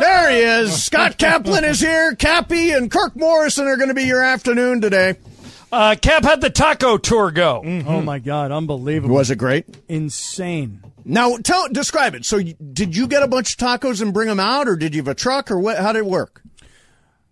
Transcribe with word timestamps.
There 0.00 0.30
he 0.30 0.38
is. 0.38 0.82
Scott 0.82 1.18
Kaplan 1.18 1.64
is 1.64 1.80
here. 1.80 2.14
Cappy 2.14 2.70
and 2.70 2.90
Kirk 2.90 3.14
Morrison 3.14 3.66
are 3.66 3.76
going 3.76 3.88
to 3.88 3.94
be 3.94 4.04
your 4.04 4.22
afternoon 4.22 4.80
today. 4.80 5.16
Uh, 5.70 5.94
Cap 6.00 6.22
had 6.24 6.40
the 6.40 6.50
taco 6.50 6.98
tour 6.98 7.30
go. 7.30 7.62
Oh 7.86 8.00
my 8.02 8.18
God, 8.18 8.50
unbelievable! 8.52 9.14
Was 9.14 9.30
it 9.30 9.36
great? 9.36 9.66
insane? 9.88 10.82
Now, 11.04 11.36
tell 11.38 11.68
describe 11.68 12.14
it. 12.14 12.24
So, 12.24 12.36
you- 12.36 12.54
did 12.54 12.96
you 12.96 13.06
get 13.06 13.22
a 13.22 13.28
bunch 13.28 13.52
of 13.52 13.58
tacos 13.58 14.00
and 14.00 14.12
bring 14.14 14.28
them 14.28 14.38
out, 14.40 14.68
or 14.68 14.76
did 14.76 14.94
you 14.94 15.00
have 15.00 15.08
a 15.08 15.14
truck, 15.14 15.50
or 15.50 15.58
what? 15.58 15.78
How 15.78 15.92
did 15.92 16.00
it 16.00 16.06
work? 16.06 16.42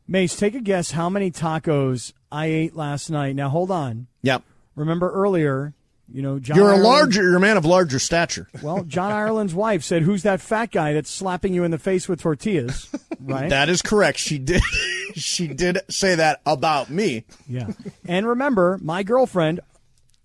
Mace, 0.09 0.35
take 0.37 0.55
a 0.55 0.61
guess 0.61 0.91
how 0.93 1.09
many 1.09 1.31
tacos 1.31 2.13
I 2.33 2.47
ate 2.47 2.75
last 2.75 3.11
night. 3.11 3.37
Now 3.37 3.49
hold 3.49 3.71
on. 3.71 4.07
Yep. 4.23 4.43
Remember 4.75 5.11
earlier, 5.13 5.75
you 6.13 6.23
know, 6.23 6.39
John. 6.39 6.57
You're 6.57 6.67
a 6.67 6.77
Ireland- 6.77 6.85
larger. 6.85 7.23
You're 7.23 7.37
a 7.37 7.41
man 7.41 7.57
of 7.57 7.65
larger 7.65 7.99
stature. 7.99 8.49
Well, 8.63 8.85
John 8.85 9.13
Ireland's 9.13 9.55
wife 9.55 9.83
said, 9.85 10.03
"Who's 10.03 10.23
that 10.25 10.41
fat 10.41 10.71
guy 10.71 10.93
that's 10.93 11.11
slapping 11.11 11.55
you 11.55 11.65
in 11.65 11.71
the 11.71 11.79
face 11.79 12.09
with 12.09 12.21
tortillas?" 12.21 12.89
Right. 13.23 13.51
That 13.51 13.69
is 13.69 13.83
correct. 13.83 14.19
She 14.19 14.39
did. 14.39 14.63
she 15.15 15.47
did 15.47 15.79
say 15.91 16.15
that 16.15 16.41
about 16.47 16.89
me. 16.89 17.25
yeah. 17.47 17.69
And 18.09 18.27
remember, 18.27 18.79
my 18.83 19.03
girlfriend, 19.03 19.61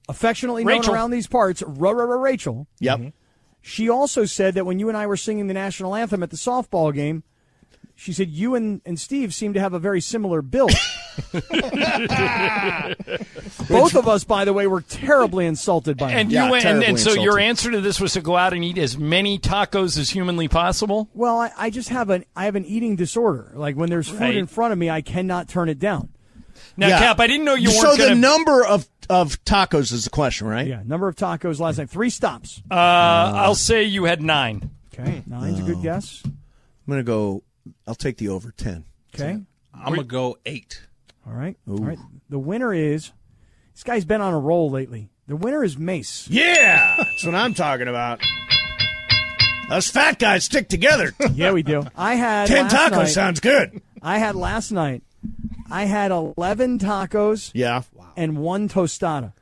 affectionately 0.08 0.64
known 0.64 0.88
around 0.90 1.12
these 1.12 1.28
parts, 1.28 1.62
Ra- 1.62 1.92
Ra- 1.92 2.06
Ra- 2.06 2.22
Rachel. 2.22 2.68
Yep. 2.80 3.12
She 3.62 3.90
also 3.90 4.24
said 4.24 4.54
that 4.54 4.66
when 4.66 4.80
you 4.80 4.88
and 4.88 4.98
I 4.98 5.08
were 5.08 5.18
singing 5.18 5.48
the 5.48 5.54
national 5.54 5.94
anthem 5.94 6.24
at 6.24 6.30
the 6.30 6.38
softball 6.38 6.94
game, 6.94 7.24
she 7.96 8.12
said 8.14 8.30
you 8.30 8.56
and, 8.56 8.82
and 8.86 9.00
Steve 9.00 9.34
seem 9.34 9.54
to 9.54 9.60
have 9.60 9.74
a 9.74 9.80
very 9.80 10.02
similar 10.02 10.42
build. 10.42 10.72
Both 13.70 13.96
of 13.96 14.08
us, 14.08 14.24
by 14.24 14.46
the 14.46 14.54
way, 14.54 14.68
were 14.68 14.82
terribly 14.82 15.46
insulted 15.46 15.98
by 15.98 16.12
And 16.12 16.30
him. 16.30 16.36
Yeah, 16.36 16.46
you 16.46 16.52
went, 16.52 16.66
and, 16.66 16.84
and 16.84 17.00
so 17.00 17.14
your 17.14 17.40
answer 17.40 17.72
to 17.72 17.82
this 17.82 18.00
was 18.00 18.14
to 18.14 18.22
go 18.22 18.36
out 18.38 18.54
and 18.54 18.64
eat 18.64 18.78
as 18.78 18.98
many 18.98 19.40
tacos 19.40 19.98
as 19.98 20.10
humanly 20.10 20.48
possible. 20.48 21.10
Well, 21.14 21.40
I, 21.40 21.52
I 21.58 21.70
just 21.70 21.90
have 21.90 22.10
an 22.10 22.26
I 22.36 22.46
have 22.46 22.56
an 22.56 22.66
eating 22.66 22.96
disorder. 22.96 23.52
Like 23.56 23.76
when 23.76 23.90
there's 23.90 24.09
food 24.09 24.20
Right. 24.22 24.36
in 24.36 24.48
front 24.48 24.74
of 24.74 24.78
me, 24.80 24.90
I 24.90 25.02
cannot 25.02 25.48
turn 25.48 25.70
it 25.70 25.80
down. 25.80 26.09
Now, 26.78 26.88
Yeah. 26.88 27.00
Cap, 27.00 27.20
I 27.20 27.28
didn't 27.28 27.46
know 27.46 27.56
you 27.56 27.70
so 27.70 27.88
weren't 27.88 27.98
the 27.98 28.04
going 28.06 28.16
to. 28.16 28.20
number 28.22 28.66
of 28.66 28.88
of 29.09 29.44
tacos 29.46 29.92
is 29.94 30.04
the 30.06 30.09
question, 30.09 30.48
right? 30.48 30.66
Yeah, 30.68 30.82
number 30.84 31.08
of 31.08 31.16
tacos 31.16 31.59
last 31.59 31.78
night, 31.78 31.90
three 31.90 32.09
stops. 32.09 32.62
uh, 32.72 32.74
I'll 32.74 33.54
say 33.56 33.84
you 33.84 34.06
had 34.06 34.22
nine. 34.22 34.70
Okay, 34.94 35.22
nine's 35.28 35.59
a 35.59 35.64
good 35.64 35.82
guess. 35.82 36.22
I'm 36.26 36.34
gonna 36.90 37.04
go. 37.04 37.44
I'll 37.88 37.96
take 37.96 38.18
the 38.18 38.30
over 38.30 38.52
ten. 38.52 38.86
Okay, 39.14 39.40
I'm 39.74 39.90
gonna 39.94 40.04
go 40.04 40.38
eight. 40.46 40.82
all 41.28 41.34
right, 41.34 41.58
all 41.68 41.78
right. 41.78 42.00
The 42.30 42.40
winner 42.40 42.74
is 42.74 43.12
this 43.74 43.84
guy's 43.84 44.06
been 44.06 44.22
on 44.22 44.34
a 44.34 44.40
roll 44.40 44.70
lately. 44.70 45.10
The 45.28 45.36
winner 45.36 45.64
is 45.64 45.78
Mace. 45.78 46.28
Yeah, 46.30 46.96
that's 46.98 47.26
what 47.26 47.36
I'm 47.36 47.54
talking 47.54 47.88
about. 47.88 48.22
Us 49.70 49.90
fat 49.90 50.20
guys 50.20 50.44
stick 50.46 50.70
together. 50.70 51.12
Yeah, 51.34 51.52
we 51.52 51.64
do. 51.64 51.84
I 51.96 52.16
had 52.16 52.48
Ten 52.48 52.66
last 52.68 52.76
tacos 52.76 52.92
night- 52.98 53.06
sounds 53.10 53.40
good. 53.40 53.82
I 54.02 54.20
had 54.20 54.36
last 54.36 54.72
night. 54.72 55.02
I 55.72 55.86
had 55.86 56.12
eleven 56.12 56.78
tacos 56.78 57.50
Yeah. 57.56 57.82
Wow. 57.94 58.06
and 58.16 58.38
one 58.38 58.70
tostada. 58.70 59.34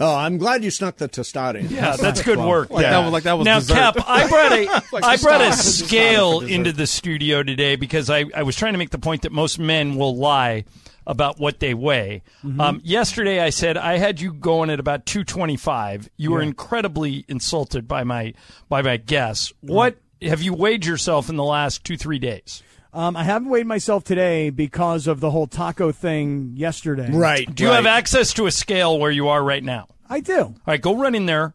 Oh, 0.00 0.14
I'm 0.14 0.38
glad 0.38 0.62
you 0.62 0.70
snuck 0.70 0.96
the 0.96 1.08
tostada 1.08 1.56
in. 1.56 1.70
Yeah, 1.70 1.96
that's 1.96 2.22
good 2.22 2.38
work. 2.38 2.70
Like 2.70 2.84
that 2.84 2.98
was 2.98 3.12
like 3.12 3.24
that 3.24 3.32
was 3.32 3.44
now, 3.44 3.58
dessert. 3.58 3.74
Cap, 3.74 3.96
I 4.06 4.28
brought 4.28 4.52
a 4.52 4.64
Like 4.92 5.04
I 5.04 5.16
brought 5.16 5.40
a 5.40 5.52
stop. 5.52 5.56
Just 5.56 5.78
stop 5.78 5.88
scale 5.88 6.40
into 6.40 6.72
the 6.72 6.86
studio 6.86 7.42
today 7.42 7.74
because 7.74 8.08
I, 8.08 8.26
I 8.34 8.44
was 8.44 8.54
trying 8.54 8.74
to 8.74 8.78
make 8.78 8.90
the 8.90 8.98
point 8.98 9.22
that 9.22 9.32
most 9.32 9.58
men 9.58 9.96
will 9.96 10.16
lie 10.16 10.64
about 11.04 11.40
what 11.40 11.58
they 11.58 11.74
weigh. 11.74 12.22
Mm-hmm. 12.44 12.60
Um, 12.60 12.80
yesterday, 12.84 13.40
I 13.40 13.50
said 13.50 13.76
I 13.76 13.96
had 13.96 14.20
you 14.20 14.32
going 14.32 14.70
at 14.70 14.78
about 14.78 15.04
two 15.04 15.24
twenty 15.24 15.56
five. 15.56 16.08
You 16.16 16.30
were 16.30 16.42
incredibly 16.42 17.24
insulted 17.26 17.88
by 17.88 18.04
my 18.04 18.34
by 18.68 18.82
my 18.82 18.98
guess. 18.98 19.52
What 19.62 19.96
have 20.22 20.42
you 20.42 20.54
weighed 20.54 20.86
yourself 20.86 21.28
in 21.28 21.34
the 21.36 21.44
last 21.44 21.82
two 21.82 21.96
three 21.96 22.20
days? 22.20 22.62
Um, 22.92 23.16
I 23.16 23.24
haven't 23.24 23.50
weighed 23.50 23.66
myself 23.66 24.02
today 24.04 24.50
because 24.50 25.06
of 25.06 25.20
the 25.20 25.30
whole 25.30 25.46
taco 25.46 25.92
thing 25.92 26.52
yesterday. 26.56 27.10
Right. 27.12 27.52
Do 27.54 27.64
you 27.64 27.68
right. 27.70 27.76
have 27.76 27.86
access 27.86 28.32
to 28.34 28.46
a 28.46 28.50
scale 28.50 28.98
where 28.98 29.10
you 29.10 29.28
are 29.28 29.42
right 29.42 29.62
now? 29.62 29.88
I 30.08 30.20
do. 30.20 30.38
All 30.40 30.56
right, 30.66 30.80
go 30.80 30.96
run 30.96 31.14
in 31.14 31.26
there, 31.26 31.54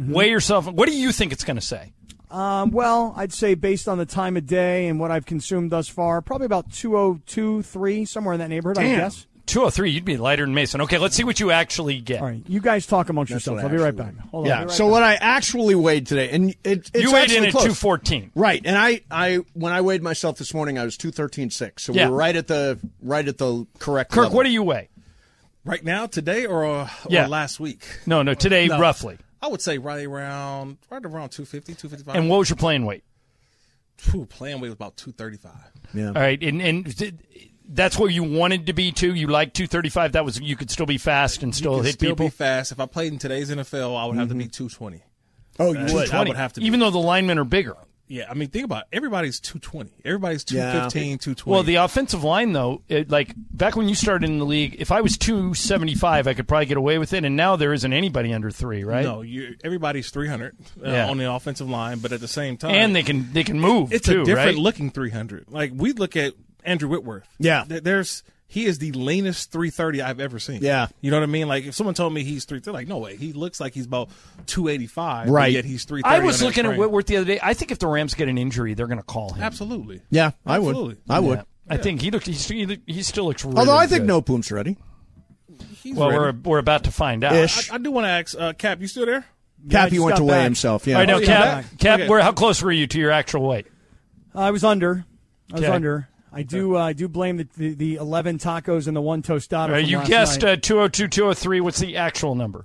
Mm-hmm. 0.00 0.12
weigh 0.12 0.28
yourself. 0.30 0.66
What 0.66 0.88
do 0.88 0.96
you 0.96 1.12
think 1.12 1.32
it's 1.32 1.44
going 1.44 1.54
to 1.56 1.62
say? 1.64 1.92
Um, 2.28 2.72
well, 2.72 3.14
I'd 3.16 3.32
say 3.32 3.54
based 3.54 3.86
on 3.86 3.96
the 3.96 4.04
time 4.04 4.36
of 4.36 4.44
day 4.44 4.88
and 4.88 4.98
what 4.98 5.12
I've 5.12 5.24
consumed 5.24 5.70
thus 5.70 5.86
far, 5.88 6.20
probably 6.20 6.46
about 6.46 6.72
202, 6.72 7.62
3, 7.62 8.04
somewhere 8.04 8.34
in 8.34 8.40
that 8.40 8.48
neighborhood, 8.48 8.78
I 8.78 8.88
guess. 8.88 9.28
203, 9.46 9.90
you'd 9.90 10.04
be 10.04 10.16
lighter 10.16 10.44
than 10.44 10.54
Mason. 10.54 10.80
Okay, 10.82 10.98
let's 10.98 11.14
see 11.14 11.24
what 11.24 11.38
you 11.38 11.50
actually 11.50 12.00
get. 12.00 12.20
All 12.20 12.26
right, 12.28 12.42
you 12.48 12.60
guys 12.60 12.86
talk 12.86 13.08
amongst 13.10 13.30
yourselves. 13.30 13.62
I'll 13.62 13.68
be 13.68 13.76
right 13.76 13.94
back. 13.94 14.16
Hold 14.30 14.44
on. 14.44 14.48
Yeah. 14.48 14.54
I'll 14.60 14.66
right 14.66 14.70
so 14.74 14.84
back. 14.86 14.92
what 14.92 15.02
I 15.02 15.14
actually 15.14 15.74
weighed 15.74 16.06
today, 16.06 16.30
and 16.30 16.50
it, 16.50 16.58
it's 16.64 16.90
you 16.94 17.12
weighed 17.12 17.30
in 17.30 17.44
at 17.44 17.50
close. 17.52 17.64
214. 17.64 18.32
Right, 18.34 18.62
and 18.64 18.76
I, 18.78 19.02
I 19.10 19.36
when 19.52 19.72
I 19.72 19.82
weighed 19.82 20.02
myself 20.02 20.38
this 20.38 20.54
morning, 20.54 20.78
I 20.78 20.84
was 20.84 20.96
two 20.96 21.10
thirteen 21.10 21.50
six. 21.50 21.84
So 21.84 21.92
Yeah. 21.92 22.08
we're 22.08 22.16
right 22.16 22.34
at 22.36 22.46
the 22.46 22.78
right 23.02 23.26
at 23.26 23.38
the 23.38 23.66
correct. 23.78 24.10
Kirk, 24.12 24.24
level. 24.24 24.36
what 24.36 24.44
do 24.44 24.50
you 24.50 24.62
weigh? 24.62 24.88
right 25.66 25.82
now, 25.82 26.04
today, 26.06 26.44
or, 26.44 26.66
uh, 26.66 26.84
or 26.84 26.88
Yeah. 27.08 27.26
last 27.26 27.58
week. 27.58 27.82
No, 28.04 28.22
no, 28.22 28.34
today, 28.34 28.66
No. 28.68 28.78
roughly. 28.78 29.16
I 29.40 29.48
would 29.48 29.62
say 29.62 29.78
right 29.78 30.04
around 30.06 30.76
right 30.90 31.02
around 31.02 31.30
250, 31.30 31.74
255. 31.74 32.16
And 32.16 32.28
what 32.28 32.38
was 32.38 32.50
your 32.50 32.56
playing 32.58 32.84
weight? 32.84 33.02
Phew, 33.96 34.26
playing 34.26 34.56
weight 34.60 34.68
was 34.68 34.74
about 34.74 34.96
235. 34.98 35.52
Yeah. 35.94 36.08
All 36.08 36.12
right, 36.14 36.42
and, 36.42 36.60
and 36.60 36.96
did- 36.96 37.20
that's 37.68 37.98
where 37.98 38.10
you 38.10 38.22
wanted 38.22 38.66
to 38.66 38.72
be 38.72 38.92
too. 38.92 39.14
You 39.14 39.26
like 39.28 39.52
235. 39.54 40.12
That 40.12 40.24
was 40.24 40.40
you 40.40 40.56
could 40.56 40.70
still 40.70 40.86
be 40.86 40.98
fast 40.98 41.42
and 41.42 41.54
still 41.54 41.76
Could 41.76 41.86
hit 41.86 41.94
still 41.94 42.10
people. 42.10 42.26
be 42.26 42.30
fast. 42.30 42.72
If 42.72 42.80
I 42.80 42.86
played 42.86 43.12
in 43.12 43.18
today's 43.18 43.50
NFL, 43.50 43.96
I 44.00 44.06
would 44.06 44.16
have 44.16 44.28
to 44.28 44.34
be 44.34 44.46
220. 44.48 45.02
Oh, 45.58 45.72
you 45.72 45.94
would. 45.94 46.10
I 46.10 46.24
would 46.24 46.36
have 46.36 46.52
to. 46.54 46.60
Be. 46.60 46.66
even 46.66 46.80
though 46.80 46.90
the 46.90 46.98
linemen 46.98 47.38
are 47.38 47.44
bigger. 47.44 47.76
yeah, 48.08 48.24
I 48.28 48.34
mean, 48.34 48.48
think 48.48 48.64
about 48.66 48.82
it. 48.90 48.96
everybody's 48.96 49.38
220. 49.40 49.90
Everybody's 50.04 50.44
Yeah. 50.50 50.72
215, 50.72 51.18
220. 51.18 51.50
Well, 51.54 51.62
the 51.62 51.76
offensive 51.76 52.22
line 52.24 52.52
though, 52.52 52.82
it, 52.88 53.08
like 53.10 53.32
back 53.36 53.76
when 53.76 53.88
you 53.88 53.94
started 53.94 54.28
in 54.28 54.38
the 54.38 54.44
league, 54.44 54.76
if 54.78 54.90
I 54.92 55.00
was 55.00 55.16
275, 55.16 56.26
I 56.26 56.34
could 56.34 56.46
probably 56.48 56.66
get 56.66 56.76
away 56.76 56.98
with 56.98 57.12
it. 57.12 57.24
And 57.24 57.36
now 57.36 57.56
there 57.56 57.72
isn't 57.72 57.92
anybody 57.92 58.32
under 58.34 58.50
three, 58.50 58.84
right? 58.84 59.04
no, 59.04 59.22
you 59.22 59.56
everybody's 59.64 60.10
300 60.10 60.54
uh, 60.84 60.90
Yeah. 60.90 61.08
on 61.08 61.18
the 61.18 61.30
offensive 61.32 61.68
line, 61.70 62.00
but 62.00 62.12
at 62.12 62.20
the 62.20 62.28
same 62.28 62.56
time, 62.56 62.72
And 62.74 62.94
they 62.94 63.02
can 63.02 63.32
they 63.32 63.44
can 63.44 63.58
move 63.60 63.92
it's 63.92 64.06
too, 64.06 64.22
a 64.22 64.24
different 64.24 64.56
right? 64.56 64.58
looking 64.58 64.90
300. 64.90 65.46
Like 65.50 65.72
we 65.74 65.92
look 65.92 66.16
at 66.16 66.34
Andrew 66.64 66.88
Whitworth. 66.88 67.26
Yeah. 67.38 67.64
Th- 67.68 67.82
there's 67.82 68.22
he 68.46 68.66
is 68.66 68.78
the 68.78 68.92
leanest 68.92 69.50
330 69.52 70.02
I've 70.02 70.20
ever 70.20 70.38
seen. 70.38 70.60
Yeah. 70.62 70.88
you 71.00 71.10
know 71.10 71.16
what 71.18 71.22
I 71.24 71.26
mean. 71.26 71.48
Like 71.48 71.64
if 71.64 71.74
someone 71.74 71.94
told 71.94 72.12
me 72.12 72.22
he's 72.24 72.44
330, 72.44 72.72
like 72.74 72.88
no 72.88 72.98
way, 72.98 73.16
he 73.16 73.32
looks 73.32 73.60
like 73.60 73.72
he's 73.74 73.86
about 73.86 74.10
285. 74.46 75.28
Right. 75.28 75.52
yet 75.52 75.64
he's 75.64 75.84
330. 75.84 76.22
I 76.22 76.24
was 76.24 76.42
looking 76.42 76.66
at. 76.66 76.78
Whitworth 76.78 77.06
the 77.06 77.16
other 77.16 77.26
day. 77.26 77.40
I 77.42 77.54
think 77.54 77.72
if 77.72 77.78
the 77.78 77.86
Rams 77.88 78.14
get 78.14 78.28
an 78.28 78.38
injury, 78.38 78.74
they're 78.74 78.86
going 78.86 78.98
to 78.98 79.02
call 79.04 79.32
him. 79.32 79.42
Absolutely. 79.42 80.02
Yeah, 80.10 80.32
I 80.46 80.58
would. 80.58 80.70
Absolutely. 80.70 80.96
I 81.08 81.20
would. 81.20 81.38
Yeah. 81.38 81.44
I 81.70 81.76
think 81.78 82.02
he 82.02 82.10
looked. 82.10 82.26
He's, 82.26 82.46
he, 82.46 82.78
he 82.86 83.02
still 83.02 83.24
looks 83.24 83.44
really. 83.44 83.56
Although 83.58 83.76
I 83.76 83.86
think 83.86 84.02
good. 84.02 84.08
no 84.08 84.20
Poom's 84.20 84.52
ready. 84.52 84.76
He's 85.82 85.96
Well, 85.96 86.08
ready. 86.10 86.18
we're 86.44 86.50
we're 86.50 86.58
about 86.58 86.84
to 86.84 86.90
find 86.90 87.24
out. 87.24 87.32
I, 87.34 87.48
I 87.74 87.78
do 87.78 87.90
want 87.90 88.04
to 88.04 88.08
ask 88.10 88.36
uh, 88.38 88.52
Cap. 88.54 88.80
You 88.80 88.86
still 88.86 89.06
there? 89.06 89.24
Cappy 89.70 89.92
just 89.96 90.04
went 90.04 90.16
to 90.18 90.24
weigh 90.24 90.30
back. 90.32 90.44
himself. 90.44 90.86
Yeah. 90.86 90.96
All 90.96 91.00
right, 91.00 91.08
now, 91.08 91.16
Oh, 91.16 91.20
Cap, 91.20 91.44
back. 91.64 91.78
Cap, 91.78 92.00
Okay. 92.00 92.08
where, 92.08 92.20
how 92.20 92.32
close 92.32 92.60
were 92.62 92.70
you 92.72 92.86
to 92.86 92.98
your 92.98 93.10
actual 93.10 93.48
weight? 93.48 93.66
I 94.34 94.50
was 94.50 94.62
under. 94.62 95.06
I 95.50 95.54
was 95.54 95.62
Okay. 95.64 95.72
under. 95.72 96.08
I 96.34 96.42
do. 96.42 96.76
Uh, 96.76 96.80
I 96.86 96.92
do 96.92 97.08
blame 97.08 97.36
the, 97.36 97.48
the 97.56 97.74
the 97.74 97.94
eleven 97.96 98.38
tacos 98.38 98.86
and 98.88 98.96
the 98.96 99.00
one 99.00 99.22
tostada. 99.22 99.70
Uh, 99.70 99.80
from 99.80 99.84
you 99.84 99.98
last 99.98 100.08
guessed 100.08 100.42
night. 100.42 100.50
uh, 100.52 100.56
202, 100.56 101.08
203. 101.08 101.60
What's 101.60 101.78
the 101.78 101.96
actual 101.96 102.34
number? 102.34 102.64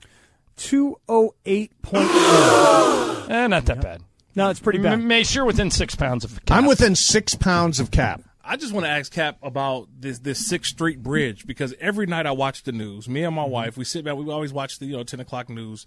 two 0.57 0.99
oh 1.07 1.33
eight 1.45 1.71
point. 1.81 2.09
Eh, 3.29 3.45
not 3.47 3.65
that 3.67 3.79
bad. 3.81 4.01
No, 4.35 4.49
it's 4.49 4.59
pretty 4.59 4.79
bad. 4.79 4.93
M- 4.93 5.07
May 5.07 5.21
sure 5.23 5.45
within 5.45 5.69
six 5.69 5.95
pounds 5.95 6.23
of. 6.23 6.43
Cap. 6.45 6.57
I'm 6.57 6.65
within 6.65 6.95
six 6.95 7.35
pounds 7.35 7.79
of 7.79 7.91
Cap. 7.91 8.21
I 8.43 8.55
just 8.55 8.73
want 8.73 8.85
to 8.87 8.89
ask 8.89 9.11
Cap 9.11 9.37
about 9.43 9.87
this 9.99 10.17
this 10.19 10.47
Sixth 10.47 10.71
Street 10.71 11.03
Bridge 11.03 11.45
because 11.45 11.75
every 11.79 12.07
night 12.07 12.25
I 12.25 12.31
watch 12.31 12.63
the 12.63 12.71
news. 12.71 13.07
Me 13.07 13.23
and 13.23 13.35
my 13.35 13.43
Mm-hmm. 13.43 13.51
wife, 13.51 13.77
we 13.77 13.85
sit 13.85 14.03
back. 14.03 14.15
We 14.15 14.31
always 14.31 14.51
watch 14.51 14.79
the 14.79 14.87
you 14.87 14.97
know 14.97 15.03
ten 15.03 15.19
o'clock 15.19 15.47
news, 15.49 15.85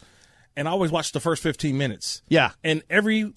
and 0.57 0.69
I 0.69 0.71
always 0.71 0.93
watch 0.93 1.11
the 1.11 1.19
first 1.21 1.43
fifteen 1.43 1.77
minutes. 1.77 2.23
Yeah. 2.29 2.53
And 2.63 2.85
every 2.89 3.33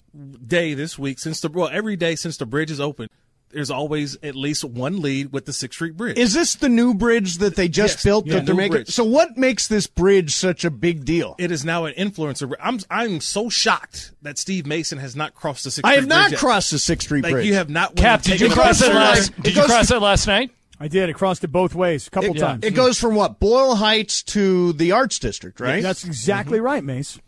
day 0.46 0.74
this 0.74 0.96
week 0.98 1.18
since 1.18 1.40
the 1.40 1.48
well 1.48 1.68
every 1.72 1.96
day 1.96 2.14
since 2.14 2.36
the 2.36 2.46
bridge 2.46 2.70
is 2.70 2.78
open, 2.80 3.08
there's 3.56 3.70
always 3.70 4.16
at 4.22 4.36
least 4.36 4.62
one 4.64 5.00
lead 5.00 5.32
with 5.32 5.46
the 5.46 5.52
Sixth 5.52 5.76
Street 5.76 5.96
Bridge. 5.96 6.18
Is 6.18 6.34
this 6.34 6.54
the 6.56 6.68
new 6.68 6.92
bridge 6.94 7.38
that 7.38 7.56
they 7.56 7.68
just 7.68 7.96
Yes. 7.96 8.04
built 8.04 8.26
Yeah. 8.26 8.34
that 8.34 8.46
they're 8.46 8.54
making? 8.54 8.72
bridge. 8.72 8.88
So 8.90 9.02
what 9.02 9.38
makes 9.38 9.66
this 9.66 9.86
bridge 9.86 10.34
such 10.34 10.64
a 10.64 10.70
big 10.70 11.04
deal? 11.06 11.34
it 11.38 11.50
is 11.50 11.64
now 11.64 11.86
an 11.86 11.94
influencer. 11.94 12.52
I'm 12.60 12.78
I'm 12.90 13.20
so 13.20 13.48
shocked 13.48 14.12
that 14.22 14.36
Steve 14.38 14.66
Mason 14.66 14.98
has 14.98 15.16
not 15.16 15.34
crossed 15.34 15.64
the 15.64 15.70
Sixth 15.70 15.86
I 15.88 15.92
Street 15.94 16.00
have 16.02 16.08
not 16.08 16.30
yet. 16.32 16.38
crossed 16.40 16.70
the 16.70 16.78
Sixth 16.78 17.06
Street 17.06 17.24
Like 17.24 17.32
Bridge. 17.32 17.46
you 17.46 17.54
have 17.54 17.70
not. 17.70 17.96
Cap, 17.96 18.22
did 18.22 18.40
you 18.40 18.50
cross 18.50 18.80
it 18.82 18.84
picture. 18.84 18.94
last? 18.98 19.30
It 19.30 19.42
Did 19.42 19.56
you 19.56 19.62
cross 19.64 19.88
to- 19.88 19.96
it 19.96 20.00
last 20.02 20.26
night? 20.26 20.50
I 20.78 20.88
did. 20.88 21.08
I 21.08 21.12
crossed 21.14 21.42
it 21.42 21.48
both 21.48 21.74
ways 21.74 22.06
a 22.06 22.10
couple 22.10 22.36
Yeah. 22.36 22.48
times. 22.48 22.64
It 22.64 22.74
goes 22.74 22.98
from 22.98 23.14
what 23.14 23.40
Boyle 23.40 23.76
Heights 23.76 24.22
to 24.24 24.74
the 24.74 24.92
Arts 24.92 25.18
District, 25.18 25.58
right? 25.58 25.82
That's 25.82 26.04
exactly 26.04 26.58
mm-hmm. 26.58 26.66
right, 26.66 26.84
Mace. 26.84 27.18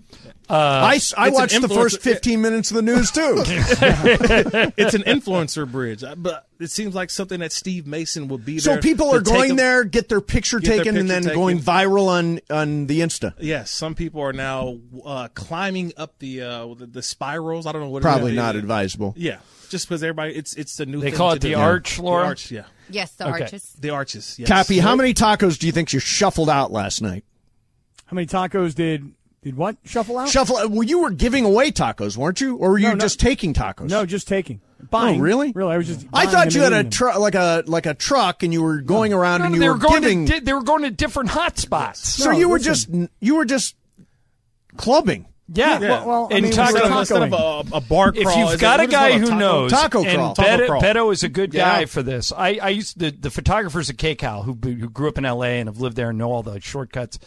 I, 0.51 0.95
s- 0.97 1.13
I 1.17 1.29
it's 1.29 1.37
an 1.37 1.41
watched 1.43 1.61
the 1.61 1.69
first 1.69 2.01
15 2.01 2.41
minutes 2.41 2.71
of 2.71 2.77
the 2.77 2.83
news 2.83 3.11
too. 3.11 3.43
It's 4.79 4.95
an 4.95 5.03
influencer 5.03 5.71
bridge, 5.71 6.03
uh, 6.03 6.15
but 6.17 6.47
it 6.59 6.71
seems 6.71 6.95
like 6.95 7.11
something 7.11 7.41
that 7.41 7.53
Steve 7.53 7.87
Mason 7.87 8.29
would 8.29 8.45
be 8.45 8.59
so 8.59 8.79
people 8.79 9.15
are 9.15 9.21
going 9.21 9.49
them- 9.49 9.57
there, 9.59 9.85
get 9.85 10.09
their 10.09 10.21
picture 10.21 10.59
Get 10.61 10.69
their 10.69 10.79
taken, 10.85 10.97
and 10.97 11.11
then 11.11 11.23
taken. 11.23 11.39
going 11.39 11.59
viral 11.61 12.07
on 12.09 12.41
on 12.51 12.87
the 12.87 13.01
Insta. 13.01 13.35
Yes, 13.39 13.71
some 13.71 13.95
people 13.95 14.23
are 14.23 14.33
now 14.33 14.79
uh, 15.05 15.29
climbing 15.35 15.93
up 15.97 16.19
the, 16.19 16.43
uh, 16.43 16.75
the 16.75 16.87
the 16.87 17.03
spirals. 17.03 17.67
I 17.67 17.73
don't 17.73 17.83
know 17.83 17.91
what. 17.91 17.99
it 17.99 18.03
Probably 18.03 18.33
is. 18.33 18.37
not 18.37 18.57
advisable. 18.57 19.15
Yeah, 19.17 19.39
just 19.69 19.89
because 19.89 20.03
everybody, 20.03 20.35
it's 20.35 20.55
it's 20.55 20.77
the 20.77 20.87
new. 20.87 21.01
They 21.01 21.11
thing 21.11 21.19
call 21.19 21.33
it 21.33 21.41
the 21.43 21.51
do. 21.51 21.57
arch, 21.59 21.99
Laura? 21.99 22.23
The 22.23 22.29
arch, 22.29 22.51
yeah. 22.51 22.65
Yes, 22.91 23.13
the 23.13 23.29
Okay. 23.29 23.43
arches. 23.43 23.75
The 23.79 23.91
arches. 23.91 24.39
Yes. 24.39 24.49
Cappy, 24.49 24.79
how 24.79 24.97
many 24.97 25.13
tacos 25.13 25.59
do 25.59 25.67
you 25.67 25.73
think 25.73 25.93
you 25.93 25.99
shuffled 26.01 26.49
out 26.49 26.73
last 26.73 27.03
night? 27.03 27.25
How 28.07 28.15
many 28.15 28.27
tacos 28.27 28.75
did 28.75 29.13
did 29.43 29.56
what 29.56 29.76
shuffle 29.85 30.19
out? 30.19 30.29
Shuffle. 30.29 30.56
Uh, 30.56 30.69
well, 30.69 30.82
you 30.82 31.00
were 31.00 31.11
giving 31.11 31.44
away 31.44 31.70
tacos, 31.70 32.17
weren't 32.17 32.40
you, 32.40 32.56
or 32.56 32.70
were 32.70 32.79
you 32.79 32.88
No, 32.88 32.94
no. 32.94 32.99
just 33.00 33.20
taking 33.20 33.55
tacos? 33.55 33.88
no, 33.88 34.05
just 34.06 34.26
taking. 34.29 34.61
Buying. 34.90 35.19
Oh, 35.20 35.23
really? 35.23 35.52
Really? 35.52 35.75
I 35.75 35.76
was 35.76 35.87
just. 35.88 36.06
I 36.12 36.26
thought 36.26 36.55
you 36.55 36.62
had 36.62 36.73
a 36.73 36.76
eating 36.81 36.90
them. 36.90 37.12
tr- 37.12 37.19
like 37.19 37.35
a 37.35 37.64
like 37.67 37.87
a 37.87 37.94
truck, 37.94 38.43
and 38.44 38.52
you 38.52 38.62
were 38.62 38.81
going 38.81 39.12
around 39.12 39.40
No, 39.40 39.46
and 39.46 39.55
you 39.55 39.61
they 39.61 39.69
were, 39.69 39.75
were 39.75 39.81
going 39.81 40.02
giving. 40.02 40.26
to 40.26 40.32
di- 40.35 40.38
they 40.40 40.52
were 40.52 40.62
going 40.62 40.82
to 40.82 40.90
different 40.90 41.31
hot 41.31 41.58
spots. 41.58 42.00
so 42.00 42.31
No, 42.31 42.38
you 42.38 42.49
were 42.49 42.58
listen. 42.58 43.00
just 43.02 43.12
you 43.20 43.35
were 43.37 43.44
just 43.44 43.75
clubbing. 44.76 45.26
Yeah, 45.50 45.79
Well, 45.79 46.06
well, 46.06 46.29
I 46.31 46.35
and 46.37 46.43
mean, 46.44 46.52
taco- 46.52 46.99
Instead 46.99 47.23
of, 47.23 47.32
a, 47.32 47.76
a 47.76 47.81
bar 47.81 48.11
if 48.14 48.17
you've 48.37 48.61
got 48.61 48.81
it- 48.81 48.82
a 48.82 48.82
what 48.82 48.82
is 48.82 48.88
it 48.88 48.90
guy 48.90 49.19
who 49.19 49.26
taco- 49.29 49.38
knows, 49.38 49.70
Taco 49.73 50.05
and 50.05 50.14
crawl. 50.19 50.35
Taco 50.35 50.49
Beto, 50.50 50.67
crawl. 50.67 50.82
Beto 50.82 51.12
is 51.12 51.23
a 51.23 51.29
good 51.31 51.50
guy 51.52 51.81
Yeah. 51.81 51.87
for 51.87 52.02
this. 52.02 52.32
I, 52.37 52.58
I 52.62 52.69
used 52.69 52.99
the 52.99 53.11
the 53.11 53.31
photographers 53.31 53.88
at 53.88 53.96
KCAL 53.96 54.44
who 54.44 54.58
who 54.62 54.90
grew 54.90 55.08
up 55.08 55.17
in 55.17 55.25
L.A. 55.25 55.58
and 55.58 55.67
have 55.69 55.81
lived 55.81 55.96
there 55.96 56.11
and 56.11 56.19
know 56.19 56.31
all 56.32 56.43
the 56.43 56.61
shortcuts. 56.61 57.19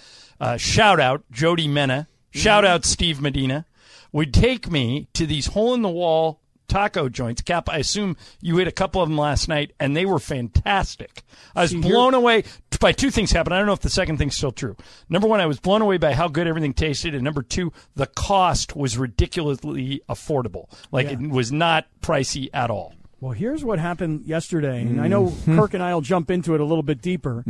Uh, 0.41 0.57
shout 0.57 0.99
out 0.99 1.23
Jody 1.31 1.67
Mena. 1.67 2.07
Shout 2.31 2.65
out 2.65 2.83
Steve 2.83 3.21
Medina. 3.21 3.67
Would 4.11 4.33
take 4.33 4.71
me 4.71 5.07
to 5.13 5.27
these 5.27 5.45
hole 5.47 5.73
in 5.75 5.83
the 5.83 5.89
wall 5.89 6.41
taco 6.67 7.09
joints. 7.09 7.41
Cap, 7.41 7.69
I 7.69 7.77
assume 7.77 8.17
you 8.41 8.59
ate 8.59 8.67
a 8.67 8.71
couple 8.71 9.01
of 9.01 9.09
them 9.09 9.17
last 9.17 9.47
night, 9.47 9.73
and 9.79 9.95
they 9.95 10.05
were 10.05 10.19
fantastic. 10.19 11.21
I 11.55 11.61
was 11.61 11.73
blown 11.73 12.15
away 12.15 12.45
by 12.79 12.91
two 12.91 13.11
things 13.11 13.31
happened. 13.31 13.53
I 13.53 13.59
don't 13.59 13.67
know 13.67 13.73
if 13.73 13.81
the 13.81 13.89
second 13.89 14.17
thing's 14.17 14.35
still 14.35 14.51
true. 14.51 14.75
Number 15.09 15.27
one, 15.27 15.41
I 15.41 15.45
was 15.45 15.59
blown 15.59 15.83
away 15.83 15.97
by 15.97 16.13
how 16.13 16.27
good 16.27 16.47
everything 16.47 16.73
tasted, 16.73 17.13
and 17.13 17.23
number 17.23 17.44
two, 17.44 17.71
the 17.95 18.07
cost 18.07 18.75
was 18.75 18.97
ridiculously 18.97 20.01
affordable. 20.09 20.69
Like 20.91 21.07
it 21.07 21.19
was 21.19 21.51
not 21.51 21.85
pricey 22.01 22.49
at 22.53 22.71
all. 22.71 22.95
Well, 23.21 23.33
here's 23.33 23.63
what 23.63 23.77
happened 23.77 24.25
yesterday, 24.25 24.81
and 24.81 25.00
I 25.00 25.07
know 25.07 25.27
Mm-hmm. 25.27 25.56
Kirk 25.59 25.75
and 25.75 25.83
I 25.83 25.94
will 25.94 26.01
jump 26.01 26.31
into 26.31 26.56
it 26.56 26.59
a 26.59 26.65
little 26.65 26.81
bit 26.81 27.01
deeper 27.03 27.44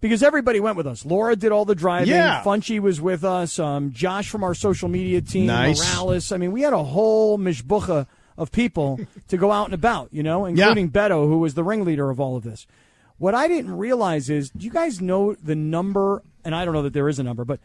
because 0.00 0.24
everybody 0.24 0.58
went 0.58 0.76
with 0.76 0.88
us. 0.88 1.06
Laura 1.06 1.36
did 1.36 1.52
all 1.52 1.64
the 1.64 1.76
driving. 1.76 2.08
Yeah. 2.08 2.42
Funchy 2.42 2.80
was 2.80 3.00
with 3.00 3.22
us. 3.24 3.60
Um, 3.60 3.92
Josh 3.92 4.28
from 4.28 4.42
our 4.42 4.54
social 4.54 4.88
media 4.88 5.20
team. 5.22 5.46
Nice. 5.46 5.78
Morales. 5.94 6.32
I 6.32 6.36
mean, 6.36 6.50
we 6.50 6.62
had 6.62 6.72
a 6.72 6.82
whole 6.82 7.38
mishbucha 7.38 8.08
of 8.36 8.50
people 8.50 8.98
to 9.28 9.36
go 9.36 9.52
out 9.52 9.66
and 9.66 9.74
about. 9.74 10.08
You 10.12 10.24
know, 10.24 10.46
Yeah. 10.46 10.50
including 10.70 10.90
Beto, 10.90 11.28
who 11.28 11.38
was 11.38 11.54
the 11.54 11.62
ringleader 11.62 12.10
of 12.10 12.18
all 12.18 12.36
of 12.36 12.42
this. 12.42 12.66
What 13.18 13.36
I 13.36 13.46
didn't 13.46 13.76
realize 13.78 14.28
is, 14.28 14.50
do 14.50 14.64
you 14.66 14.72
guys 14.72 15.00
know 15.00 15.34
the 15.34 15.54
number? 15.54 16.24
And 16.44 16.56
I 16.56 16.64
don't 16.64 16.74
know 16.74 16.82
that 16.82 16.92
there 16.92 17.08
is 17.08 17.20
a 17.20 17.22
number, 17.22 17.44
but 17.44 17.60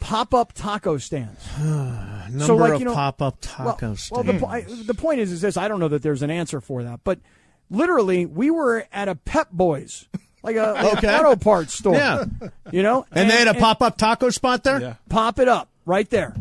pop-up 0.00 0.52
taco 0.52 0.98
stands. 0.98 1.40
Number 1.58 2.44
so, 2.44 2.56
like, 2.56 2.74
of 2.74 2.80
you 2.80 2.86
know, 2.86 2.94
pop-up 2.94 3.38
well, 3.58 3.74
taco 3.74 3.86
well, 4.10 4.22
the, 4.22 4.38
stands. 4.38 4.42
po- 4.42 4.48
I, 4.48 4.60
the 4.86 4.94
point 4.94 5.20
is, 5.20 5.32
is 5.32 5.40
this: 5.40 5.56
I 5.56 5.68
don't 5.68 5.80
know 5.80 5.88
that 5.88 6.02
there's 6.02 6.22
an 6.22 6.30
answer 6.30 6.60
for 6.60 6.82
that, 6.84 7.00
but 7.04 7.18
literally, 7.70 8.26
we 8.26 8.50
were 8.50 8.86
at 8.92 9.08
a 9.08 9.14
Pep 9.14 9.50
Boys, 9.50 10.06
like 10.42 10.56
a 10.56 10.72
like 10.82 10.98
Okay. 10.98 11.14
auto 11.16 11.36
parts 11.36 11.74
store. 11.74 11.94
Yeah. 11.94 12.24
you 12.70 12.82
know, 12.82 13.06
and, 13.12 13.30
they 13.30 13.36
had 13.36 13.48
a 13.48 13.54
pop-up 13.54 13.96
taco 13.96 14.30
spot 14.30 14.64
there. 14.64 14.80
Yeah. 14.80 14.94
pop 15.08 15.38
it 15.38 15.48
up 15.48 15.68
right 15.86 16.08
there, 16.10 16.36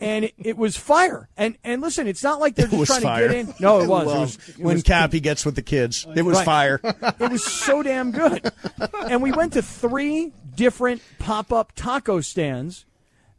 and 0.00 0.24
it, 0.26 0.34
it 0.38 0.56
was 0.58 0.76
fire. 0.76 1.28
And 1.36 1.56
and 1.62 1.80
listen, 1.80 2.08
it's 2.08 2.22
not 2.24 2.40
like 2.40 2.56
they're 2.56 2.66
It 2.66 2.70
just 2.72 2.86
trying 2.86 3.02
fire. 3.02 3.28
to 3.28 3.34
get 3.34 3.48
in. 3.48 3.54
No, 3.60 3.80
it 3.80 3.86
was. 3.88 4.06
Well, 4.06 4.16
it 4.16 4.20
was 4.20 4.48
it 4.48 4.58
when 4.58 4.74
was- 4.74 4.82
Cappy 4.82 5.20
gets 5.20 5.44
with 5.46 5.54
the 5.54 5.62
kids, 5.62 6.04
it 6.16 6.22
was 6.22 6.36
Right. 6.38 6.44
fire. 6.44 6.80
it 6.84 7.30
was 7.30 7.44
so 7.44 7.82
damn 7.82 8.10
good. 8.10 8.50
And 9.08 9.22
we 9.22 9.30
went 9.32 9.52
to 9.54 9.62
three 9.62 10.32
different 10.56 11.00
pop 11.20 11.52
up 11.52 11.72
taco 11.76 12.20
stands 12.20 12.84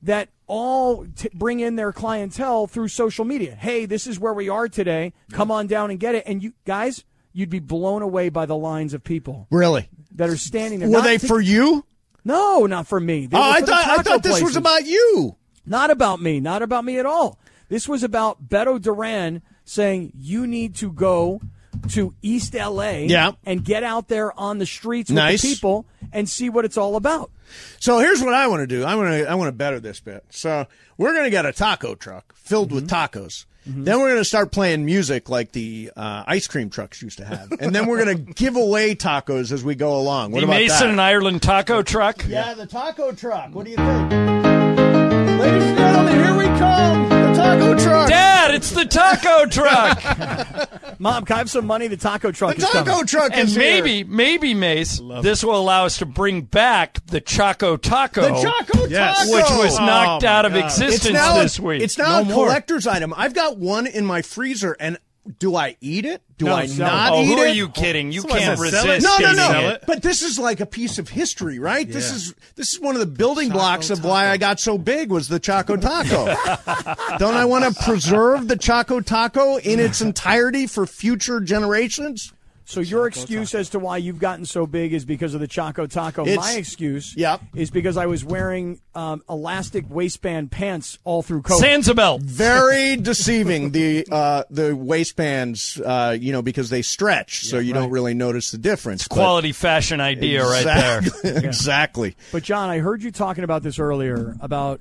that 0.02 0.30
all 0.48 1.06
t- 1.16 1.30
bring 1.34 1.60
in 1.60 1.76
their 1.76 1.92
clientele 1.92 2.68
through 2.68 2.88
social 2.88 3.26
media. 3.26 3.56
Hey, 3.56 3.86
this 3.86 4.08
is 4.08 4.20
where 4.20 4.34
we 4.34 4.50
are 4.50 4.68
today. 4.68 5.14
Come 5.32 5.52
on 5.52 5.68
down 5.68 5.92
and 5.92 6.00
get 6.00 6.16
it. 6.16 6.24
And 6.26 6.42
you 6.42 6.54
guys, 6.66 7.04
you'd 7.34 7.50
be 7.50 7.60
blown 7.60 8.02
away 8.02 8.30
by 8.30 8.46
the 8.46 8.56
lines 8.56 8.94
of 8.94 9.04
people 9.04 9.48
Really? 9.52 9.90
that 10.16 10.30
are 10.30 10.38
standing 10.38 10.80
there. 10.80 10.90
Were 10.90 10.98
Not 10.98 11.04
they 11.04 11.18
to- 11.18 11.28
for 11.28 11.40
you? 11.40 11.86
No, 12.26 12.66
not 12.66 12.88
for 12.88 13.00
me. 13.00 13.28
They 13.28 13.38
Oh, 13.38 13.40
were 13.40 13.46
I 13.56 13.60
for 13.62 13.66
thought 13.68 13.88
I 13.88 14.02
thought 14.02 14.24
this 14.24 14.42
was 14.42 14.56
about 14.56 14.86
you. 14.86 15.36
Not 15.66 15.92
about 15.92 16.22
me. 16.22 16.40
Not 16.40 16.62
about 16.62 16.84
me 16.84 16.98
at 16.98 17.06
all. 17.06 17.40
This 17.70 17.88
was 17.88 18.04
about 18.04 18.50
Beto 18.50 18.82
Duran 18.82 19.42
saying 19.64 20.14
you 20.18 20.48
need 20.48 20.76
to 20.76 20.92
go 20.92 21.42
to 21.90 22.14
East 22.22 22.54
LA 22.54 23.06
Yeah. 23.08 23.32
and 23.46 23.64
get 23.64 23.84
out 23.84 24.08
there 24.08 24.38
on 24.40 24.58
the 24.60 24.66
streets 24.66 25.10
Nice. 25.10 25.34
with 25.34 25.42
the 25.42 25.56
people 25.56 25.86
and 26.14 26.30
see 26.30 26.50
what 26.50 26.66
it's 26.66 26.78
all 26.78 26.96
about. 26.96 27.32
So 27.80 28.00
here's 28.00 28.22
what 28.22 28.34
I 28.34 28.48
want 28.48 28.62
to 28.62 28.68
do. 28.68 28.84
I 28.84 28.96
want 28.96 29.10
to 29.10 29.28
I 29.30 29.34
want 29.36 29.48
to 29.48 29.52
better 29.54 29.80
this 29.80 30.00
bit. 30.00 30.24
So 30.30 30.68
we're 30.98 31.14
going 31.14 31.24
to 31.26 31.30
get 31.32 31.46
a 31.46 31.52
taco 31.54 31.96
truck 31.96 32.34
filled 32.36 32.72
with 32.72 32.88
Mm-hmm. 32.88 33.18
tacos. 33.20 33.46
Then 33.66 34.00
we're 34.00 34.10
going 34.10 34.22
to 34.22 34.26
start 34.26 34.52
playing 34.52 34.84
music 34.86 35.30
like 35.30 35.52
the 35.52 35.92
uh, 35.96 36.24
ice 36.26 36.48
cream 36.48 36.72
trucks 36.72 37.04
used 37.04 37.20
to 37.20 37.26
have, 37.26 37.52
and 37.60 37.76
then 37.76 37.86
we're 37.86 38.04
going 38.04 38.18
to 38.26 38.34
give 38.34 38.56
away 38.56 38.96
tacos 38.96 39.52
as 39.52 39.64
we 39.64 39.76
go 39.76 39.96
along. 40.00 40.32
What 40.32 40.40
The 40.40 40.46
about 40.46 40.56
Mason 40.56 40.78
that? 40.80 40.90
and 40.90 41.02
Ireland 41.02 41.44
taco 41.44 41.84
truck. 41.84 42.26
Yeah, 42.28 42.56
the 42.56 42.66
taco 42.66 43.12
truck. 43.12 43.54
What 43.54 43.66
do 43.66 43.72
you 43.72 43.78
think? 43.78 44.12
Ladies 44.12 45.64
and 45.64 45.78
gentlemen, 45.78 46.16
here 46.16 46.36
we 46.38 46.46
come. 46.58 47.19
The 47.50 47.56
taco 47.66 47.84
truck. 47.84 48.10
Dad, 48.10 48.54
it's 48.56 48.70
the 48.72 48.86
taco 48.86 49.46
truck. 49.50 51.00
Mom, 51.00 51.26
can 51.26 51.36
I 51.36 51.40
have 51.40 51.50
some 51.50 51.66
money? 51.66 51.88
The 51.88 51.98
taco 51.98 52.32
truck 52.32 52.56
the 52.56 52.62
is 52.64 52.70
taco 52.70 52.84
coming. 52.92 53.06
truck 53.08 53.32
and 53.34 53.48
is 53.48 53.56
here. 53.56 53.64
maybe, 53.84 54.04
maybe, 54.04 54.54
Mace, 54.54 55.02
this 55.22 55.44
will 55.44 55.56
allow 55.58 55.86
us 55.86 55.98
to 56.00 56.06
bring 56.06 56.42
back 56.42 57.04
the 57.08 57.22
Choco 57.22 57.78
Taco. 57.78 58.22
the 58.22 58.30
Choco 58.42 58.86
Yes. 58.88 59.18
Taco, 59.18 59.32
which 59.34 59.64
was 59.66 59.80
Oh, 59.80 59.86
knocked 59.86 60.24
my 60.24 60.30
out 60.30 60.46
of 60.46 60.54
God. 60.54 60.64
existence 60.66 61.06
it's 61.06 61.14
now 61.14 61.38
this 61.42 61.60
week. 61.60 61.82
It's 61.82 61.98
now 61.98 62.18
No 62.18 62.22
a 62.22 62.26
more. 62.26 62.46
collector's 62.48 62.86
item. 62.86 63.14
I've 63.16 63.34
got 63.34 63.58
one 63.58 63.88
in 63.88 64.06
my 64.06 64.22
freezer, 64.22 64.76
and 64.80 64.98
do 65.38 65.56
I 65.56 65.76
eat 65.82 66.06
it? 66.06 66.22
Do 66.38 66.46
No, 66.46 66.56
I 66.56 66.66
sell 66.66 66.88
not 66.88 67.12
oh, 67.14 67.22
eat 67.22 67.26
who 67.28 67.38
it? 67.38 67.50
are 67.50 67.54
you 67.54 67.70
kidding? 67.70 68.12
You 68.12 68.22
Somebody 68.22 68.42
can't 68.42 68.60
resist. 68.60 68.86
it. 68.86 69.04
No, 69.04 69.10
no, 69.10 69.20
getting 69.20 69.36
no. 69.36 69.52
It. 69.70 69.74
it. 69.76 69.84
But 69.86 70.02
this 70.02 70.22
is 70.24 70.40
like 70.40 70.60
a 70.60 70.66
piece 70.66 70.98
of 70.98 71.10
history, 71.10 71.60
right? 71.60 71.88
This 71.88 72.12
is 72.12 72.34
this 72.56 72.74
is 72.74 72.80
one 72.80 72.96
of 72.96 73.00
the 73.02 73.06
building 73.06 73.50
blocks 73.50 73.90
of 73.90 74.04
why 74.04 74.30
I 74.30 74.38
got 74.38 74.60
so 74.60 74.78
big 74.78 75.12
was 75.12 75.28
the 75.28 75.40
Choco 75.40 75.76
Taco. 75.76 76.26
Don't 77.18 77.36
I 77.36 77.46
want 77.46 77.66
to 77.66 77.84
preserve 77.84 78.48
the 78.48 78.58
Choco 78.58 79.02
Taco 79.02 79.58
in 79.58 79.80
its 79.80 80.02
entirety 80.02 80.66
for 80.66 80.86
future 80.86 81.40
generations? 81.42 82.34
So 82.70 82.82
your 82.82 83.08
excuse 83.08 83.56
as 83.56 83.70
to 83.72 83.80
why 83.80 83.98
you've 83.98 84.20
gotten 84.20 84.46
so 84.46 84.68
big 84.68 84.94
is 84.94 85.04
because 85.04 85.34
of 85.34 85.40
the 85.42 85.48
Choco 85.48 85.88
Taco. 85.88 86.22
It's- 86.22 86.38
My 86.38 86.54
excuse 86.56 87.16
Yep. 87.18 87.42
is 87.56 87.72
because 87.72 87.98
I 87.98 88.06
was 88.06 88.24
wearing 88.24 88.80
um, 88.94 89.24
elastic 89.28 89.86
waistband 89.90 90.52
pants 90.52 91.00
all 91.04 91.24
through 91.24 91.42
COVID. 91.42 91.62
Sansabelt. 91.64 92.22
Very 92.22 92.96
deceiving 93.02 93.72
the 93.72 94.06
uh, 94.12 94.44
the 94.52 94.76
waistbands, 94.76 95.82
uh, 95.84 96.16
you 96.20 96.32
know, 96.32 96.44
because 96.44 96.70
they 96.70 96.84
stretch, 96.84 97.46
so 97.46 97.58
you 97.58 97.74
don't 97.74 97.90
really 97.90 98.14
notice 98.14 98.52
the 98.52 98.60
difference. 98.60 99.08
But- 99.08 99.16
Quality 99.16 99.52
fashion 99.52 100.00
idea 100.00 100.44
right 100.46 100.64
there. 100.64 101.00
exactly, 101.00 101.32
exactly. 101.48 102.18
But 102.32 102.44
John, 102.44 102.70
I 102.70 102.78
heard 102.78 103.02
you 103.02 103.10
talking 103.12 103.44
about 103.44 103.64
this 103.64 103.80
earlier 103.80 104.36
about 104.42 104.80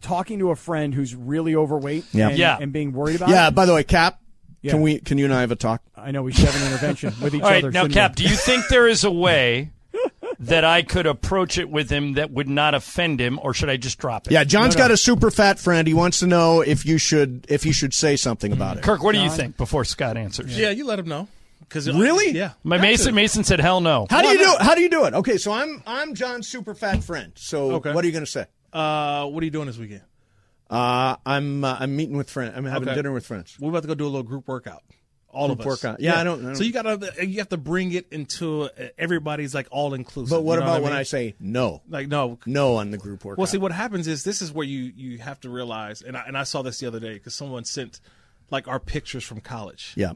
talking 0.00 0.40
to 0.40 0.50
a 0.50 0.56
friend 0.56 0.92
who's 0.92 1.14
really 1.14 1.54
overweight 1.54 2.04
Yeah. 2.12 2.30
and, 2.30 2.38
Yeah. 2.38 2.58
and 2.60 2.72
being 2.72 2.92
worried 2.92 3.14
about 3.16 3.28
Yeah. 3.28 3.46
it. 3.48 3.54
By 3.54 3.64
the 3.64 3.74
way, 3.74 3.84
Cap, 3.84 4.20
Yeah. 4.62 4.72
can 4.72 4.80
we? 4.82 4.98
Can 5.00 5.18
you 5.18 5.24
and 5.24 5.34
I 5.34 5.40
have 5.40 5.50
a 5.52 5.56
talk? 5.56 5.82
I 5.96 6.10
know 6.10 6.22
we 6.22 6.32
should 6.32 6.46
have 6.46 6.56
an 6.60 6.66
intervention 6.72 7.14
with 7.22 7.34
each 7.34 7.42
All 7.42 7.48
right, 7.50 7.58
other. 7.64 7.70
now, 7.70 7.82
shouldn't 7.82 7.94
Cap, 7.94 8.12
we? 8.18 8.24
do 8.24 8.30
you 8.30 8.36
think 8.36 8.66
there 8.68 8.88
is 8.88 9.04
a 9.04 9.10
way 9.10 9.70
that 10.40 10.64
I 10.64 10.82
could 10.82 11.06
approach 11.06 11.58
it 11.58 11.68
with 11.70 11.90
him 11.90 12.14
that 12.14 12.30
would 12.30 12.48
not 12.48 12.74
offend 12.74 13.20
him, 13.20 13.38
or 13.42 13.54
should 13.54 13.70
I 13.70 13.76
just 13.76 13.98
drop 13.98 14.26
it? 14.26 14.32
Yeah, 14.32 14.44
John's 14.44 14.74
No, 14.76 14.80
no. 14.80 14.84
got 14.84 14.90
a 14.92 14.96
super 14.96 15.30
fat 15.30 15.58
friend. 15.58 15.86
He 15.88 15.94
wants 15.94 16.20
to 16.20 16.26
know 16.26 16.60
if 16.60 16.84
you 16.86 16.98
should 16.98 17.46
if 17.48 17.64
you 17.66 17.72
should 17.72 17.94
say 17.94 18.16
something 18.16 18.52
about 18.52 18.76
it. 18.78 18.82
Kirk, 18.82 19.02
what 19.02 19.14
do 19.14 19.20
you 19.20 19.30
think 19.30 19.56
before 19.56 19.84
Scott 19.84 20.16
answers? 20.16 20.56
Yeah, 20.58 20.70
you 20.70 20.84
let 20.86 20.98
him 20.98 21.06
know. 21.08 21.28
Cause 21.68 21.86
Really? 21.86 22.32
Yeah. 22.32 22.52
My 22.64 22.78
Mason 22.78 23.14
Mason 23.14 23.44
said 23.44 23.60
hell 23.60 23.80
no. 23.82 24.06
How 24.08 24.22
do 24.22 24.28
you 24.28 24.38
do 24.38 24.54
it? 24.54 24.62
How 24.62 24.74
do 24.74 24.80
you 24.80 24.88
do 24.88 25.04
it? 25.04 25.12
Okay, 25.14 25.36
so 25.36 25.52
I'm 25.52 25.82
I'm 25.86 26.14
John's 26.14 26.48
super 26.48 26.74
fat 26.74 27.04
friend. 27.04 27.32
So 27.36 27.72
Okay. 27.72 27.92
what 27.92 28.02
are 28.04 28.06
you 28.06 28.12
going 28.12 28.24
to 28.24 28.30
say? 28.30 28.46
Uh, 28.72 29.26
what 29.26 29.42
are 29.42 29.44
you 29.44 29.50
doing 29.50 29.66
this 29.66 29.76
weekend? 29.76 30.00
Uh, 30.70 31.16
I'm 31.24 31.64
uh, 31.64 31.76
I'm 31.80 31.96
meeting 31.96 32.16
with 32.16 32.28
friends. 32.30 32.52
I'm 32.56 32.64
having 32.64 32.88
Okay. 32.88 32.96
dinner 32.96 33.12
with 33.12 33.26
friends. 33.26 33.56
We're 33.58 33.70
about 33.70 33.82
to 33.82 33.88
go 33.88 33.94
do 33.94 34.04
a 34.04 34.08
little 34.08 34.22
group 34.22 34.48
workout. 34.48 34.82
All 35.30 35.48
Group 35.48 35.60
of 35.60 35.66
us. 35.66 35.82
workout. 35.84 36.00
Yeah, 36.00 36.18
I 36.18 36.24
don't- 36.24 36.40
I 36.40 36.46
don't- 36.46 36.56
So 36.56 36.64
you 36.64 36.72
gotta 36.72 37.12
you 37.26 37.38
have 37.38 37.50
to 37.50 37.58
bring 37.58 37.92
it 37.92 38.06
into 38.10 38.62
uh, 38.64 38.68
everybody's 38.96 39.54
like 39.54 39.68
all 39.70 39.92
inclusive. 39.92 40.30
But 40.30 40.42
what 40.42 40.54
you 40.54 40.60
know 40.60 40.66
about 40.66 40.82
when 40.82 40.92
mean? 40.92 40.98
I 41.00 41.02
say 41.02 41.34
no? 41.38 41.82
like 41.88 42.08
no? 42.08 42.38
No 42.46 42.76
on 42.76 42.90
the 42.90 42.96
group 42.98 43.24
workout. 43.24 43.38
Well, 43.38 43.46
see, 43.46 43.58
what 43.58 43.72
happens 43.72 44.08
is 44.08 44.24
this 44.24 44.40
is 44.40 44.50
where 44.52 44.66
you 44.66 44.92
you 44.96 45.18
have 45.18 45.38
to 45.40 45.50
realize, 45.50 46.00
and 46.02 46.16
I, 46.16 46.22
and 46.26 46.36
I 46.36 46.44
saw 46.44 46.62
this 46.62 46.78
the 46.80 46.86
other 46.86 46.98
day 47.00 47.12
because 47.14 47.34
someone 47.34 47.64
sent 47.64 48.00
like 48.50 48.68
our 48.68 48.80
pictures 48.80 49.22
from 49.24 49.40
college. 49.40 49.92
Yeah. 49.96 50.12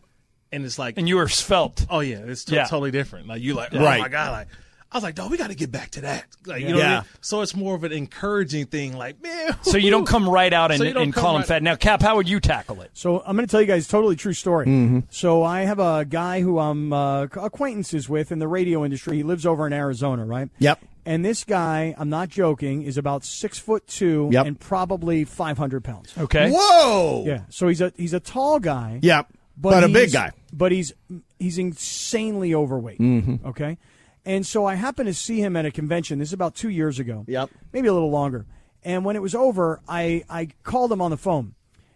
and 0.51 0.65
it's 0.67 0.79
like, 0.79 0.99
And 0.99 1.09
you 1.09 1.17
were 1.17 1.29
svelte. 1.29 1.87
oh 1.89 2.01
yeah, 2.01 2.19
it's 2.27 2.45
to- 2.47 2.55
Yeah. 2.55 2.65
totally 2.65 2.91
different. 2.91 3.27
Like 3.27 3.41
you 3.43 3.55
like, 3.55 3.73
oh 3.75 3.83
Right. 3.83 4.01
my 4.01 4.09
god, 4.09 4.33
like. 4.33 4.49
I 4.93 4.97
was 4.99 5.03
like, 5.03 5.15
dog, 5.15 5.31
we 5.31 5.39
got 5.39 5.49
to 5.49 5.55
get 5.55 5.73
back 5.73 5.91
to 5.93 6.03
that. 6.03 6.27
Like, 6.45 6.61
you 6.61 6.69
know 6.69 6.75
what 6.77 6.85
I 6.85 6.89
Yeah. 6.89 6.95
mean? 7.01 7.09
So 7.23 7.41
it's 7.41 7.57
more 7.57 7.75
of 7.75 7.83
an 7.85 7.93
encouraging 7.93 8.67
thing. 8.67 8.97
Like, 8.97 9.23
man. 9.23 9.57
So 9.63 9.79
you 9.79 9.91
don't 9.91 10.07
come 10.07 10.29
right 10.29 10.53
out 10.53 10.71
and, 10.71 10.79
So 10.81 10.85
and 10.87 11.13
come 11.15 11.23
call 11.23 11.37
him 11.39 11.45
fat. 11.45 11.63
Now, 11.63 11.77
Cap, 11.77 12.03
how 12.03 12.17
would 12.17 12.29
you 12.29 12.41
tackle 12.41 12.83
it? 12.83 12.91
So 12.93 13.21
I'm 13.25 13.35
going 13.37 13.47
to 13.47 13.51
tell 13.51 13.61
you 13.61 13.67
guys 13.67 13.87
a 13.87 13.89
totally 13.91 14.17
true 14.17 14.35
story. 14.35 14.67
Mm-hmm. 14.67 15.01
So 15.11 15.43
I 15.43 15.63
have 15.63 15.79
a 15.79 16.05
guy 16.05 16.43
who 16.43 16.59
I'm 16.59 16.93
uh, 16.93 17.23
acquaintances 17.23 18.09
with 18.09 18.33
in 18.33 18.39
the 18.39 18.49
radio 18.49 18.85
industry. 18.85 19.17
He 19.17 19.23
lives 19.23 19.47
over 19.47 19.67
in 19.67 19.73
Arizona, 19.73 20.25
right? 20.27 20.49
Yep. 20.59 20.85
And 21.07 21.25
this 21.25 21.43
guy, 21.45 21.95
I'm 21.99 22.11
not 22.11 22.29
joking, 22.29 22.83
is 22.83 22.97
about 22.99 23.25
six 23.25 23.59
foot 23.59 23.87
two 23.87 24.29
Yep. 24.33 24.47
and 24.47 24.61
probably 24.61 25.25
500 25.25 25.83
pounds. 25.83 26.13
Okay. 26.19 26.51
Whoa. 26.55 27.25
Yeah. 27.27 27.43
So 27.49 27.67
he's 27.69 27.81
a 27.81 27.93
he's 27.97 28.13
a 28.13 28.21
tall 28.21 28.61
guy. 28.61 28.99
Yeah. 29.03 29.23
But, 29.57 29.85
a 29.85 29.89
big 29.89 30.13
guy. 30.13 30.31
But 30.53 30.73
he's 30.73 30.93
he's 31.39 31.59
insanely 31.59 32.55
overweight. 32.55 32.99
Mm-hmm. 32.99 33.47
Okay. 33.49 33.79
And 34.25 34.47
so 34.47 34.67
I 34.67 34.75
happened 34.77 35.09
to 35.09 35.15
see 35.15 35.41
him 35.41 35.57
at 35.57 35.67
a 35.67 35.71
convention. 35.71 36.19
This 36.21 36.29
is 36.29 36.33
about 36.33 36.55
two 36.55 36.69
years 36.69 36.99
ago. 36.99 37.25
Yep. 37.27 37.51
Maybe 37.73 37.89
a 37.89 37.93
little 37.93 38.11
longer. 38.11 38.47
And 38.85 39.05
when 39.05 39.17
it 39.17 39.23
was 39.23 39.35
over, 39.35 39.81
I, 39.89 40.25
I 40.31 40.49
called 40.63 40.93
him 40.93 41.01
on 41.01 41.11
the 41.11 41.17
phone. 41.17 41.55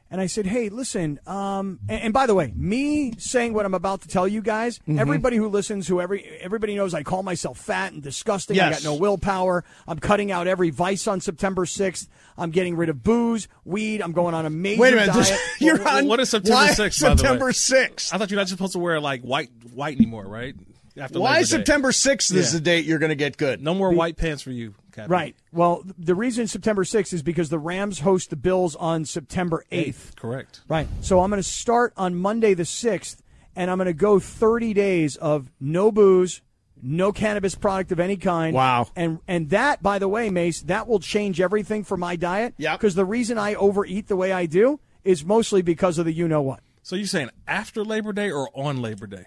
And 0.09 0.21
I 0.21 0.27
said, 0.27 0.47
"Hey, 0.47 0.69
listen." 0.69 1.19
Um, 1.27 1.81
and, 1.89 2.01
and 2.01 2.13
by 2.15 2.27
the 2.29 2.35
way, 2.37 2.53
me 2.55 3.15
saying 3.19 3.55
what 3.55 3.67
I'm 3.67 3.75
about 3.75 4.03
to 4.03 4.09
tell 4.09 4.29
you 4.29 4.41
guys, 4.41 4.79
Mm-hmm. 4.79 5.01
everybody 5.01 5.37
who 5.37 5.49
listens, 5.49 5.89
who 5.89 6.01
every 6.01 6.23
everybody 6.41 6.77
knows, 6.77 6.95
I 6.95 7.03
call 7.03 7.25
myself 7.25 7.59
fat 7.59 7.93
and 7.93 8.05
disgusting. 8.05 8.59
I 8.61 8.71
got 8.71 8.85
no 8.85 8.95
willpower. 8.95 9.65
I'm 9.89 9.99
cutting 9.99 10.31
out 10.31 10.47
every 10.47 10.71
vice 10.71 11.09
on 11.09 11.21
September 11.21 11.65
6th. 11.65 12.07
I'm 12.39 12.53
getting 12.53 12.77
rid 12.77 12.89
of 12.89 13.03
booze, 13.03 13.49
weed. 13.65 14.01
I'm 14.01 14.13
going 14.13 14.33
on 14.33 14.47
a 14.47 14.51
major 14.51 14.81
Wait 14.81 14.93
a 14.93 14.97
minute. 14.97 15.13
diet. 15.13 15.41
You're 15.59 15.79
What- 15.79 15.87
on. 15.95 16.07
what 16.07 16.21
is 16.21 16.31
September 16.31 16.55
why 16.55 16.69
6th, 16.69 16.77
by 17.03 17.09
the 17.09 17.15
way? 17.15 17.17
September 17.17 17.51
6th. 17.51 18.15
I 18.15 18.19
thought 18.19 18.31
you're 18.31 18.39
not 18.39 18.49
supposed 18.49 18.75
to 18.75 18.79
wear 18.79 19.01
like 19.01 19.23
white 19.23 19.51
white 19.75 19.97
anymore, 19.97 20.25
right? 20.29 20.55
After 20.99 21.21
Why 21.21 21.35
Labor 21.35 21.47
September 21.47 21.91
6th 21.91 22.35
is 22.35 22.53
the 22.53 22.61
date 22.61 22.87
you're 22.87 22.99
going 22.99 23.11
to 23.11 23.17
get 23.17 23.37
good? 23.37 23.63
No 23.63 23.75
more 23.75 23.93
white 23.93 24.17
pants 24.17 24.43
for 24.43 24.51
you, 24.51 24.75
Captain. 24.93 25.11
Right. 25.11 25.37
Well, 25.53 25.85
the 25.99 26.15
reason 26.15 26.47
September 26.47 26.85
6th 26.85 27.13
is 27.13 27.23
because 27.23 27.51
the 27.51 27.59
Rams 27.59 28.01
host 28.01 28.31
the 28.31 28.37
Bills 28.37 28.75
on 28.77 29.05
September 29.05 29.65
8th. 29.71 30.17
Correct. 30.17 30.63
Right. 30.69 30.89
So 31.03 31.21
I'm 31.21 31.31
going 31.31 31.43
to 31.43 31.49
start 31.49 31.93
on 31.97 32.15
Monday 32.15 32.55
the 32.55 32.63
6th, 32.63 33.19
and 33.55 33.71
I'm 33.71 33.77
going 33.77 33.87
to 33.87 33.93
go 33.93 34.19
30 34.19 34.73
days 34.73 35.17
of 35.17 35.51
no 35.61 35.93
booze, 35.93 36.41
no 36.83 37.13
cannabis 37.13 37.55
product 37.55 37.93
of 37.93 38.01
any 38.01 38.17
kind. 38.17 38.55
Wow. 38.55 38.89
And 38.97 39.19
and 39.29 39.51
that, 39.51 39.83
by 39.83 39.99
the 39.99 40.09
way, 40.09 40.31
Mace, 40.31 40.63
that 40.63 40.89
will 40.89 41.01
change 41.01 41.41
everything 41.41 41.85
for 41.85 41.97
my 41.97 42.17
diet. 42.17 42.55
Yep. 42.57 42.81
Because 42.81 42.95
the 42.95 43.05
reason 43.05 43.39
I 43.39 43.55
overeat 43.55 44.09
the 44.09 44.17
way 44.17 44.33
I 44.33 44.47
do 44.47 44.81
is 45.05 45.25
mostly 45.25 45.63
because 45.63 45.99
of 45.99 46.05
the 46.07 46.13
you 46.13 46.27
know 46.27 46.43
what. 46.43 46.61
So 46.83 46.97
you're 46.97 47.07
saying 47.07 47.31
after 47.47 47.85
Labor 47.85 48.13
Day 48.13 48.31
or 48.31 48.49
on 48.55 48.81
Labor 48.81 49.07
Day? 49.07 49.27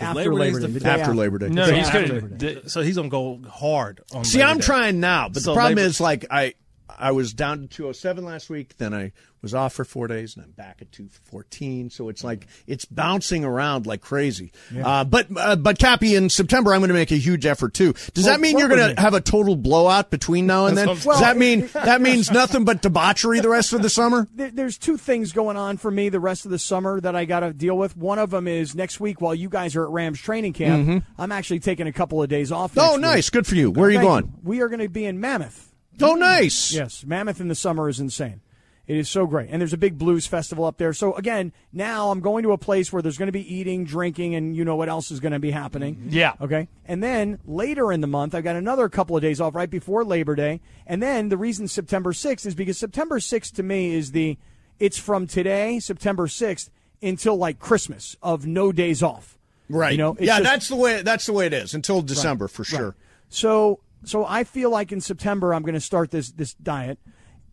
'Cause 0.00 0.16
After 0.16 0.34
Labor 0.34 0.38
Day's 0.38 0.54
Day, 0.54 0.60
the 0.66 0.68
the 0.72 0.80
day 0.80 0.88
After 0.88 1.02
after. 1.02 1.14
Labor 1.14 1.38
Day. 1.38 1.48
No, 1.50 1.66
Day 1.66 1.78
he's 1.78 1.90
going 1.90 2.38
to. 2.38 2.68
So 2.70 2.80
he's 2.82 2.96
gonna 2.96 3.08
go 3.10 3.40
hard 3.50 4.00
on. 4.12 4.24
See, 4.24 4.38
Labor 4.38 4.50
I'm 4.50 4.56
Day. 4.58 4.64
trying 4.64 5.00
now, 5.00 5.28
but 5.28 5.42
So 5.42 5.50
the 5.50 5.54
problem 5.56 5.76
Labor- 5.76 5.86
is 5.88 6.00
like 6.00 6.26
I 6.30 6.54
I 6.98 7.12
was 7.12 7.32
down 7.32 7.62
to 7.62 7.66
207 7.66 8.24
last 8.24 8.50
week, 8.50 8.76
then 8.78 8.94
I 8.94 9.12
was 9.42 9.54
off 9.54 9.72
for 9.72 9.84
four 9.84 10.06
days, 10.06 10.36
and 10.36 10.44
I'm 10.44 10.50
back 10.50 10.78
at 10.80 10.92
214. 10.92 11.90
So 11.90 12.08
it's 12.08 12.22
like 12.22 12.46
it's 12.66 12.84
bouncing 12.84 13.44
around 13.44 13.86
like 13.86 14.00
crazy. 14.00 14.52
Uh, 14.82 15.04
but 15.04 15.28
uh, 15.34 15.56
but 15.56 15.78
Cappy, 15.78 16.14
in 16.14 16.28
September, 16.28 16.74
I'm 16.74 16.80
going 16.80 16.88
to 16.88 16.94
make 16.94 17.10
a 17.10 17.16
huge 17.16 17.46
effort 17.46 17.74
too. 17.74 17.92
Does 18.14 18.24
Well, 18.24 18.34
that 18.34 18.40
mean 18.40 18.58
you're 18.58 18.68
going 18.68 18.94
to 18.94 19.00
have 19.00 19.14
a 19.14 19.20
total 19.20 19.56
blowout 19.56 20.10
between 20.10 20.46
now 20.46 20.66
and 20.66 20.76
then? 20.76 20.88
Does 20.88 21.06
what 21.06 21.20
that 21.20 21.36
mean 21.36 21.68
that 21.72 22.00
means 22.00 22.30
nothing 22.30 22.64
but 22.64 22.82
debauchery 22.82 23.40
the 23.40 23.48
rest 23.48 23.72
of 23.72 23.82
the 23.82 23.90
summer? 23.90 24.28
there's 24.34 24.78
two 24.78 24.96
things 24.96 25.32
going 25.32 25.56
on 25.56 25.76
for 25.76 25.90
me 25.90 26.08
the 26.08 26.20
rest 26.20 26.44
of 26.44 26.50
the 26.50 26.58
summer 26.58 27.00
that 27.00 27.16
I 27.16 27.24
got 27.24 27.40
to 27.40 27.52
deal 27.52 27.76
with. 27.76 27.96
One 27.96 28.18
of 28.18 28.30
them 28.30 28.46
is 28.46 28.74
next 28.74 29.00
week 29.00 29.20
while 29.20 29.34
you 29.34 29.48
guys 29.48 29.76
are 29.76 29.84
at 29.84 29.90
Rams 29.90 30.20
training 30.20 30.52
camp, 30.52 31.04
I'm 31.18 31.32
actually 31.32 31.60
taking 31.60 31.86
a 31.86 31.92
couple 31.92 32.22
of 32.22 32.28
days 32.28 32.52
off. 32.52 32.74
Mm-hmm. 32.74 32.94
Oh, 32.94 32.96
nice, 32.96 33.28
week. 33.28 33.32
good 33.32 33.46
for 33.46 33.54
you. 33.54 33.70
Where 33.70 33.88
are 33.88 33.90
you 33.90 33.98
Thank 33.98 34.08
going? 34.08 34.32
We 34.42 34.60
are 34.60 34.68
going 34.68 34.80
to 34.80 34.88
be 34.88 35.04
in 35.04 35.20
Mammoth. 35.20 35.69
Oh, 36.02 36.14
nice. 36.14 36.72
Yes, 36.72 37.04
Mammoth 37.04 37.40
in 37.40 37.48
the 37.48 37.54
summer 37.54 37.88
is 37.88 38.00
insane. 38.00 38.40
It 38.86 38.96
is 38.96 39.08
so 39.08 39.24
great. 39.24 39.50
And 39.52 39.60
there's 39.60 39.72
a 39.72 39.76
big 39.78 39.98
blues 39.98 40.26
festival 40.26 40.64
up 40.64 40.76
there. 40.78 40.92
So 40.92 41.14
again, 41.14 41.52
now 41.72 42.10
I'm 42.10 42.18
going 42.18 42.42
to 42.42 42.50
a 42.50 42.58
place 42.58 42.92
where 42.92 43.00
there's 43.02 43.18
going 43.18 43.28
to 43.28 43.32
be 43.32 43.54
eating, 43.54 43.84
drinking, 43.84 44.34
and 44.34 44.56
you 44.56 44.64
know 44.64 44.74
what 44.74 44.88
else 44.88 45.12
is 45.12 45.20
going 45.20 45.30
to 45.32 45.38
be 45.38 45.52
happening. 45.52 45.94
Mm-hmm. 45.94 46.08
Yeah. 46.10 46.32
Okay. 46.40 46.66
And 46.86 47.00
then 47.00 47.38
later 47.46 47.92
in 47.92 48.00
the 48.00 48.08
month, 48.08 48.34
I've 48.34 48.42
got 48.42 48.56
another 48.56 48.88
couple 48.88 49.14
of 49.14 49.22
days 49.22 49.40
off 49.40 49.54
right 49.54 49.70
before 49.70 50.04
Labor 50.04 50.34
Day. 50.34 50.60
And 50.88 51.00
then 51.00 51.28
the 51.28 51.36
reason 51.36 51.68
September 51.68 52.12
6th 52.12 52.44
is 52.46 52.56
because 52.56 52.78
September 52.78 53.20
6th 53.20 53.54
to 53.54 53.62
me 53.62 53.94
is 53.94 54.10
the, 54.10 54.36
it's 54.80 54.98
from 54.98 55.28
today, 55.28 55.78
September 55.78 56.26
6th, 56.26 56.70
until 57.00 57.36
like 57.36 57.60
Christmas 57.60 58.16
of 58.24 58.44
no 58.44 58.72
days 58.72 59.04
off. 59.04 59.38
Right. 59.68 59.92
You 59.92 59.98
know, 59.98 60.16
yeah, 60.18 60.38
just- 60.38 60.42
that's 60.50 60.68
the 60.68 60.74
way. 60.76 61.02
That's 61.02 61.26
the 61.26 61.32
way 61.32 61.46
it 61.46 61.52
is 61.52 61.74
until 61.74 62.02
December 62.02 62.48
for 62.48 62.64
sure. 62.64 62.96
So 63.28 63.78
so 64.04 64.24
I 64.24 64.44
feel 64.44 64.70
like 64.70 64.92
in 64.92 65.00
September 65.00 65.54
I'm 65.54 65.62
going 65.62 65.74
to 65.74 65.80
start 65.80 66.10
this 66.10 66.30
this 66.32 66.54
diet 66.54 66.98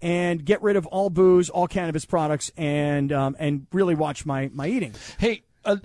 and 0.01 0.43
get 0.45 0.61
rid 0.61 0.75
of 0.75 0.85
all 0.87 1.09
booze, 1.09 1.49
all 1.49 1.67
cannabis 1.67 2.05
products, 2.05 2.51
and 2.57 3.11
um, 3.11 3.35
and 3.39 3.67
really 3.71 3.95
watch 3.95 4.25
my 4.25 4.49
my 4.53 4.67
eating. 4.67 4.93
Hey, 5.17 5.43
uh, 5.65 5.77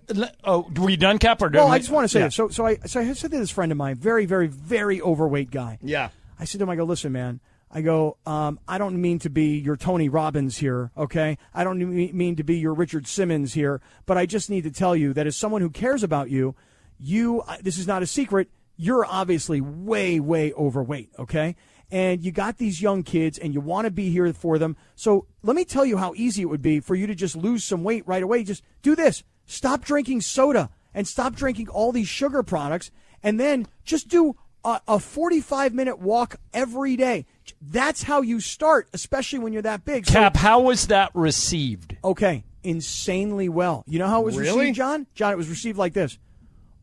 oh, 0.45 0.71
were 0.77 0.91
you 0.91 0.97
done, 0.97 1.19
Cap? 1.19 1.43
Or 1.43 1.49
Well, 1.49 1.69
I 1.69 1.79
just 1.79 1.91
want 1.91 2.05
to 2.05 2.09
say 2.09 2.21
Yeah. 2.21 2.27
this. 2.27 2.35
So 2.35 2.49
so 2.49 2.67
I 2.67 2.77
so 2.85 3.01
I 3.01 3.13
said 3.13 3.31
to 3.31 3.39
this 3.39 3.51
friend 3.51 3.73
of 3.73 3.79
mine, 3.79 3.97
very 3.97 4.27
very 4.27 4.47
very 4.47 5.01
overweight 5.01 5.51
guy. 5.51 5.79
Yeah. 5.83 6.11
I 6.39 6.45
said 6.45 6.59
to 6.59 6.65
him, 6.65 6.71
I 6.71 6.77
go, 6.77 6.85
listen, 6.85 7.13
man. 7.13 7.41
I 7.75 7.81
go, 7.81 8.19
um, 8.27 8.61
I 8.69 8.77
don't 8.77 9.01
mean 9.01 9.19
to 9.21 9.31
be 9.31 9.57
your 9.59 9.77
Tony 9.79 10.11
Robbins 10.11 10.59
here, 10.59 10.91
okay? 10.95 11.39
I 11.55 11.65
don't 11.65 11.79
mean 11.79 12.37
to 12.37 12.43
be 12.45 12.59
your 12.59 12.75
Richard 12.75 13.07
Simmons 13.07 13.55
here, 13.55 13.81
but 14.05 14.19
I 14.19 14.27
just 14.27 14.51
need 14.51 14.65
to 14.65 14.71
tell 14.71 14.95
you 14.95 15.15
that 15.15 15.27
as 15.27 15.37
someone 15.37 15.63
who 15.63 15.71
cares 15.71 16.03
about 16.03 16.29
you, 16.29 16.55
you, 16.99 17.43
this 17.63 17.79
is 17.79 17.87
not 17.87 18.03
a 18.03 18.07
secret, 18.07 18.51
you're 18.77 19.05
obviously 19.05 19.61
way, 19.61 20.19
way 20.21 20.53
overweight, 20.55 21.11
okay? 21.19 21.57
And 21.91 22.25
you 22.25 22.33
got 22.33 22.57
these 22.57 22.81
young 22.81 23.03
kids 23.03 23.37
and 23.39 23.53
you 23.53 23.61
want 23.61 23.85
to 23.85 23.91
be 23.91 24.11
here 24.11 24.33
for 24.33 24.59
them. 24.59 24.77
So 24.95 25.27
let 25.43 25.55
me 25.55 25.65
tell 25.65 25.85
you 25.85 25.99
how 25.99 26.15
easy 26.17 26.43
it 26.43 26.47
would 26.47 26.63
be 26.63 26.81
for 26.81 26.95
you 26.95 27.07
to 27.07 27.15
just 27.15 27.37
lose 27.37 27.65
some 27.65 27.85
weight 27.85 28.07
right 28.07 28.23
away. 28.23 28.45
Just 28.45 28.63
do 28.81 28.97
this 28.97 29.23
stop 29.45 29.85
drinking 29.85 30.21
soda 30.23 30.71
and 30.95 31.07
stop 31.07 31.35
drinking 31.35 31.69
all 31.69 31.93
these 31.93 32.09
sugar 32.09 32.43
products 32.43 32.91
and 33.23 33.39
then 33.39 33.67
just 33.85 34.09
do 34.09 34.35
a, 34.65 34.81
a 34.89 34.99
45 34.99 35.75
minute 35.75 35.99
walk 35.99 36.37
every 36.55 36.97
day. 36.97 37.27
That's 37.61 38.05
how 38.05 38.23
you 38.23 38.41
start, 38.41 38.89
especially 38.95 39.41
when 39.41 39.53
you're 39.53 39.63
that 39.63 39.85
big. 39.85 40.07
So- 40.07 40.13
Cap, 40.15 40.37
how 40.37 40.61
was 40.61 40.87
that 40.87 41.11
received? 41.15 41.97
okay, 42.03 42.45
insanely 42.63 43.49
well. 43.49 43.85
You 43.87 43.99
know 43.99 44.07
how 44.07 44.23
it 44.23 44.25
was 44.25 44.39
Really? 44.39 44.61
received, 44.61 44.77
John? 44.77 45.07
John, 45.15 45.33
it 45.33 45.37
was 45.37 45.49
received 45.49 45.77
like 45.77 45.93
this. 45.93 46.19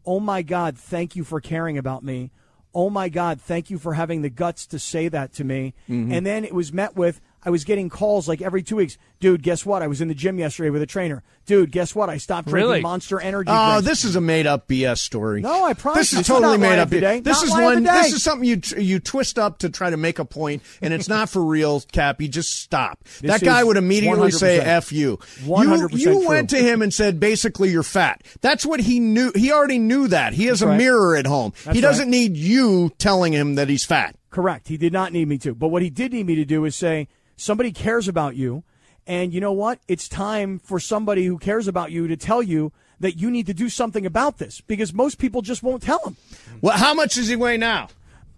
Oh 0.06 0.20
my 0.20 0.42
God, 0.42 0.78
thank 0.78 1.16
you 1.16 1.24
for 1.24 1.42
caring 1.42 1.78
about 1.78 2.04
me. 2.04 2.32
Oh 2.74 2.90
my 2.90 3.10
God, 3.10 3.42
thank 3.42 3.70
you 3.70 3.78
for 3.78 3.94
having 3.94 4.22
the 4.22 4.30
guts 4.30 4.68
to 4.68 4.80
say 4.80 5.08
that 5.08 5.34
to 5.34 5.44
me. 5.44 5.74
Mm-hmm. 5.90 6.12
And 6.12 6.26
then 6.26 6.46
it 6.46 6.54
was 6.54 6.72
met 6.72 6.96
with, 6.96 7.20
I 7.44 7.50
was 7.50 7.64
getting 7.64 7.90
calls 7.90 8.28
like 8.28 8.42
every 8.42 8.62
two 8.64 8.76
weeks. 8.76 8.98
Dude, 9.20 9.44
guess 9.44 9.66
what? 9.66 9.82
I 9.82 9.88
was 9.88 10.02
in 10.02 10.08
the 10.10 10.14
gym 10.14 10.40
yesterday 10.40 10.70
with 10.70 10.82
a 10.82 10.86
trainer. 10.86 11.24
Dude, 11.46 11.72
guess 11.72 11.96
what? 11.96 12.10
I 12.10 12.18
stopped 12.18 12.48
drinking 12.50 12.70
Really? 12.70 12.82
Monster 12.82 13.20
Energy 13.20 13.50
Oh, 13.52 13.72
drinks. 13.76 13.88
this 13.88 14.06
is 14.06 14.16
a 14.16 14.22
made 14.22 14.46
up 14.46 14.68
BS 14.68 15.00
story. 15.00 15.42
No, 15.42 15.64
I 15.66 15.74
promise 15.74 16.00
This 16.00 16.14
is 16.14 16.20
it's 16.20 16.28
totally 16.28 16.58
made 16.58 16.80
up. 16.80 16.92
of. 16.92 16.92
This 16.92 17.24
Not 17.26 17.44
is 17.44 17.52
one. 17.52 17.84
This 17.84 18.14
is 18.14 18.24
something 18.24 18.48
you 18.48 18.62
you 18.78 19.00
twist 19.00 19.40
up 19.40 19.60
to 19.60 19.70
try 19.70 19.90
to 19.90 19.98
make 19.98 20.20
a 20.20 20.26
point, 20.26 20.64
and 20.82 20.94
it's 20.94 21.08
not 21.10 21.30
for 21.30 21.44
real, 21.44 21.82
Cap. 21.92 22.22
You 22.22 22.28
just 22.28 22.62
stop. 22.62 23.04
that 23.22 23.42
guy 23.42 23.64
would 23.64 23.78
immediately 23.78 24.32
say 24.32 24.60
100%. 24.60 24.68
"f 24.68 24.92
you." 24.92 25.20
You 25.42 25.48
100% 25.48 25.98
you 26.00 26.28
went 26.28 26.50
to 26.52 26.58
him 26.58 26.82
and 26.82 26.94
said 26.94 27.20
basically 27.20 27.70
you're 27.70 27.84
fat. 27.84 28.22
That's 28.42 28.66
what 28.66 28.80
he 28.82 29.00
knew. 29.00 29.32
He 29.34 29.52
already 29.52 29.80
knew 29.80 30.08
that. 30.10 30.34
He 30.34 30.46
has 30.46 30.62
a 30.62 30.68
right. 30.68 30.78
mirror 30.78 31.16
at 31.16 31.26
home. 31.26 31.54
That's 31.66 31.76
he 31.76 31.82
doesn't 31.82 32.06
right. 32.06 32.12
need 32.12 32.38
you 32.38 32.92
telling 32.98 33.34
him 33.34 33.56
that 33.56 33.70
he's 33.70 33.86
fat. 33.86 34.16
Correct. 34.30 34.68
He 34.68 34.78
did 34.78 34.94
not 34.94 35.12
need 35.12 35.28
me 35.28 35.38
to. 35.40 35.56
But 35.56 35.70
what 35.70 35.82
he 35.82 35.90
did 35.90 36.14
need 36.14 36.28
me 36.28 36.36
to 36.36 36.46
do 36.46 36.66
is 36.66 36.76
say, 36.76 37.08
somebody 37.36 37.72
cares 37.72 38.08
about 38.08 38.36
you. 38.36 38.64
And 39.08 39.34
you 39.34 39.42
know 39.42 39.54
what? 39.54 39.80
It's 39.88 40.08
time 40.08 40.60
for 40.60 40.80
somebody 40.80 41.26
who 41.26 41.40
cares 41.40 41.68
about 41.68 41.92
you 41.92 42.08
to 42.08 42.16
tell 42.16 42.44
you 42.44 42.72
that 43.00 43.18
you 43.18 43.32
need 43.32 43.48
to 43.48 43.54
do 43.54 43.70
something 43.70 44.06
about 44.06 44.38
this 44.38 44.62
because 44.62 44.94
most 44.94 45.18
people 45.18 45.42
just 45.42 45.64
won't 45.64 45.82
tell 45.82 46.00
him. 46.06 46.16
Well, 46.62 46.78
how 46.78 46.94
much 46.94 47.16
does 47.16 47.28
he 47.28 47.36
weigh 47.36 47.58
now? 47.58 47.88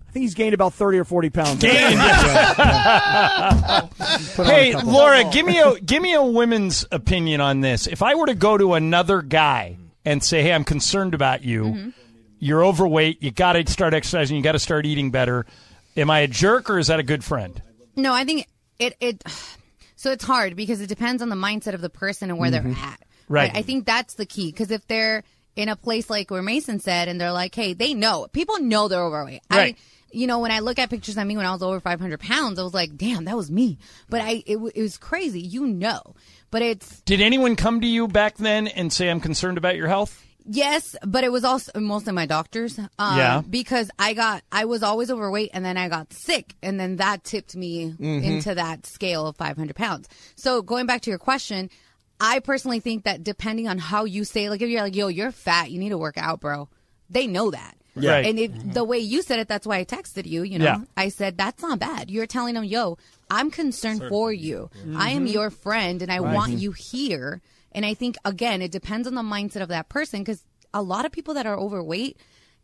I 0.08 0.12
think 0.14 0.24
he's 0.24 0.36
gained 0.36 0.54
about 0.54 0.74
30 0.74 1.00
or 1.00 1.06
40 1.06 1.30
pounds. 1.30 1.64
Hey. 4.36 4.76
Laura, 4.76 5.24
give 5.32 5.46
me 5.46 5.60
a 5.60 5.80
give 5.80 6.02
me 6.02 6.14
a 6.14 6.22
women's 6.22 6.86
opinion 6.92 7.40
on 7.40 7.62
this. 7.62 7.88
If 7.88 8.02
I 8.04 8.16
were 8.16 8.26
to 8.26 8.36
go 8.36 8.58
to 8.58 8.74
another 8.74 9.22
guy 9.22 9.78
and 10.04 10.22
say, 10.22 10.42
"Hey, 10.44 10.52
I'm 10.52 10.66
concerned 10.66 11.14
about 11.14 11.44
you. 11.44 11.64
Mm-hmm. 11.64 11.90
You're 12.40 12.66
overweight. 12.66 13.24
You 13.24 13.32
got 13.32 13.54
to 13.54 13.66
start 13.72 13.94
exercising. 13.94 14.36
You 14.36 14.44
got 14.44 14.52
to 14.52 14.60
start 14.60 14.86
eating 14.86 15.12
better." 15.12 15.46
Am 15.98 16.10
I 16.10 16.20
a 16.20 16.28
jerk 16.28 16.70
or 16.70 16.80
is 16.80 16.88
that 16.88 17.00
a 17.00 17.04
good 17.04 17.24
friend? 17.24 17.62
No, 17.96 18.14
I 18.14 18.24
think 18.24 18.48
it 18.80 18.96
it. 19.00 19.24
So 19.96 20.12
it's 20.12 20.24
hard 20.24 20.56
because 20.56 20.82
it 20.82 20.88
depends 20.88 21.22
on 21.22 21.30
the 21.30 21.36
mindset 21.36 21.76
of 21.76 21.82
the 21.82 21.90
person 21.90 22.32
and 22.32 22.40
where 22.40 22.50
they're 22.50 22.62
mm-hmm. 22.62 22.84
at. 22.84 23.00
Right. 23.30 23.52
I 23.54 23.62
think 23.62 23.86
that's 23.86 24.16
the 24.16 24.26
key 24.26 24.52
because 24.52 24.72
if 24.72 24.88
they're 24.88 25.24
in 25.56 25.70
a 25.70 25.76
place 25.76 26.10
like 26.10 26.32
where 26.32 26.42
Mason 26.42 26.80
said, 26.80 27.08
and 27.08 27.22
they're 27.22 27.32
like, 27.32 27.54
"Hey, 27.54 27.74
they 27.74 27.94
know 27.94 28.28
people 28.32 28.60
know 28.60 28.88
they're 28.88 29.04
overweight." 29.04 29.42
Right. 29.52 29.76
I, 29.76 29.82
you 30.14 30.28
know, 30.28 30.40
when 30.40 30.52
I 30.52 30.60
look 30.60 30.80
at 30.80 30.90
pictures 30.90 31.18
of 31.18 31.28
me 31.28 31.38
when 31.38 31.46
I 31.46 31.52
was 31.52 31.62
over 31.62 31.80
500 31.80 32.20
pounds, 32.20 32.58
I 32.58 32.64
was 32.64 32.74
like, 32.74 32.98
"Damn, 32.98 33.26
that 33.26 33.38
was 33.38 33.52
me." 33.52 33.78
But 34.10 34.22
I, 34.22 34.44
it, 34.46 34.58
it 34.74 34.82
was 34.82 34.98
crazy. 34.98 35.42
You 35.42 35.68
know, 35.68 36.16
but 36.52 36.62
it's 36.62 37.02
Did 37.02 37.22
anyone 37.22 37.56
come 37.56 37.82
to 37.82 37.88
you 37.88 38.08
back 38.08 38.38
then 38.38 38.68
and 38.68 38.92
say, 38.92 39.10
I'm 39.10 39.22
concerned 39.22 39.58
about 39.58 39.78
your 39.78 39.88
health? 39.88 40.24
Yes, 40.46 40.96
but 41.06 41.24
it 41.24 41.32
was 41.32 41.44
also 41.44 41.72
mostly 41.80 42.14
my 42.14 42.26
doctors. 42.26 42.80
Um, 42.80 43.18
Yeah. 43.18 43.42
Because 43.48 43.92
I 44.00 44.14
got, 44.14 44.44
I 44.52 44.66
was 44.66 44.84
always 44.84 45.12
overweight 45.12 45.52
and 45.54 45.64
then 45.64 45.78
I 45.78 45.90
got 45.90 46.14
sick 46.14 46.56
and 46.62 46.80
then 46.80 46.98
that 46.98 47.24
tipped 47.24 47.56
me 47.56 47.92
mm-hmm. 47.92 48.24
into 48.24 48.56
that 48.56 48.86
scale 48.86 49.28
of 49.28 49.38
500 49.38 49.76
pounds. 49.76 50.08
So 50.36 50.62
going 50.62 50.86
back 50.86 51.02
to 51.02 51.10
your 51.10 51.20
question, 51.20 51.70
I 52.20 52.40
personally 52.40 52.80
think 52.80 53.04
that 53.04 53.24
depending 53.24 53.68
on 53.68 53.78
how 53.78 54.06
you 54.06 54.24
say, 54.24 54.50
like 54.50 54.62
if 54.62 54.70
you're 54.70 54.82
like, 54.82 54.96
yo, 54.96 55.08
you're 55.08 55.32
fat, 55.32 55.72
you 55.72 55.80
need 55.80 55.90
to 55.90 55.98
work 55.98 56.18
out, 56.18 56.40
bro. 56.40 56.70
They 57.10 57.28
know 57.28 57.52
that. 57.52 57.76
Yeah. 57.96 58.12
Right. 58.14 58.26
And 58.26 58.40
if 58.40 58.52
mm-hmm. 58.52 58.72
the 58.72 58.84
way 58.84 59.00
you 59.00 59.22
said 59.22 59.40
it, 59.40 59.48
that's 59.48 59.68
why 59.68 59.78
I 59.78 59.86
texted 59.86 60.26
you, 60.26 60.44
you 60.44 60.60
know, 60.60 60.66
Yeah. 60.66 60.78
I 60.96 61.10
said, 61.10 61.38
that's 61.38 61.62
not 61.62 61.80
bad. 61.80 62.10
You're 62.10 62.28
telling 62.28 62.54
them, 62.56 62.64
yo, 62.64 62.98
I'm 63.30 63.52
concerned 63.52 64.04
for 64.08 64.32
you. 64.32 64.70
I 64.96 65.12
am 65.12 65.26
mm-hmm. 65.26 65.34
your 65.34 65.50
friend 65.50 66.02
and 66.02 66.12
I 66.12 66.20
want 66.22 66.54
you 66.54 66.72
here. 66.72 67.42
And 67.72 67.86
I 67.86 67.94
think, 67.94 68.18
again, 68.26 68.62
it 68.62 68.72
depends 68.72 69.08
on 69.08 69.16
the 69.16 69.22
mindset 69.22 69.62
of 69.62 69.70
that 69.70 69.90
person 69.90 70.22
because 70.22 70.44
a 70.74 70.82
lot 70.82 71.06
of 71.06 71.12
people 71.12 71.34
that 71.36 71.46
are 71.46 71.58
overweight, 71.58 72.18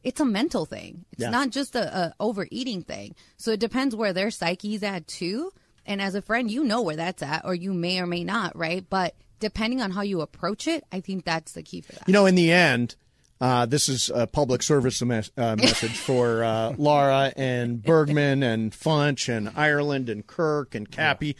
it's 0.03 0.19
a 0.21 0.25
mental 0.25 0.65
thing. 0.65 1.05
It's 1.13 1.21
Yeah. 1.23 1.29
not 1.29 1.49
just 1.49 1.75
a, 1.75 1.97
a 1.97 2.13
overeating 2.19 2.83
thing. 2.83 3.15
So 3.37 3.51
it 3.51 3.59
depends 3.59 3.95
where 3.95 4.13
their 4.13 4.29
psyche's 4.31 4.83
at 4.83 5.07
too. 5.07 5.51
And 5.85 6.01
as 6.01 6.15
a 6.15 6.21
friend, 6.21 6.51
you 6.51 6.63
know 6.63 6.81
where 6.81 6.97
that's 6.97 7.23
at, 7.23 7.45
or 7.45 7.55
you 7.55 7.73
may 7.73 7.99
or 7.99 8.05
may 8.07 8.23
not, 8.23 8.55
right? 8.57 8.85
But 8.89 9.15
depending 9.39 9.81
on 9.81 9.91
how 9.91 10.01
you 10.01 10.19
approach 10.21 10.67
it, 10.67 10.83
I 10.91 10.99
think 10.99 11.23
that's 11.25 11.53
the 11.53 11.63
key 11.63 11.81
for 11.81 11.93
that. 11.93 12.03
You 12.07 12.13
know, 12.13 12.25
in 12.25 12.35
the 12.35 12.51
end, 12.51 12.95
uh, 13.39 13.65
this 13.67 13.87
is 13.87 14.09
a 14.13 14.27
public 14.27 14.63
service 14.63 15.01
mes- 15.01 15.31
uh, 15.37 15.55
message 15.59 15.95
for 15.97 16.43
uh, 16.43 16.73
Laura 16.77 17.31
and 17.37 17.81
Bergman 17.81 18.43
and 18.43 18.71
Funch 18.73 19.29
and 19.29 19.51
Ireland 19.55 20.09
and 20.09 20.25
Kirk 20.27 20.75
and 20.75 20.89
Cappy. 20.91 21.37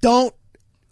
Don't 0.00 0.34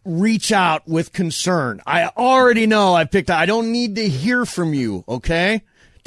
reach 0.07 0.53
out 0.53 0.87
with 0.89 1.13
concern. 1.13 1.83
I 1.87 2.07
already 2.17 2.67
know 2.67 2.95
I 2.95 3.05
picked. 3.05 3.31
I 3.31 3.45
don't 3.47 3.73
need 3.73 3.97
to 3.97 4.09
hear 4.09 4.47
from 4.47 4.73
you. 4.73 5.05
Okay, 5.09 5.63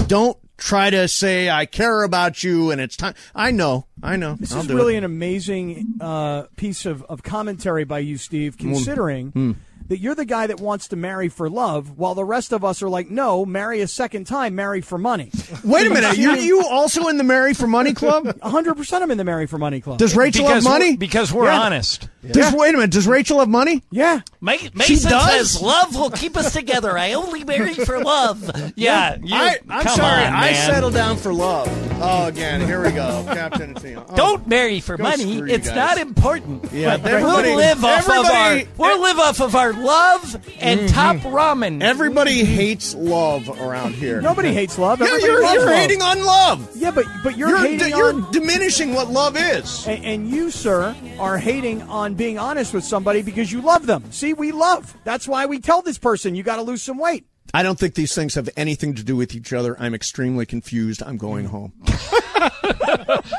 don't 0.08 0.38
try 0.58 0.89
to 0.89 1.08
say 1.08 1.50
I 1.50 1.65
care 1.65 2.03
about 2.03 2.44
you 2.44 2.72
and 2.72 2.82
it's 2.82 2.98
time. 2.98 3.13
I 3.34 3.51
know. 3.51 3.86
I 4.03 4.15
know. 4.18 4.36
This 4.36 4.51
I'll 4.53 4.62
is 4.62 4.68
really 4.70 4.96
it. 4.96 5.00
an 5.00 5.03
amazing 5.06 5.96
uh, 6.01 6.44
piece 6.58 6.86
of, 6.86 7.03
of 7.03 7.24
commentary 7.24 7.84
by 7.86 8.00
you, 8.00 8.18
Steve, 8.18 8.58
Mm. 8.58 9.56
Considering 9.89 10.00
that 10.00 10.00
you're 10.03 10.15
the 10.15 10.25
guy 10.25 10.48
that 10.48 10.60
wants 10.60 10.88
to 10.89 10.96
marry 10.96 11.29
for 11.29 11.50
love, 11.50 11.98
while 11.98 12.15
the 12.15 12.24
rest 12.25 12.51
of 12.53 12.63
us 12.63 12.81
are 12.81 12.89
like, 12.89 13.10
no, 13.10 13.46
marry 13.46 13.81
a 13.81 13.88
second 13.88 14.25
time, 14.25 14.55
marry 14.55 14.81
for 14.81 14.98
money. 14.98 15.31
Wait 15.63 15.88
a 15.88 15.89
minute. 15.89 16.17
You 16.17 16.36
you 16.36 16.63
also 16.65 17.08
in 17.08 17.17
the 17.17 17.24
Marry 17.24 17.53
for 17.53 17.67
Money 17.67 17.93
Club? 17.93 18.25
100% 18.39 19.01
I'm 19.01 19.12
in 19.12 19.17
the 19.17 19.24
marry 19.24 19.48
for 19.48 19.58
money 19.58 19.81
club. 19.81 19.98
Does 19.98 20.15
Rachel 20.15 20.46
because 20.46 20.63
have 20.63 20.72
money? 20.72 20.91
We're, 20.91 20.98
because 20.98 21.34
we're 21.34 21.46
Yeah. 21.46 21.60
honest. 21.60 22.08
Does, 22.31 22.53
Wait 22.53 22.69
a 22.69 22.77
minute. 22.77 22.91
Does 22.91 23.08
Rachel 23.08 23.39
have 23.39 23.48
money? 23.48 23.81
yeah. 23.91 24.22
Ma- 24.41 24.53
She 24.81 24.96
does? 24.96 25.51
says 25.51 25.62
love 25.62 25.96
will 25.96 26.10
keep 26.12 26.36
us 26.38 26.53
together. 26.53 26.98
I 26.98 27.13
only 27.13 27.43
marry 27.43 27.74
for 27.74 28.00
love. 28.03 28.50
Yeah. 28.75 29.17
you- 29.22 29.36
I, 29.36 29.58
I'm 29.69 29.88
sorry. 29.88 30.25
on, 30.25 30.34
I 30.34 30.51
man. 30.51 30.69
settled 30.69 30.93
down 30.93 31.17
for 31.17 31.34
love. 31.34 31.67
Oh, 32.01 32.27
again, 32.27 32.62
here 32.62 32.81
we 32.84 32.91
go, 32.91 33.24
Captain 33.27 33.62
and 33.63 33.75
Tennille. 33.75 34.05
Oh. 34.10 34.15
Don't 34.15 34.48
marry 34.48 34.79
for 34.79 34.98
money. 34.98 35.39
It's 35.51 35.67
guys. 35.67 35.75
not 35.75 35.98
important. 35.98 36.72
Yeah, 36.72 36.98
we'll 36.98 37.55
live 37.55 37.84
off 37.84 38.08
of 38.08 38.25
our 38.25 38.62
we'll 38.77 39.01
live 39.01 39.19
off 39.19 39.41
of 39.41 39.55
our 39.55 39.74
love 39.79 40.36
and 40.59 40.81
mm-hmm. 40.81 40.93
top 40.93 41.17
ramen. 41.31 41.81
Everybody 41.81 42.43
hates 42.43 42.93
love 42.95 43.50
around 43.50 43.95
here. 43.95 44.21
Nobody 44.21 44.53
hates 44.53 44.77
love. 44.77 45.00
Yeah, 45.00 45.07
Everybody 45.07 45.25
you're, 45.25 45.41
you're 45.41 45.65
love. 45.65 45.75
hating 45.75 46.01
on 46.01 46.24
love. 46.24 46.69
Yeah, 46.75 46.91
but 46.91 47.05
but 47.24 47.38
you're, 47.38 47.50
You're, 47.50 47.59
hating 47.59 47.89
you're 47.89 48.13
on. 48.13 48.31
diminishing 48.31 48.93
what 48.93 49.09
love 49.09 49.38
is. 49.38 49.88
And, 49.88 50.05
and 50.05 50.29
you, 50.29 50.51
sir, 50.51 50.95
are 51.19 51.38
hating 51.38 51.81
on 51.83 52.15
being 52.15 52.38
honest 52.38 52.74
with 52.74 52.83
somebody 52.83 53.21
because 53.21 53.51
you 53.51 53.62
love 53.62 53.86
them. 53.86 54.12
See, 54.12 54.33
we 54.33 54.51
love. 54.51 54.95
That's 55.03 55.27
why 55.27 55.45
we 55.45 55.59
tell 55.59 55.81
this 55.81 55.98
person 55.98 56.36
you 56.36 56.43
got 56.43 56.57
to 56.57 56.62
lose 56.62 56.83
some 56.83 56.98
weight. 56.98 57.25
I 57.53 57.63
don't 57.63 57.79
think 57.79 57.95
these 57.95 58.13
things 58.13 58.36
have 58.36 58.50
anything 58.55 58.93
to 58.95 59.03
do 59.03 59.15
with 59.15 59.33
each 59.33 59.53
other. 59.53 59.75
I'm 59.79 59.95
extremely 59.95 60.45
confused. 60.45 61.01
I'm 61.01 61.17
going 61.17 61.45
home. 61.45 61.74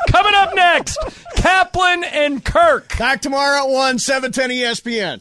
Coming 0.08 0.34
up 0.34 0.54
next, 0.54 0.98
Kaplan 1.36 2.04
and 2.04 2.44
Kirk. 2.44 2.98
Back 2.98 3.22
tomorrow 3.22 3.64
at 3.64 3.70
1, 3.70 3.98
710 4.00 4.50
ESPN. 4.50 5.20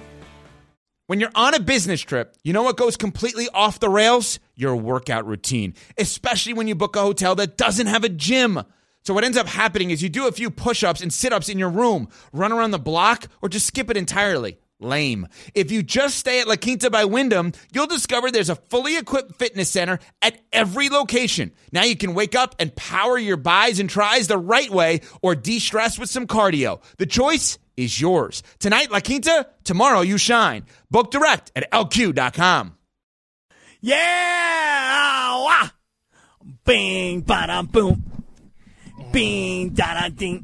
When 1.11 1.19
you're 1.19 1.29
on 1.35 1.53
a 1.53 1.59
business 1.59 1.99
trip, 1.99 2.37
you 2.41 2.53
know 2.53 2.63
what 2.63 2.77
goes 2.77 2.95
completely 2.95 3.49
off 3.53 3.81
the 3.81 3.89
rails? 3.89 4.39
Your 4.55 4.77
workout 4.77 5.27
routine, 5.27 5.73
especially 5.97 6.53
when 6.53 6.69
you 6.69 6.75
book 6.75 6.95
a 6.95 7.01
hotel 7.01 7.35
that 7.35 7.57
doesn't 7.57 7.87
have 7.87 8.05
a 8.05 8.09
gym. 8.09 8.63
So, 9.03 9.13
what 9.13 9.25
ends 9.25 9.37
up 9.37 9.47
happening 9.47 9.91
is 9.91 10.01
you 10.01 10.07
do 10.07 10.29
a 10.29 10.31
few 10.31 10.49
push 10.49 10.85
ups 10.85 11.01
and 11.01 11.11
sit 11.11 11.33
ups 11.33 11.49
in 11.49 11.59
your 11.59 11.69
room, 11.69 12.07
run 12.31 12.53
around 12.53 12.71
the 12.71 12.79
block, 12.79 13.27
or 13.41 13.49
just 13.49 13.67
skip 13.67 13.89
it 13.89 13.97
entirely. 13.97 14.57
Lame. 14.79 15.27
If 15.53 15.69
you 15.69 15.83
just 15.83 16.17
stay 16.17 16.39
at 16.39 16.47
La 16.47 16.55
Quinta 16.55 16.89
by 16.89 17.03
Wyndham, 17.03 17.51
you'll 17.73 17.87
discover 17.87 18.31
there's 18.31 18.49
a 18.49 18.55
fully 18.55 18.97
equipped 18.97 19.35
fitness 19.35 19.69
center 19.69 19.99
at 20.21 20.39
every 20.53 20.87
location. 20.87 21.51
Now 21.73 21.83
you 21.83 21.97
can 21.97 22.13
wake 22.13 22.35
up 22.35 22.55
and 22.57 22.73
power 22.73 23.17
your 23.17 23.35
buys 23.35 23.81
and 23.81 23.89
tries 23.89 24.27
the 24.27 24.37
right 24.37 24.69
way 24.69 25.01
or 25.21 25.35
de 25.35 25.59
stress 25.59 25.99
with 25.99 26.09
some 26.09 26.25
cardio. 26.25 26.81
The 26.97 27.05
choice 27.05 27.59
is 27.81 27.99
yours. 27.99 28.43
Tonight, 28.59 28.91
La 28.91 28.99
Quinta, 28.99 29.47
tomorrow, 29.63 30.01
you 30.01 30.17
shine. 30.17 30.63
Book 30.89 31.11
direct 31.11 31.51
at 31.55 31.69
lq.com. 31.71 32.77
Yeah! 33.81 33.97
Ah, 33.97 35.43
wah! 35.43 35.69
Bing, 36.65 37.21
ba 37.21 37.47
da 37.47 37.61
boom. 37.63 38.03
Bing, 39.11 39.69
da 39.69 39.99
da 39.99 40.09
ding. 40.09 40.43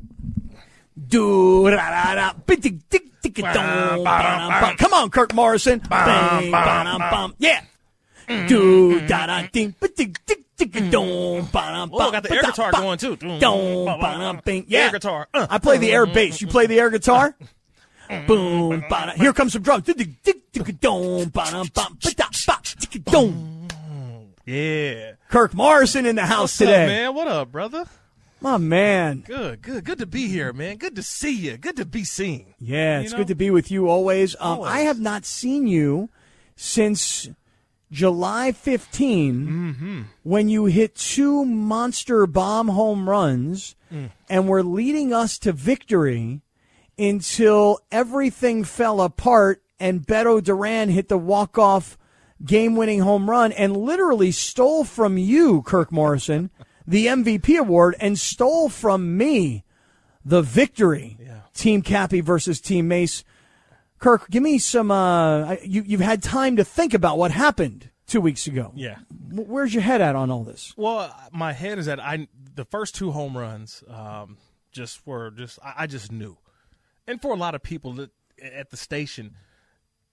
Do 0.97 1.69
da 1.69 1.75
da 1.77 2.15
da. 2.15 2.33
Bing, 2.33 2.59
ding, 2.59 2.83
ding, 2.89 3.11
ding, 3.21 3.33
dong, 3.33 4.03
ba-dum, 4.03 4.61
bum. 4.61 4.77
Come 4.77 4.93
on, 4.93 5.09
Kirk 5.11 5.33
Morrison. 5.33 5.79
Bing, 5.79 5.89
ba 6.51 6.83
da 6.83 6.97
bum. 6.97 7.35
Yeah. 7.37 7.61
Mm-hmm. 8.27 8.47
Do 8.47 8.95
mm-hmm. 8.97 9.07
da 9.07 9.25
da 9.25 9.39
mm-hmm. 9.39 9.47
ding. 9.51 9.75
Bing, 9.79 9.91
ding, 9.95 10.15
ding, 10.57 10.69
ding, 10.69 10.89
dong, 10.89 11.45
ba 11.51 11.59
da 11.59 11.87
Oh, 11.91 12.11
got 12.11 12.23
the 12.23 12.33
air 12.33 12.43
guitar 12.43 12.71
going 12.71 12.97
too. 12.97 13.15
Dong, 13.15 13.85
ba 13.85 13.97
da 13.99 14.33
bing. 14.33 14.65
Yeah. 14.67 14.85
Air 14.85 14.91
guitar. 14.91 15.27
Uh. 15.33 15.47
I 15.49 15.57
play 15.59 15.77
the 15.77 15.91
air 15.91 16.05
bass. 16.05 16.41
You 16.41 16.47
play 16.47 16.65
the 16.65 16.79
air 16.79 16.89
guitar? 16.89 17.35
Boom, 18.25 18.83
ba 18.89 19.13
Here 19.15 19.33
comes 19.33 19.53
some 19.53 19.61
drums. 19.61 19.83
Ding, 19.83 19.95
ding, 19.95 20.17
ding, 20.23 20.41
ding, 20.51 20.77
dong, 20.81 21.29
ba-dum, 21.29 21.69
bum, 21.73 21.97
ba-da, 22.01 22.25
ba, 22.45 22.57
ding, 22.79 23.01
dong. 23.03 23.69
Yeah. 24.45 25.13
Kirk 25.29 25.53
Morrison 25.53 26.05
in 26.05 26.15
the 26.15 26.25
house 26.25 26.41
What's 26.41 26.57
today. 26.59 26.83
up, 26.83 26.87
man? 26.87 27.15
What 27.15 27.27
up, 27.27 27.51
brother? 27.51 27.85
My 28.39 28.57
man. 28.57 29.23
Good, 29.25 29.61
good, 29.61 29.83
good 29.83 29.97
to 29.97 30.05
be 30.05 30.27
here, 30.27 30.53
man. 30.53 30.77
Good 30.77 30.95
to 30.95 31.03
see 31.03 31.35
you. 31.35 31.57
Good 31.57 31.75
to 31.77 31.85
be 31.85 32.05
seen. 32.05 32.53
Yeah, 32.59 32.99
it's 32.99 33.11
You 33.11 33.11
know? 33.11 33.17
good 33.17 33.27
to 33.27 33.35
be 33.35 33.49
with 33.49 33.71
you 33.71 33.89
always. 33.89 34.35
Um, 34.35 34.59
Always. 34.59 34.71
I 34.71 34.79
have 34.81 34.99
not 35.01 35.25
seen 35.25 35.67
you 35.67 36.09
since 36.55 37.29
July 37.91 38.51
15 38.51 39.47
Mm-hmm. 39.47 40.01
when 40.23 40.49
you 40.49 40.65
hit 40.65 40.95
two 40.95 41.45
monster 41.45 42.25
bomb 42.27 42.67
home 42.69 43.09
runs 43.09 43.75
Mm. 43.93 44.11
and 44.29 44.49
were 44.49 44.63
leading 44.63 45.13
us 45.13 45.37
to 45.39 45.53
victory 45.53 46.41
until 46.99 47.79
everything 47.91 48.65
fell 48.65 48.99
apart 48.99 49.61
and 49.79 50.05
Beto 50.05 50.43
Duran 50.43 50.89
hit 50.89 51.07
the 51.07 51.17
walk-off 51.17 51.97
game-winning 52.43 52.99
home 52.99 53.29
run 53.29 53.51
and 53.53 53.77
literally 53.77 54.31
stole 54.31 54.83
from 54.83 55.17
you, 55.17 55.61
Kirk 55.61 55.89
Morrison, 55.91 56.49
the 56.85 57.05
MVP 57.07 57.57
award 57.57 57.95
and 58.01 58.19
stole 58.19 58.67
from 58.67 59.15
me 59.17 59.63
the 60.25 60.41
victory. 60.41 61.17
Yeah. 61.19 61.41
Team 61.53 61.81
Cappy 61.81 62.19
versus 62.19 62.59
Team 62.59 62.87
Mace. 62.89 63.23
Kirk, 63.99 64.29
give 64.29 64.43
me 64.43 64.57
some. 64.59 64.91
Uh, 64.91 65.55
you, 65.63 65.83
you've 65.85 66.01
had 66.01 66.21
time 66.21 66.57
to 66.57 66.63
think 66.63 66.93
about 66.93 67.17
what 67.17 67.31
happened 67.31 67.89
two 68.05 68.21
weeks 68.21 68.47
ago. 68.47 68.71
Yeah. 68.75 68.97
Where's 69.31 69.73
your 69.73 69.83
head 69.83 70.01
at 70.01 70.15
on 70.15 70.29
all 70.31 70.43
this? 70.43 70.73
Well, 70.77 71.13
my 71.31 71.53
head 71.53 71.79
is 71.79 71.87
at 71.87 71.99
I 71.99 72.27
the 72.55 72.65
first 72.65 72.95
two 72.95 73.11
home 73.11 73.37
runs 73.37 73.83
um, 73.89 74.37
just 74.71 75.05
were 75.07 75.31
just 75.31 75.59
I, 75.63 75.73
I 75.79 75.87
just 75.87 76.11
knew, 76.11 76.37
and 77.07 77.21
for 77.21 77.33
a 77.33 77.37
lot 77.37 77.55
of 77.55 77.63
people 77.63 77.93
that, 77.93 78.11
at 78.41 78.69
the 78.69 78.77
station, 78.77 79.33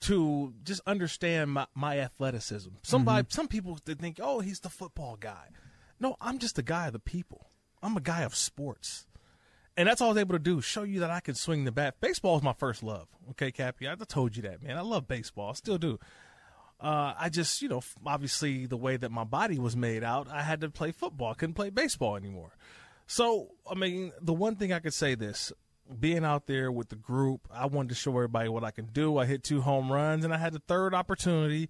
to 0.03 0.55
just 0.65 0.81
understand 0.87 1.51
my, 1.53 1.67
my 1.75 1.99
athleticism. 1.99 2.71
Somebody, 2.83 3.25
Mm-hmm. 3.25 3.33
some 3.35 3.49
people 3.49 3.79
they 3.85 3.95
think, 3.95 4.19
oh, 4.23 4.41
he's 4.41 4.61
the 4.61 4.71
football 4.71 5.17
guy. 5.19 5.49
No, 6.01 6.17
I'm 6.21 6.39
just 6.39 6.59
a 6.59 6.63
guy 6.63 6.87
of 6.89 6.93
the 6.95 6.99
people. 6.99 7.47
I'm 7.83 7.97
a 7.97 8.01
guy 8.01 8.23
of 8.23 8.35
sports, 8.35 9.07
and 9.77 9.89
that's 9.89 10.01
all 10.01 10.09
I 10.09 10.13
was 10.13 10.21
able 10.21 10.35
to 10.35 10.39
do. 10.39 10.61
Show 10.61 10.83
you 10.83 11.01
that 11.01 11.11
I 11.11 11.21
can 11.21 11.35
swing 11.35 11.65
the 11.65 11.73
bat. 11.73 11.97
Baseball 12.01 12.37
is 12.37 12.43
my 12.43 12.53
first 12.53 12.83
love. 12.83 13.09
Okay, 13.31 13.51
Cappy, 13.51 13.89
I 13.89 13.95
told 13.95 14.37
you 14.37 14.43
that, 14.43 14.63
man. 14.63 14.77
I 14.77 14.83
love 14.83 15.09
baseball. 15.09 15.51
I 15.51 15.55
still 15.55 15.79
do. 15.79 15.99
Uh, 16.81 17.15
I 17.19 17.29
just, 17.29 17.63
you 17.63 17.69
know, 17.69 17.83
obviously 18.05 18.67
the 18.67 18.77
way 18.77 18.97
that 18.97 19.11
my 19.11 19.25
body 19.25 19.59
was 19.59 19.77
made 19.77 20.05
out, 20.05 20.29
I 20.31 20.43
had 20.43 20.61
to 20.61 20.71
play 20.71 20.93
football. 20.93 21.31
I 21.31 21.35
couldn't 21.35 21.55
play 21.55 21.71
baseball 21.71 22.17
anymore. 22.17 22.57
So, 23.07 23.49
I 23.71 23.75
mean, 23.75 24.13
the 24.21 24.33
one 24.33 24.57
thing 24.57 24.73
I 24.73 24.81
could 24.81 24.95
say 24.95 25.15
this 25.15 25.53
being 25.99 26.25
out 26.25 26.47
there 26.47 26.73
with 26.73 26.89
the 26.89 26.97
group, 26.97 27.49
I 27.53 27.67
wanted 27.67 27.91
to 27.91 27.95
show 27.95 28.11
everybody 28.13 28.49
what 28.49 28.65
I 28.65 28.71
can 28.71 28.87
do. 28.87 29.19
I 29.19 29.27
hit 29.27 29.45
two 29.45 29.61
home 29.61 29.93
runs, 29.93 30.25
and 30.25 30.33
I 30.33 30.39
had 30.39 30.53
the 30.53 30.63
third 30.67 30.95
opportunity 30.95 31.69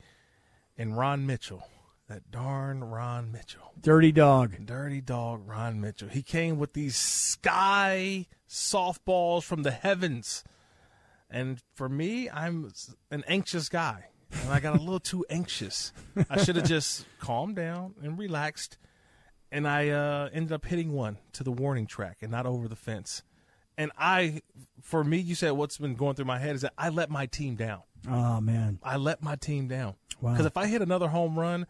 in 0.77 0.95
Ron 0.95 1.27
Mitchell. 1.27 1.67
That 2.09 2.31
darn 2.31 2.85
Ron 2.85 3.33
Mitchell. 3.33 3.73
Dirty 3.81 4.13
dog. 4.13 4.67
Dirty 4.67 5.01
dog 5.01 5.49
Ron 5.49 5.81
Mitchell. 5.81 6.09
He 6.09 6.23
came 6.23 6.59
with 6.59 6.75
these 6.75 6.97
sky 6.97 8.27
softballs 8.49 9.43
from 9.43 9.63
the 9.63 9.71
heavens. 9.71 10.45
And 11.31 11.63
for 11.75 11.89
me, 11.89 12.29
I'm 12.29 12.71
an 13.11 13.25
anxious 13.27 13.71
guy. 13.71 14.09
And 14.43 14.53
I 14.53 14.61
got 14.61 14.77
a 14.77 14.79
little 14.79 15.01
too 15.01 15.25
anxious. 15.31 15.93
I 16.29 16.43
should 16.43 16.57
have 16.57 16.65
just 16.69 17.07
calmed 17.19 17.57
down 17.57 17.95
and 18.03 18.19
relaxed. 18.19 18.77
And 19.51 19.67
I 19.67 19.89
uh, 19.89 20.29
ended 20.33 20.53
up 20.53 20.67
hitting 20.67 20.93
one 20.93 21.19
to 21.33 21.43
the 21.43 21.53
warning 21.53 21.87
track 21.87 22.19
and 22.21 22.31
not 22.31 22.45
over 22.45 22.69
the 22.69 22.77
fence. 22.77 23.23
And 23.79 23.91
I, 23.97 24.43
for 24.83 25.03
me, 25.03 25.19
you 25.19 25.35
said 25.35 25.53
what's 25.53 25.79
been 25.79 25.95
going 25.95 26.17
through 26.17 26.27
my 26.27 26.39
head 26.39 26.55
is 26.55 26.63
that 26.63 26.75
I 26.77 26.91
let 26.91 27.09
my 27.11 27.27
team 27.27 27.55
down. 27.55 27.83
Oh 28.09 28.41
man. 28.41 28.79
I 28.83 28.97
let 28.97 29.23
my 29.23 29.37
team 29.37 29.69
down. 29.69 29.95
Wow. 30.21 30.33
Because 30.33 30.47
if 30.47 30.57
I 30.57 30.67
hit 30.67 30.83
another 30.83 31.09
home 31.09 31.39
run, 31.39 31.67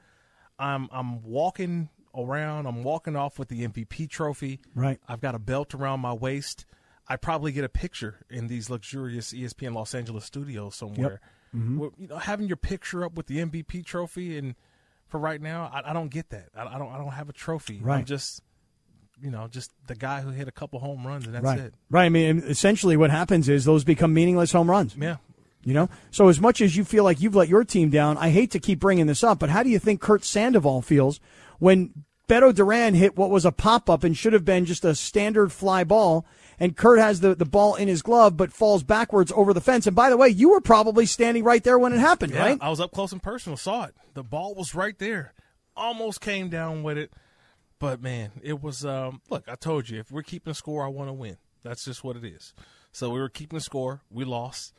I'm 0.58 0.88
I'm 0.92 1.22
walking 1.22 1.88
around. 2.16 2.66
I'm 2.66 2.82
walking 2.82 3.16
off 3.16 3.38
with 3.38 3.48
the 3.48 3.66
MVP 3.66 4.08
trophy. 4.08 4.60
Right. 4.74 4.98
I've 5.08 5.20
got 5.20 5.34
a 5.34 5.38
belt 5.38 5.74
around 5.74 6.00
my 6.00 6.12
waist. 6.12 6.64
I 7.06 7.16
probably 7.16 7.52
get 7.52 7.64
a 7.64 7.68
picture 7.68 8.24
in 8.30 8.46
these 8.46 8.70
luxurious 8.70 9.32
ESPN 9.32 9.74
Los 9.74 9.94
Angeles 9.94 10.24
studios 10.24 10.74
somewhere. 10.74 11.20
Mm-hmm. 11.54 11.78
Where, 11.78 11.90
you 11.98 12.08
know, 12.08 12.16
having 12.16 12.46
your 12.48 12.56
picture 12.56 13.04
up 13.04 13.14
with 13.14 13.26
the 13.26 13.38
MVP 13.38 13.84
trophy, 13.84 14.38
and 14.38 14.54
for 15.08 15.20
right 15.20 15.40
now, 15.40 15.70
I, 15.72 15.90
I 15.90 15.92
don't 15.92 16.08
get 16.08 16.30
that. 16.30 16.48
I, 16.56 16.64
I 16.64 16.78
don't. 16.78 16.90
I 16.92 16.98
don't 16.98 17.12
have 17.12 17.28
a 17.28 17.32
trophy. 17.32 17.80
Right. 17.82 17.98
I'm 17.98 18.04
just, 18.04 18.40
you 19.20 19.30
know, 19.30 19.46
just 19.48 19.70
the 19.86 19.94
guy 19.94 20.22
who 20.22 20.30
hit 20.30 20.48
a 20.48 20.52
couple 20.52 20.80
home 20.80 21.06
runs, 21.06 21.26
and 21.26 21.34
that's 21.34 21.44
right. 21.44 21.58
it. 21.58 21.74
Right. 21.90 22.06
I 22.06 22.08
mean, 22.08 22.38
essentially, 22.38 22.96
what 22.96 23.10
happens 23.10 23.48
is 23.48 23.64
those 23.64 23.84
become 23.84 24.14
meaningless 24.14 24.52
home 24.52 24.70
runs. 24.70 24.96
Yeah. 24.96 25.16
You 25.64 25.72
know, 25.74 25.88
so 26.10 26.28
as 26.28 26.40
much 26.40 26.60
as 26.60 26.76
you 26.76 26.84
feel 26.84 27.04
like 27.04 27.20
you've 27.20 27.34
let 27.34 27.48
your 27.48 27.64
team 27.64 27.88
down, 27.88 28.18
I 28.18 28.28
hate 28.28 28.50
to 28.50 28.58
keep 28.58 28.80
bringing 28.80 29.06
this 29.06 29.24
up, 29.24 29.38
but 29.38 29.48
how 29.48 29.62
do 29.62 29.70
you 29.70 29.78
think 29.78 30.00
Kurt 30.00 30.22
Sandoval 30.22 30.82
feels 30.82 31.20
when 31.58 32.04
Beto 32.28 32.54
Duran 32.54 32.94
hit 32.94 33.16
what 33.16 33.30
was 33.30 33.44
a 33.44 33.52
pop 33.52 33.88
up 33.88 34.04
and 34.04 34.16
should 34.16 34.34
have 34.34 34.44
been 34.44 34.66
just 34.66 34.84
a 34.84 34.94
standard 34.94 35.52
fly 35.52 35.84
ball, 35.84 36.26
and 36.58 36.76
Kurt 36.76 36.98
has 36.98 37.20
the, 37.20 37.34
the 37.34 37.44
ball 37.46 37.74
in 37.76 37.88
his 37.88 38.02
glove 38.02 38.36
but 38.36 38.52
falls 38.52 38.82
backwards 38.82 39.32
over 39.34 39.52
the 39.54 39.60
fence? 39.60 39.86
And 39.86 39.96
by 39.96 40.10
the 40.10 40.16
way, 40.16 40.28
you 40.28 40.50
were 40.50 40.60
probably 40.60 41.06
standing 41.06 41.44
right 41.44 41.64
there 41.64 41.78
when 41.78 41.92
it 41.92 41.98
happened, 41.98 42.34
Yeah, 42.34 42.40
right? 42.40 42.58
I 42.60 42.68
was 42.68 42.80
up 42.80 42.92
close 42.92 43.12
and 43.12 43.22
personal, 43.22 43.56
saw 43.56 43.84
it. 43.84 43.94
The 44.12 44.22
ball 44.22 44.54
was 44.54 44.74
right 44.74 44.98
there. 44.98 45.32
Almost 45.76 46.20
came 46.20 46.50
down 46.50 46.82
with 46.82 46.98
it. 46.98 47.10
But 47.78 48.00
man, 48.00 48.32
it 48.42 48.62
was 48.62 48.84
um 48.84 49.20
look, 49.28 49.44
I 49.48 49.56
told 49.56 49.88
you, 49.88 49.98
if 49.98 50.10
we're 50.10 50.22
keeping 50.22 50.54
score, 50.54 50.84
I 50.84 50.88
want 50.88 51.08
to 51.08 51.12
win. 51.12 51.36
That's 51.62 51.84
just 51.84 52.04
what 52.04 52.16
it 52.16 52.24
is. 52.24 52.54
So 52.92 53.10
we 53.10 53.18
were 53.18 53.28
keeping 53.28 53.60
score, 53.60 54.02
we 54.10 54.24
lost, 54.24 54.72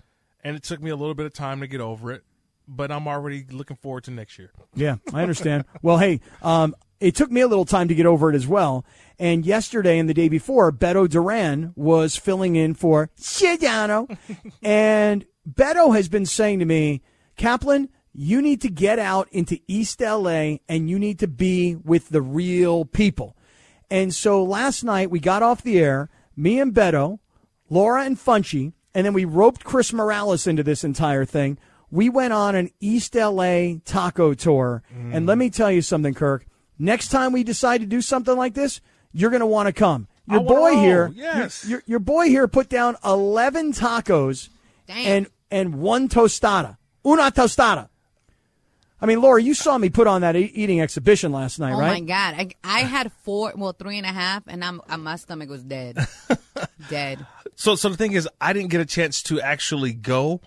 and 0.45 0.55
it 0.55 0.61
took 0.61 0.79
me 0.79 0.91
a 0.91 0.95
little 0.95 1.15
bit 1.15 1.25
of 1.25 1.33
time 1.33 1.59
to 1.61 1.67
get 1.67 1.81
over 1.81 2.11
it, 2.11 2.23
but 2.67 2.91
I'm 2.91 3.07
already 3.07 3.45
looking 3.49 3.77
forward 3.77 4.03
to 4.03 4.11
next 4.11 4.37
year. 4.37 4.51
Yeah, 4.75 4.97
I 5.11 5.23
understand. 5.23 5.65
well, 5.81 5.97
hey, 5.97 6.21
um, 6.43 6.75
it 6.99 7.15
took 7.15 7.31
me 7.31 7.41
a 7.41 7.47
little 7.47 7.65
time 7.65 7.87
to 7.87 7.95
get 7.95 8.05
over 8.05 8.29
it 8.29 8.35
as 8.35 8.45
well. 8.45 8.85
And 9.17 9.43
yesterday 9.43 9.97
and 9.97 10.07
the 10.07 10.13
day 10.13 10.29
before, 10.29 10.71
Beto 10.71 11.09
Duran 11.09 11.73
was 11.75 12.15
filling 12.15 12.55
in 12.55 12.75
for 12.75 13.09
Ciudadano. 13.19 14.15
and 14.61 15.25
Beto 15.51 15.95
has 15.95 16.07
been 16.09 16.27
saying 16.27 16.59
to 16.59 16.65
me, 16.65 17.01
Kaplan, 17.37 17.89
you 18.13 18.39
need 18.39 18.61
to 18.61 18.69
get 18.69 18.99
out 18.99 19.27
into 19.31 19.59
East 19.67 19.99
LA 19.99 20.57
and 20.69 20.89
you 20.89 20.99
need 20.99 21.17
to 21.19 21.27
be 21.27 21.75
with 21.75 22.09
the 22.09 22.21
real 22.21 22.85
people. 22.85 23.35
And 23.89 24.13
so 24.13 24.43
last 24.43 24.83
night 24.83 25.09
we 25.09 25.19
got 25.19 25.41
off 25.41 25.63
the 25.63 25.79
air, 25.79 26.09
me 26.35 26.59
and 26.59 26.71
Beto, 26.71 27.17
Laura 27.67 28.03
and 28.03 28.17
Funchy, 28.17 28.73
and 28.95 29.05
then 29.05 29.13
we 29.13 29.25
roped 29.25 29.65
Chris 29.65 29.91
Morales 29.91 30.47
into 30.47 30.63
this 30.63 30.85
entire 30.85 31.25
thing. 31.25 31.57
We 31.91 32.09
went 32.09 32.33
on 32.33 32.55
an 32.55 32.71
East 32.79 33.13
LA 33.13 33.73
taco 33.83 34.33
tour. 34.33 34.81
And 35.11 35.27
let 35.27 35.37
me 35.37 35.49
tell 35.49 35.71
you 35.71 35.81
something, 35.81 36.13
Kirk. 36.13 36.45
Next 36.79 37.09
time 37.09 37.33
we 37.33 37.43
decide 37.43 37.81
to 37.81 37.87
do 37.87 38.01
something 38.01 38.35
like 38.35 38.53
this, 38.53 38.81
you're 39.13 39.29
going 39.29 39.41
to 39.41 39.45
want 39.45 39.67
to 39.67 39.73
come. 39.73 40.07
Your 40.27 40.41
boy 40.41 40.71
roll, 40.71 40.81
here, 40.81 41.11
yes. 41.13 41.67
your, 41.67 41.83
your, 41.85 41.99
boy 41.99 42.25
here 42.29 42.47
put 42.47 42.67
down 42.67 42.95
11 43.05 43.73
tacos 43.73 44.49
Damn. 44.87 44.97
and 44.97 45.27
and 45.51 45.75
one 45.75 46.09
tostada. 46.09 46.77
Una 47.05 47.29
tostada. 47.31 47.89
I 48.99 49.05
mean, 49.05 49.21
Laura, 49.21 49.39
you 49.39 49.53
saw 49.53 49.77
me 49.77 49.89
put 49.91 50.07
on 50.07 50.21
that 50.21 50.35
e- 50.35 50.51
eating 50.55 50.81
exhibition 50.81 51.31
last 51.31 51.59
night, 51.59 51.73
Oh 51.73 51.79
right? 51.79 51.89
Oh 51.89 51.93
my 51.93 51.99
god! 51.99 52.33
I, 52.35 52.49
I 52.63 52.79
had 52.79 53.11
four, 53.23 53.53
well, 53.55 53.73
three 53.73 53.97
and 53.97 54.05
a 54.05 54.11
half, 54.11 54.43
and 54.47 54.63
I'm, 54.65 54.81
uh, 54.89 54.97
my 54.97 55.15
stomach 55.17 55.47
was 55.47 55.63
dead, 55.63 55.97
dead. 56.89 57.23
So, 57.55 57.75
so 57.75 57.89
the 57.89 57.97
thing 57.97 58.11
is, 58.11 58.27
I 58.39 58.53
didn't 58.53 58.69
get 58.69 58.81
a 58.81 58.85
chance 58.85 59.23
to 59.23 59.39
actually 59.39 59.93
go, 59.93 60.41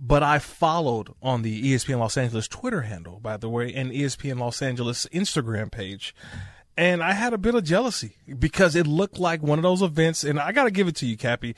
but 0.00 0.22
I 0.22 0.38
followed 0.38 1.10
on 1.22 1.42
the 1.42 1.74
ESPN 1.74 1.98
Los 1.98 2.16
Angeles 2.16 2.48
Twitter 2.48 2.82
handle, 2.82 3.18
by 3.20 3.36
the 3.36 3.48
way, 3.48 3.72
and 3.74 3.90
ESPN 3.90 4.38
Los 4.38 4.62
Angeles 4.62 5.06
Instagram 5.12 5.70
page. 5.70 6.14
And 6.76 7.02
I 7.02 7.12
had 7.12 7.32
a 7.32 7.38
bit 7.38 7.54
of 7.54 7.64
jealousy 7.64 8.16
because 8.38 8.74
it 8.74 8.86
looked 8.86 9.18
like 9.18 9.42
one 9.42 9.58
of 9.58 9.62
those 9.62 9.82
events. 9.82 10.24
And 10.24 10.40
I 10.40 10.52
got 10.52 10.64
to 10.64 10.70
give 10.70 10.88
it 10.88 10.96
to 10.96 11.06
you, 11.06 11.16
Cappy. 11.16 11.54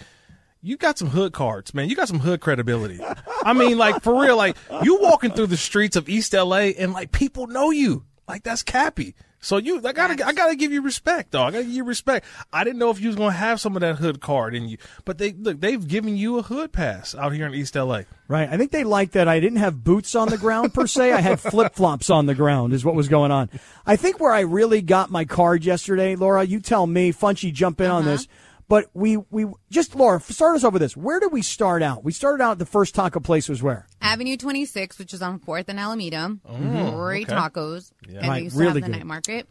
You 0.63 0.77
got 0.77 0.99
some 0.99 1.09
hood 1.09 1.33
cards, 1.33 1.73
man. 1.75 1.89
You 1.89 1.97
got 1.97 2.09
some 2.09 2.21
hood 2.21 2.41
credibility. 2.41 3.01
I 3.43 3.53
mean, 3.53 3.79
like 3.79 4.03
for 4.03 4.21
real, 4.21 4.37
like 4.37 4.57
you 4.83 5.01
walking 5.01 5.31
through 5.31 5.47
the 5.47 5.57
streets 5.57 5.97
of 5.97 6.09
East 6.09 6.33
LA 6.33 6.73
and 6.79 6.93
like 6.93 7.13
people 7.13 7.47
know 7.47 7.71
you. 7.71 8.05
Like 8.27 8.43
that's 8.43 8.63
Cappy. 8.63 9.15
So 9.41 9.59
you, 9.59 9.81
I 9.85 9.93
gotta, 9.93 10.27
I 10.27 10.33
gotta 10.33 10.57
give 10.57 10.73
you 10.73 10.83
respect, 10.83 11.31
dog. 11.31 11.49
I 11.49 11.59
gotta 11.59 11.65
give 11.65 11.75
you 11.75 11.85
respect. 11.85 12.27
I 12.53 12.65
didn't 12.65 12.79
know 12.79 12.91
if 12.91 13.01
you 13.01 13.09
was 13.09 13.17
gonna 13.17 13.33
have 13.33 13.61
some 13.61 13.77
of 13.77 13.81
that 13.81 13.97
hood 13.97 14.21
card 14.21 14.55
in 14.55 14.69
you, 14.69 14.79
but 15.05 15.19
they 15.19 15.33
look, 15.33 15.61
they've 15.61 15.87
given 15.87 16.17
you 16.17 16.39
a 16.39 16.43
hood 16.43 16.73
pass 16.73 17.15
out 17.15 17.33
here 17.33 17.47
in 17.47 17.55
East 17.55 17.75
LA. 17.75 18.03
Right. 18.29 18.49
I 18.51 18.57
think 18.57 18.73
they 18.73 18.85
liked 18.85 19.13
that 19.13 19.29
I 19.29 19.39
didn't 19.39 19.59
have 19.59 19.85
boots 19.85 20.15
on 20.15 20.29
the 20.29 20.39
ground 20.39 20.75
per 20.75 20.87
se. 20.87 21.13
I 21.13 21.21
had 21.21 21.39
flip 21.39 21.75
flops 21.75 22.11
on 22.11 22.27
the 22.27 22.35
ground, 22.35 22.73
is 22.73 22.85
what 22.85 22.95
was 22.95 23.09
going 23.09 23.31
on. 23.31 23.51
I 23.87 23.97
think 23.97 24.19
where 24.19 24.33
I 24.33 24.41
really 24.41 24.83
got 24.83 25.11
my 25.11 25.25
card 25.25 25.65
yesterday, 25.65 26.17
Laura, 26.17 26.45
you 26.45 26.61
tell 26.61 26.87
me, 26.87 27.13
Funchy, 27.13 27.53
jump 27.53 27.81
in 27.81 27.91
on 27.91 28.03
uh-huh. 28.03 28.11
this. 28.11 28.29
But 28.69 28.87
we, 28.95 29.19
we 29.31 29.47
just, 29.71 29.95
Laura, 29.95 30.21
start 30.21 30.57
us 30.57 30.65
over 30.65 30.79
this. 30.79 30.97
Where 30.97 31.21
did 31.21 31.31
we 31.31 31.43
start 31.43 31.83
out? 31.83 32.03
We 32.03 32.11
started 32.11 32.43
out, 32.43 32.59
the 32.59 32.67
first 32.67 32.97
taco 32.97 33.21
place 33.21 33.49
was 33.49 33.63
where? 33.63 33.87
Mm-hmm. 34.07 34.13
Avenue 34.13 34.37
26, 34.37 34.99
which 34.99 35.13
is 35.15 35.23
on 35.23 35.39
Fourth 35.41 35.69
and 35.69 35.79
Alameda. 35.81 36.37
Oh, 36.49 36.93
Great 36.97 37.29
okay. 37.31 37.37
tacos, 37.37 37.91
and 38.07 38.17
Right, 38.17 38.39
they 38.39 38.43
used 38.45 38.57
to 38.57 38.61
really 38.61 38.73
have 38.73 38.75
the 38.75 38.81
good. 38.83 38.91
night 38.99 39.07
market. 39.07 39.49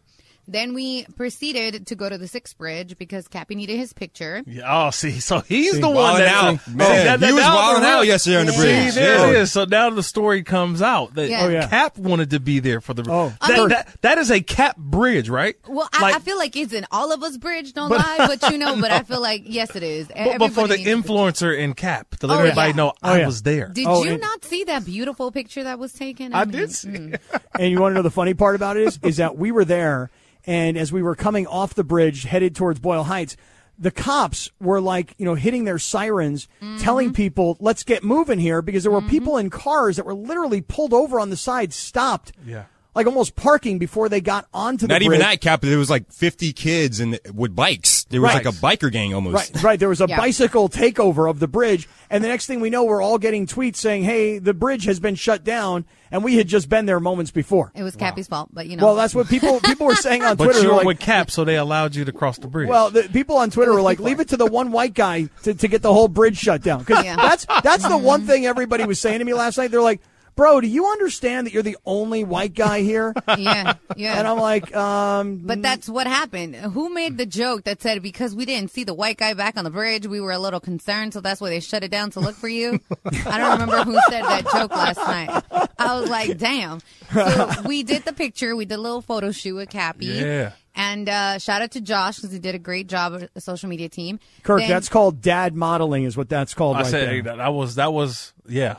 Then 0.48 0.74
we 0.74 1.06
proceeded 1.18 1.88
to 1.88 1.96
go 1.96 2.08
to 2.08 2.18
the 2.18 2.28
Sixth 2.28 2.58
Bridge 2.58 2.98
because 2.98 3.28
Cappy 3.28 3.56
needed 3.56 3.78
his 3.78 3.94
picture. 3.94 4.44
Yeah, 4.46 4.64
oh, 4.88 4.90
see, 4.92 5.12
so 5.20 5.40
he's 5.40 5.80
the 5.80 5.90
one 5.90 6.16
Wildin' 6.16 6.18
that 6.20 6.28
out. 6.44 6.60
see, 6.62 6.72
Man, 6.72 6.78
that- 7.06 7.20
that- 7.20 7.26
he 7.28 7.34
was 7.34 7.42
now 7.44 7.84
out 7.98 8.06
yesterday 8.06 8.38
on 8.38 8.46
the 8.46 8.52
bridge. 8.54 8.94
See, 8.94 9.00
there 9.00 9.18
Yeah. 9.18 9.30
it 9.30 9.36
is. 9.38 9.52
So 9.52 9.66
now 9.66 9.90
the 9.90 10.04
story 10.04 10.44
comes 10.44 10.82
out 10.82 11.16
that 11.16 11.30
Yeah. 11.30 11.46
Oh, 11.46 11.50
yeah. 11.50 11.68
Cap 11.68 11.98
wanted 11.98 12.30
to 12.32 12.40
be 12.40 12.60
there 12.60 12.82
for 12.82 12.94
the. 12.94 13.10
Oh. 13.10 13.34
that, 13.42 13.58
mean- 13.58 13.70
that, 13.70 13.88
that 14.02 14.18
is 14.18 14.30
a 14.32 14.42
Cap 14.42 14.78
bridge, 14.78 15.30
right? 15.30 15.56
Well, 15.68 15.90
I, 15.94 16.02
Like- 16.02 16.16
I 16.16 16.20
feel 16.20 16.38
like 16.38 16.56
it's 16.56 16.74
an 16.74 16.86
all 16.92 17.12
of 17.12 17.24
us 17.24 17.38
bridge, 17.38 17.74
don't 17.74 17.90
lie, 17.90 18.16
but 18.40 18.52
you 18.52 18.58
know, 18.58 18.80
but 18.80 18.92
I 18.92 19.02
feel 19.04 19.22
like 19.22 19.44
yes, 19.46 19.76
it 19.76 19.84
is. 19.84 20.08
But, 20.08 20.38
but 20.40 20.52
for 20.52 20.68
the 20.68 20.76
Everybody 20.76 20.84
needs 20.84 20.88
a 20.88 21.02
picture. 21.02 21.14
influencer 21.14 21.58
in 21.58 21.74
Cap 21.74 22.16
to 22.18 22.28
let 22.28 22.36
Oh, 22.36 22.40
everybody 22.42 22.70
yeah. 22.70 22.76
know 22.76 22.90
Oh, 22.90 22.94
I 23.02 23.20
yeah. 23.20 23.26
was 23.26 23.42
there. 23.42 23.70
Did 23.70 23.88
Oh, 23.88 24.04
you 24.04 24.12
and- 24.12 24.22
not 24.22 24.44
see 24.46 24.64
that 24.66 24.86
beautiful 24.86 25.32
picture 25.32 25.64
that 25.64 25.80
was 25.80 25.92
taken? 25.94 26.34
I 26.36 26.46
mean, 26.46 26.52
did 26.56 26.72
see. 26.72 26.90
mm. 26.90 27.20
And 27.60 27.72
you 27.72 27.80
want 27.82 27.92
to 27.94 27.96
know 27.96 28.02
the 28.04 28.12
funny 28.12 28.34
part 28.34 28.56
about 28.56 28.78
it 28.78 28.84
is, 28.84 29.00
is 29.04 29.18
that 29.18 29.38
we 29.38 29.52
were 29.52 29.66
there, 29.66 30.10
and 30.46 30.78
as 30.78 30.92
we 30.92 31.02
were 31.02 31.16
coming 31.16 31.48
off 31.48 31.74
the 31.74 31.84
bridge 31.84 32.24
headed 32.24 32.56
towards 32.56 32.80
Boyle 32.80 33.04
Heights, 33.04 33.36
the 33.78 33.92
cops 33.92 34.50
were 34.62 34.80
like, 34.80 35.14
you 35.18 35.26
know, 35.26 35.36
hitting 35.36 35.66
their 35.66 35.80
sirens, 35.80 36.48
mm-hmm. 36.62 36.78
telling 36.78 37.12
people, 37.14 37.58
"Let's 37.60 37.84
get 37.84 38.04
moving 38.04 38.40
here," 38.40 38.62
because 38.62 38.84
there 38.84 38.92
were 38.92 39.00
mm-hmm. 39.02 39.10
people 39.10 39.38
in 39.38 39.50
cars 39.50 39.98
that 39.98 40.06
were 40.06 40.14
literally 40.16 40.62
pulled 40.62 40.94
over 40.94 41.20
on 41.20 41.30
the 41.30 41.38
side, 41.38 41.74
stopped. 41.74 42.32
Yeah. 42.46 42.66
like 42.94 43.08
almost 43.08 43.36
parking 43.36 43.78
before 43.78 44.08
they 44.08 44.22
got 44.22 44.48
onto 44.54 44.84
the 44.84 44.88
bridge. 44.88 44.90
Not 44.90 45.00
bridge. 45.00 45.18
even 45.18 45.20
that, 45.20 45.42
Cap. 45.42 45.60
There 45.60 45.78
was 45.78 45.90
like 45.90 46.10
50 46.14 46.54
kids 46.54 47.02
and 47.02 47.20
with 47.34 47.54
bikes. 47.54 48.06
There 48.06 48.22
was 48.22 48.30
Right. 48.34 48.46
like 48.46 48.56
a 48.56 48.58
biker 48.58 48.90
gang 48.90 49.14
almost. 49.14 49.54
Right, 49.56 49.64
right. 49.64 49.80
There 49.82 49.90
was 49.90 50.00
a 50.00 50.06
Yeah. 50.08 50.16
bicycle 50.16 50.70
takeover 50.70 51.30
of 51.30 51.40
the 51.40 51.48
bridge, 51.50 51.90
and 52.10 52.24
the 52.24 52.30
next 52.30 52.46
thing 52.46 52.62
we 52.62 52.70
know, 52.70 52.86
we're 52.86 53.02
all 53.02 53.18
getting 53.18 53.48
tweets 53.48 53.76
saying, 53.76 54.06
"Hey, 54.06 54.40
the 54.40 54.54
bridge 54.54 54.86
has 54.86 55.02
been 55.02 55.16
shut 55.16 55.44
down," 55.44 55.84
and 56.16 56.24
we 56.24 56.38
had 56.38 56.48
just 56.48 56.70
been 56.70 56.86
there 56.86 57.00
moments 57.02 57.30
before. 57.32 57.72
It 57.76 57.84
was 57.84 57.96
Cappy's 57.98 58.28
fault, 58.28 58.50
but 58.54 58.68
you 58.68 58.78
know. 58.78 58.86
Well, 58.86 58.96
that's 58.96 59.14
what 59.14 59.28
people 59.28 59.60
people 59.64 59.86
were 59.86 59.96
saying 59.96 60.24
on 60.24 60.38
But 60.38 60.46
Twitter. 60.46 60.62
you 60.62 60.70
were 60.70 60.76
like, 60.78 60.86
with 60.86 61.00
Cap, 61.00 61.30
so 61.30 61.44
they 61.44 61.58
allowed 61.58 61.94
you 61.96 62.06
to 62.06 62.12
cross 62.14 62.38
the 62.38 62.48
bridge. 62.48 62.70
Well, 62.70 62.90
the 62.90 63.04
people 63.04 63.36
on 63.38 63.50
Twitter 63.52 63.74
were 63.74 63.82
like, 63.82 64.00
"Leave 64.00 64.20
it 64.22 64.30
to 64.30 64.38
the 64.38 64.46
one 64.46 64.72
white 64.72 64.94
guy 64.94 65.28
to, 65.44 65.54
to 65.54 65.68
get 65.68 65.82
the 65.82 65.92
whole 65.94 66.08
bridge 66.08 66.38
shut 66.38 66.62
down." 66.64 66.80
Because 66.80 67.04
Yeah. 67.04 67.18
that's 67.18 67.46
that's 67.64 67.88
the 67.88 67.98
one 68.14 68.26
thing 68.26 68.46
everybody 68.46 68.86
was 68.86 69.00
saying 69.00 69.20
to 69.20 69.26
me 69.26 69.34
last 69.34 69.58
night. 69.58 69.72
They're 69.72 69.82
like, 69.82 70.02
"Bro, 70.36 70.62
do 70.62 70.68
you 70.68 70.88
understand 70.88 71.48
that 71.48 71.54
you're 71.54 71.64
the 71.64 71.78
only 71.86 72.24
white 72.24 72.54
guy 72.54 72.82
here?" 72.82 73.14
yeah, 73.38 73.74
yeah. 73.96 74.18
And 74.20 74.28
I'm 74.28 74.38
like, 74.40 74.76
um, 74.76 75.38
But 75.44 75.62
that's 75.62 75.88
what 75.90 76.08
happened. 76.08 76.56
Who 76.56 76.94
made 76.94 77.18
the 77.18 77.26
joke 77.26 77.64
that 77.64 77.82
said 77.82 78.02
because 78.04 78.36
we 78.36 78.46
didn't 78.46 78.72
see 78.72 78.84
the 78.84 78.94
white 78.94 79.18
guy 79.18 79.34
back 79.34 79.58
on 79.58 79.64
the 79.64 79.70
bridge, 79.70 80.08
we 80.08 80.20
were 80.22 80.32
a 80.32 80.40
little 80.40 80.60
concerned, 80.60 81.14
so 81.14 81.22
that's 81.22 81.40
why 81.42 81.50
they 81.50 81.60
shut 81.60 81.84
it 81.84 81.92
down 81.92 82.12
to 82.12 82.20
look 82.20 82.36
for 82.36 82.48
you? 82.48 82.80
I 83.26 83.38
don't 83.38 83.60
remember 83.60 83.84
who 83.84 84.00
said 84.10 84.24
that 84.24 84.46
joke 84.52 84.72
last 84.72 84.98
night. 84.98 85.44
I 85.78 86.00
was 86.00 86.10
like, 86.10 86.38
damn. 86.38 86.80
So 87.14 87.50
we 87.66 87.84
did 87.84 88.04
the 88.06 88.14
picture. 88.14 88.56
We 88.56 88.66
did 88.66 88.76
a 88.76 88.82
little 88.82 89.02
photo 89.02 89.32
shoot 89.32 89.56
with 89.56 89.70
Cappy. 89.70 90.08
Yeah. 90.08 90.52
And 90.78 91.08
uh, 91.08 91.40
shout 91.40 91.62
out 91.62 91.72
to 91.72 91.82
Josh 91.82 92.18
because 92.18 92.34
he 92.34 92.40
did 92.40 92.54
a 92.54 92.60
great 92.60 92.88
job 92.88 93.14
of 93.14 93.30
the 93.34 93.40
social 93.40 93.70
media 93.70 93.88
team. 93.88 94.20
Kirk, 94.44 94.60
Then- 94.60 94.70
that's 94.70 94.90
called 94.90 95.22
dad 95.22 95.56
modeling, 95.56 96.04
is 96.04 96.18
what 96.18 96.28
that's 96.28 96.54
called. 96.54 96.76
I 96.76 96.82
right 96.82 96.92
said 96.92 97.10
there. 97.10 97.22
that, 97.24 97.38
that 97.38 97.54
was 97.54 97.76
that 97.76 97.94
was 97.94 98.34
yeah. 98.48 98.76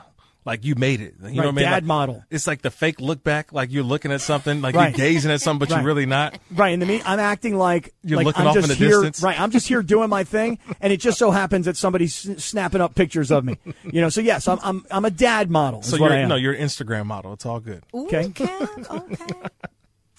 Like 0.47 0.65
you 0.65 0.77
made 0.77 1.01
it. 1.01 1.15
You 1.21 1.23
know 1.23 1.29
Right, 1.29 1.37
what 1.37 1.45
I 1.47 1.51
mean? 1.51 1.65
dad 1.65 1.73
Like, 1.73 1.85
model. 1.85 2.25
It's 2.31 2.47
like 2.47 2.63
the 2.63 2.71
fake 2.71 3.01
look 3.01 3.25
back, 3.25 3.53
like 3.53 3.73
you're 3.73 3.83
looking 3.83 4.13
at 4.13 4.21
something, 4.21 4.63
like 4.63 4.77
Right. 4.77 4.97
you're 4.97 5.07
gazing 5.09 5.31
at 5.33 5.41
something, 5.41 5.59
but 5.59 5.71
Right. 5.71 5.79
you're 5.79 5.87
really 5.87 6.07
not. 6.07 6.39
Right, 6.53 6.73
in 6.73 6.79
the 6.81 6.87
mean, 6.87 7.03
I'm 7.05 7.19
acting 7.19 7.57
like 7.59 7.93
You're 8.05 8.19
like 8.19 8.27
looking 8.27 8.43
I'm 8.43 8.49
off 8.49 8.57
in 8.57 8.63
the 8.69 8.75
here. 8.75 8.89
distance. 8.91 9.23
Right, 9.23 9.39
I'm 9.39 9.51
just 9.51 9.67
here 9.67 9.83
doing 9.83 10.09
my 10.09 10.23
thing, 10.25 10.59
and 10.81 10.93
it 10.93 11.01
just 11.01 11.19
so 11.19 11.33
happens 11.33 11.67
that 11.67 11.77
somebody's 11.77 12.15
snapping 12.43 12.81
up 12.81 12.95
pictures 12.95 13.31
of 13.33 13.45
me. 13.45 13.59
You 13.85 14.01
know, 14.01 14.09
so 14.09 14.21
yes, 14.21 14.47
I'm 14.47 14.61
I'm 14.63 14.87
I'm 14.91 15.05
a 15.05 15.11
dad 15.11 15.51
model. 15.51 15.83
So 15.83 15.97
you're 15.97 16.27
no, 16.29 16.37
you're 16.37 16.53
an 16.55 16.63
Instagram 16.65 17.07
model. 17.07 17.33
It's 17.33 17.45
all 17.45 17.59
good. 17.61 17.83
Ooh, 17.95 18.07
Okay. 18.07 18.31
Cap, 18.31 18.71
okay. 18.89 19.35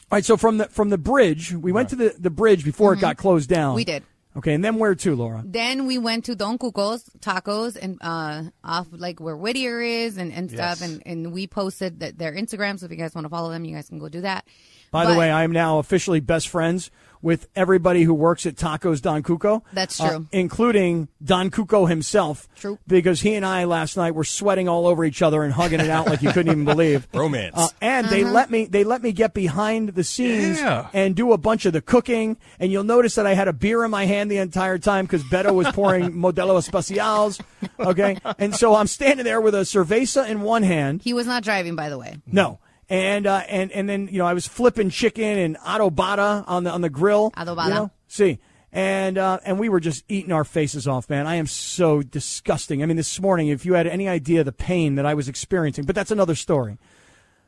All 0.10 0.16
right, 0.16 0.24
so 0.26 0.38
from 0.38 0.58
the 0.58 0.66
from 0.68 0.90
the 0.90 0.98
bridge, 0.98 1.54
we 1.54 1.72
went 1.74 1.90
to 1.90 1.96
the, 1.98 2.16
the 2.18 2.30
bridge 2.30 2.64
before 2.64 2.94
it 2.94 3.00
got 3.02 3.18
closed 3.18 3.50
down. 3.50 3.70
Mm-hmm. 3.72 3.76
We 3.76 3.84
did. 3.86 4.04
Okay, 4.38 4.54
and 4.54 4.64
then 4.64 4.76
where 4.78 4.94
to, 4.94 5.16
Laura? 5.16 5.42
Then 5.44 5.88
we 5.88 5.98
went 5.98 6.26
to 6.26 6.36
Don 6.36 6.60
Cuco's 6.60 7.04
tacos 7.20 7.76
and 7.76 7.98
uh, 8.02 8.44
off 8.64 8.88
like 8.92 9.20
where 9.20 9.36
Whittier 9.36 9.82
is 9.82 10.18
and, 10.18 10.32
and 10.32 10.52
stuff, 10.52 10.80
Yes. 10.80 10.82
and, 10.82 11.02
and 11.06 11.34
we 11.34 11.48
posted 11.48 12.02
that 12.02 12.20
their 12.20 12.34
Instagram. 12.34 12.80
So 12.80 12.86
if 12.86 12.92
you 12.92 12.98
guys 12.98 13.16
want 13.16 13.26
to 13.26 13.30
follow 13.30 13.50
them, 13.50 13.66
you 13.66 13.76
guys 13.76 13.90
can 13.90 13.98
go 13.98 14.10
do 14.10 14.22
that. 14.22 14.46
By 14.92 15.12
the 15.12 15.18
way, 15.18 15.32
I 15.32 15.44
am 15.44 15.52
now 15.52 15.80
officially 15.80 16.20
best 16.20 16.48
friends 16.50 16.92
with 17.28 17.50
everybody 17.58 18.04
who 18.04 18.14
works 18.14 18.46
at 18.46 18.56
Tacos 18.56 19.02
Don 19.02 19.22
Cuco. 19.22 19.62
That's 19.74 20.00
uh, 20.00 20.10
true. 20.10 20.28
including 20.32 21.10
Don 21.22 21.52
Cuco 21.52 21.90
himself. 21.90 22.48
True. 22.56 22.80
Because 22.88 23.20
he 23.20 23.36
and 23.36 23.46
I 23.46 23.66
last 23.66 23.98
night 23.98 24.16
were 24.16 24.24
sweating 24.24 24.70
all 24.70 24.88
over 24.88 25.04
each 25.04 25.22
other 25.22 25.44
and 25.44 25.52
hugging 25.52 25.82
it 25.82 25.90
out 25.90 26.08
like 26.08 26.22
you 26.22 26.32
couldn't 26.32 26.52
even 26.54 26.64
believe. 26.74 27.06
Romance. 27.14 27.54
Uh, 27.58 27.68
and 27.82 28.08
they 28.08 28.24
Uh-huh. 28.24 28.32
let 28.32 28.50
me 28.50 28.64
they 28.66 28.86
let 28.86 29.02
me 29.04 29.12
get 29.12 29.34
behind 29.34 29.90
the 29.90 30.06
scenes 30.06 30.58
Yeah. 30.60 30.88
and 30.94 31.16
do 31.18 31.34
a 31.34 31.38
bunch 31.38 31.66
of 31.66 31.74
the 31.74 31.82
cooking. 31.82 32.38
And 32.62 32.72
you'll 32.72 32.86
notice 32.86 33.16
that 33.16 33.28
I 33.28 33.34
had 33.34 33.50
a 33.50 33.54
beer 33.54 33.84
in 33.84 33.92
my 33.92 34.06
hand 34.06 34.32
the 34.32 34.38
entire 34.38 34.78
time 34.78 35.04
because 35.06 35.24
Beto 35.26 35.54
was 35.54 35.68
pouring 35.74 36.14
Modelo 36.26 36.58
Especials. 36.58 37.42
Okay, 37.78 38.18
and 38.40 38.56
so 38.56 38.74
I'm 38.76 38.88
standing 38.88 39.26
there 39.26 39.42
with 39.42 39.54
a 39.54 39.64
cerveza 39.66 40.28
in 40.30 40.42
one 40.42 40.64
hand. 40.64 41.02
he 41.04 41.14
was 41.14 41.28
not 41.28 41.44
driving, 41.44 41.76
by 41.76 41.90
the 41.90 41.98
way. 41.98 42.18
No. 42.26 42.60
And 42.90 43.28
uh, 43.28 43.44
and 43.50 43.72
and 43.72 43.90
then 43.90 44.08
you 44.12 44.20
know 44.20 44.26
I 44.26 44.34
was 44.34 44.48
flipping 44.48 44.90
chicken 44.90 45.38
and 45.38 45.58
adobada 45.58 46.44
on 46.48 46.64
the 46.64 46.72
on 46.72 46.82
the 46.82 46.90
grill. 46.90 47.32
Adobada. 47.32 47.68
You 47.68 47.74
know? 47.74 47.92
See, 48.08 48.40
and 48.72 49.18
uh, 49.18 49.40
and 49.44 49.60
we 49.60 49.68
were 49.68 49.82
just 49.82 50.06
eating 50.08 50.32
our 50.32 50.46
faces 50.46 50.88
off, 50.88 51.10
man. 51.10 51.28
I 51.28 51.36
am 51.36 51.48
so 51.48 52.02
disgusting. 52.02 52.82
I 52.82 52.86
mean, 52.86 52.96
this 52.96 53.20
morning, 53.20 53.50
if 53.50 53.66
you 53.66 53.74
had 53.74 53.88
any 53.88 54.08
idea 54.08 54.44
the 54.44 54.54
pain 54.54 54.96
that 54.96 55.06
I 55.06 55.16
was 55.16 55.28
experiencing, 55.28 55.84
but 55.84 55.96
that's 55.96 56.12
another 56.12 56.36
story. 56.36 56.78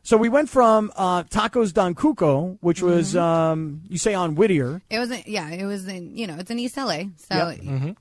So 0.02 0.18
we 0.18 0.30
went 0.30 0.50
from 0.50 0.92
uh, 0.96 1.24
Tacos 1.24 1.74
Don 1.74 1.94
Cuco, 1.94 2.58
which 2.62 2.82
was 2.82 3.14
Mm-hmm. 3.14 3.20
um, 3.20 3.82
you 3.90 3.98
say 3.98 4.14
on 4.14 4.36
Whittier. 4.36 4.82
It 4.90 4.98
was, 4.98 5.12
yeah, 5.28 5.50
it 5.52 5.66
was 5.66 5.88
in, 5.88 6.16
you 6.16 6.26
know, 6.26 6.38
it's 6.40 6.50
in 6.50 6.58
East 6.58 6.78
LA. 6.78 7.04
So 7.18 7.54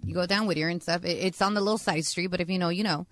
you 0.05 0.15
go 0.15 0.25
down 0.25 0.47
Whittier 0.47 0.69
and 0.69 0.81
stuff. 0.81 1.05
It, 1.05 1.19
it's 1.19 1.43
on 1.43 1.55
the 1.55 1.61
little 1.61 1.77
side 1.77 2.05
street, 2.05 2.29
but 2.29 2.41
if 2.41 2.49
you 2.49 2.59
know, 2.59 2.69
you 2.69 2.85
know. 2.85 3.07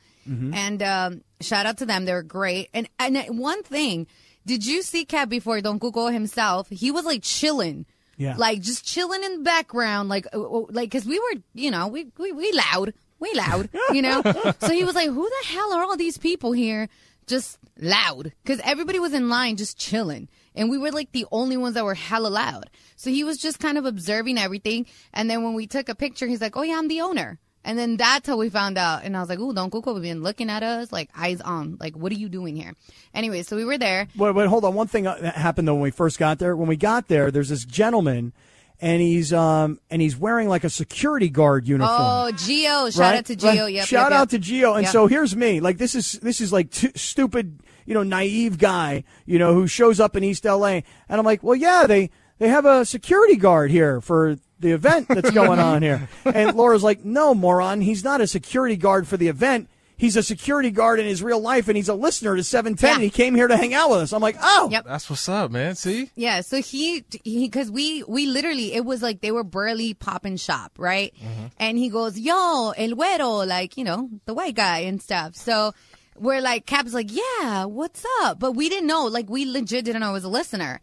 And 0.54 0.82
um, 0.82 1.22
shout 1.40 1.66
out 1.66 1.78
to 1.78 1.86
them. 1.86 2.04
They 2.04 2.12
were 2.12 2.22
great. 2.22 2.68
And, 2.74 2.88
and 2.98 3.38
one 3.38 3.62
thing, 3.62 4.06
did 4.44 4.64
you 4.64 4.82
see 4.82 5.04
Cat 5.04 5.28
before 5.28 5.60
Don 5.60 5.80
Cuco 5.80 6.12
himself? 6.12 6.68
He 6.68 6.90
was 6.90 7.04
like 7.04 7.22
chilling. 7.22 7.86
Yeah. 8.16 8.34
Like 8.36 8.62
just 8.62 8.84
chilling 8.84 9.22
in 9.22 9.38
the 9.38 9.42
background, 9.42 10.08
like, 10.08 10.26
uh, 10.32 10.40
uh, 10.40 10.66
like, 10.70 10.90
cause 10.90 11.04
we 11.04 11.18
were, 11.18 11.42
you 11.52 11.70
know, 11.70 11.88
we, 11.88 12.06
we, 12.16 12.32
we 12.32 12.50
loud, 12.52 12.94
we 13.18 13.32
loud, 13.34 13.68
you 13.92 14.00
know? 14.00 14.22
so 14.60 14.70
he 14.70 14.84
was 14.84 14.94
like, 14.94 15.10
who 15.10 15.28
the 15.28 15.48
hell 15.48 15.72
are 15.74 15.82
all 15.82 15.96
these 15.98 16.16
people 16.16 16.52
here? 16.52 16.88
Just 17.26 17.58
loud. 17.78 18.32
Cause 18.46 18.60
everybody 18.64 18.98
was 18.98 19.12
in 19.12 19.28
line 19.28 19.56
just 19.56 19.78
chilling. 19.78 20.28
And 20.54 20.70
we 20.70 20.78
were 20.78 20.92
like 20.92 21.12
the 21.12 21.26
only 21.30 21.58
ones 21.58 21.74
that 21.74 21.84
were 21.84 21.94
hella 21.94 22.28
loud. 22.28 22.70
So 22.96 23.10
he 23.10 23.22
was 23.22 23.36
just 23.36 23.58
kind 23.58 23.76
of 23.76 23.84
observing 23.84 24.38
everything. 24.38 24.86
And 25.12 25.28
then 25.28 25.44
when 25.44 25.52
we 25.52 25.66
took 25.66 25.90
a 25.90 25.94
picture, 25.94 26.26
he's 26.26 26.40
like, 26.40 26.56
oh 26.56 26.62
yeah, 26.62 26.78
I'm 26.78 26.88
the 26.88 27.02
owner. 27.02 27.38
And 27.66 27.76
then 27.76 27.96
that's 27.96 28.28
how 28.28 28.36
we 28.36 28.48
found 28.48 28.78
out. 28.78 29.02
And 29.02 29.16
I 29.16 29.20
was 29.20 29.28
like, 29.28 29.40
ooh, 29.40 29.52
Don 29.52 29.72
Cuco 29.72 30.00
been 30.00 30.22
looking 30.22 30.48
at 30.50 30.62
us, 30.62 30.92
like 30.92 31.10
eyes 31.16 31.40
on. 31.40 31.76
Like, 31.80 31.96
what 31.96 32.12
are 32.12 32.14
you 32.16 32.28
doing 32.28 32.54
here? 32.54 32.74
Anyway, 33.12 33.42
so 33.42 33.56
we 33.56 33.64
were 33.64 33.76
there. 33.76 34.06
Wait, 34.16 34.36
wait, 34.36 34.46
hold 34.46 34.64
on. 34.64 34.74
One 34.74 34.86
thing 34.86 35.08
uh, 35.08 35.16
that 35.20 35.34
happened 35.34 35.66
though 35.66 35.74
when 35.74 35.82
we 35.82 35.90
first 35.90 36.16
got 36.16 36.38
there. 36.38 36.54
When 36.56 36.68
we 36.68 36.76
got 36.76 37.08
there, 37.08 37.32
there's 37.32 37.48
this 37.48 37.64
gentleman, 37.64 38.32
and 38.80 39.02
he's 39.02 39.32
um 39.32 39.80
and 39.90 40.00
he's 40.00 40.16
wearing 40.16 40.48
like 40.48 40.62
a 40.62 40.70
security 40.70 41.28
guard 41.28 41.66
uniform. 41.66 41.98
Oh, 42.00 42.30
Gio. 42.34 42.92
Shout 42.92 43.00
right? 43.00 43.16
out 43.16 43.26
to 43.26 43.36
Gio. 43.36 43.62
Right. 43.62 43.72
Yep, 43.74 43.86
Shout 43.86 44.12
yep, 44.12 44.20
out 44.20 44.32
yep. 44.32 44.42
to 44.42 44.48
Gio. 44.52 44.78
And 44.78 44.86
so 44.86 45.08
here's 45.08 45.34
me. 45.34 45.58
Like 45.58 45.78
this 45.78 45.96
is 45.96 46.12
this 46.12 46.40
is 46.40 46.52
like 46.52 46.70
t- 46.70 46.92
stupid, 46.94 47.58
you 47.84 47.94
know, 47.94 48.04
naive 48.04 48.58
guy, 48.58 49.02
you 49.24 49.40
know, 49.40 49.54
who 49.54 49.66
shows 49.66 49.98
up 49.98 50.14
in 50.14 50.22
East 50.22 50.44
LA, 50.44 50.66
and 50.68 50.84
I'm 51.08 51.24
like, 51.24 51.42
well, 51.42 51.56
yeah, 51.56 51.88
they 51.88 52.10
they 52.38 52.48
have 52.48 52.64
a 52.64 52.84
security 52.84 53.34
guard 53.34 53.72
here 53.72 54.00
for 54.00 54.36
the 54.60 54.72
event 54.72 55.08
that's 55.08 55.30
going 55.30 55.58
on 55.58 55.82
here. 55.82 56.08
And 56.24 56.56
Laura's 56.56 56.82
like, 56.82 57.04
no, 57.04 57.34
moron, 57.34 57.80
he's 57.80 58.02
not 58.04 58.20
a 58.20 58.26
security 58.26 58.76
guard 58.76 59.06
for 59.06 59.16
the 59.16 59.28
event. 59.28 59.68
He's 59.98 60.14
a 60.16 60.22
security 60.22 60.70
guard 60.70 61.00
in 61.00 61.06
his 61.06 61.22
real 61.22 61.40
life, 61.40 61.68
and 61.68 61.76
he's 61.76 61.88
a 61.88 61.94
listener 61.94 62.36
to 62.36 62.44
710, 62.44 62.86
Yeah. 62.88 62.94
and 62.96 63.02
he 63.02 63.08
came 63.08 63.34
here 63.34 63.48
to 63.48 63.56
hang 63.56 63.72
out 63.72 63.88
with 63.88 64.00
us. 64.00 64.12
I'm 64.12 64.20
like, 64.20 64.36
oh, 64.42 64.68
Yep. 64.70 64.84
That's 64.84 65.08
what's 65.08 65.26
up, 65.26 65.50
man. 65.50 65.74
See, 65.74 66.10
Yeah, 66.14 66.42
so 66.42 66.60
he 66.60 67.02
he 67.24 67.46
because 67.46 67.70
we 67.70 68.02
we 68.02 68.26
literally 68.26 68.74
it 68.74 68.84
was 68.84 69.00
like 69.00 69.22
they 69.22 69.32
were 69.32 69.42
barely 69.44 69.94
popping 69.94 70.36
shop, 70.36 70.72
right? 70.76 71.14
Mm-hmm. 71.18 71.46
And 71.58 71.78
he 71.78 71.88
goes, 71.88 72.18
"Yo, 72.18 72.72
el 72.76 72.90
güero," 72.90 73.46
like 73.46 73.78
you 73.78 73.84
know 73.84 74.10
the 74.26 74.34
white 74.34 74.54
guy 74.54 74.80
and 74.80 75.00
stuff. 75.00 75.34
So 75.34 75.72
we're 76.18 76.42
like, 76.42 76.66
Cap's 76.66 76.92
like, 76.92 77.10
"Yeah, 77.10 77.64
what's 77.64 78.04
up?" 78.20 78.38
But 78.38 78.52
we 78.52 78.68
didn't 78.68 78.88
know, 78.88 79.06
like 79.06 79.30
we 79.30 79.46
legit 79.46 79.86
didn't 79.86 80.00
know 80.02 80.10
it 80.10 80.12
was 80.20 80.24
a 80.24 80.28
listener. 80.28 80.80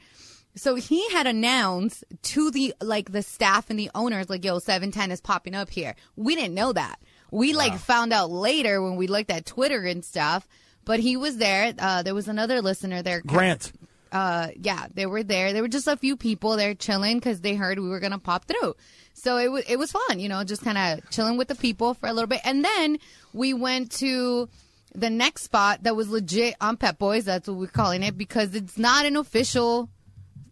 So 0.55 0.75
he 0.75 1.09
had 1.09 1.25
announced 1.27 2.03
to 2.23 2.51
the 2.51 2.73
like 2.81 3.11
the 3.11 3.23
staff 3.23 3.69
and 3.69 3.79
the 3.79 3.89
owners, 3.95 4.29
like, 4.29 4.45
"Yo, 4.45 4.59
seven 4.59 4.91
ten 4.91 5.11
is 5.11 5.19
popping 5.21 5.55
up 5.55 5.69
here." 5.69 5.95
We 6.15 6.35
didn't 6.35 6.53
know 6.53 6.73
that. 6.73 6.99
We 7.31 7.53
like 7.53 7.77
found 7.79 8.13
out 8.13 8.29
later 8.29 8.81
when 8.81 8.95
we 8.95 9.07
looked 9.07 9.31
at 9.31 9.45
Twitter 9.45 9.83
and 9.85 10.05
stuff. 10.05 10.47
But 10.85 10.99
he 10.99 11.17
was 11.17 11.37
there. 11.37 11.73
Uh, 11.79 12.03
there 12.03 12.13
was 12.13 12.27
another 12.27 12.61
listener 12.61 13.01
there, 13.01 13.21
Grant. 13.25 13.71
uh, 14.11 14.49
yeah, 14.59 14.87
they 14.93 15.05
were 15.05 15.23
there. 15.23 15.53
There 15.53 15.61
were 15.63 15.69
just 15.69 15.87
a 15.87 15.95
few 15.97 16.17
people 16.17 16.55
there 16.57 16.75
chilling 16.75 17.17
because 17.17 17.41
they 17.41 17.55
heard 17.55 17.79
we 17.79 17.89
were 17.89 18.01
gonna 18.01 18.19
pop 18.19 18.45
through. 18.45 18.75
So 19.13 19.37
it 19.37 19.49
was 19.51 19.63
it 19.67 19.77
was 19.77 19.91
fun, 19.91 20.19
you 20.19 20.29
know, 20.29 20.43
just 20.43 20.61
kind 20.63 20.77
of 20.77 21.09
chilling 21.09 21.37
with 21.37 21.47
the 21.47 21.55
people 21.55 21.93
for 21.95 22.07
a 22.07 22.13
little 22.13 22.27
bit, 22.27 22.41
and 22.43 22.63
then 22.63 22.99
we 23.33 23.53
went 23.53 23.91
to 23.93 24.49
the 24.93 25.09
next 25.09 25.43
spot 25.45 25.83
that 25.83 25.95
was 25.95 26.09
legit 26.09 26.55
on 26.61 26.77
Pep 26.77 26.99
Boys. 26.99 27.25
That's 27.25 27.47
what 27.47 27.57
we're 27.57 27.67
calling 27.67 28.03
it 28.03 28.17
because 28.17 28.53
it's 28.53 28.77
not 28.77 29.05
an 29.07 29.15
official 29.15 29.89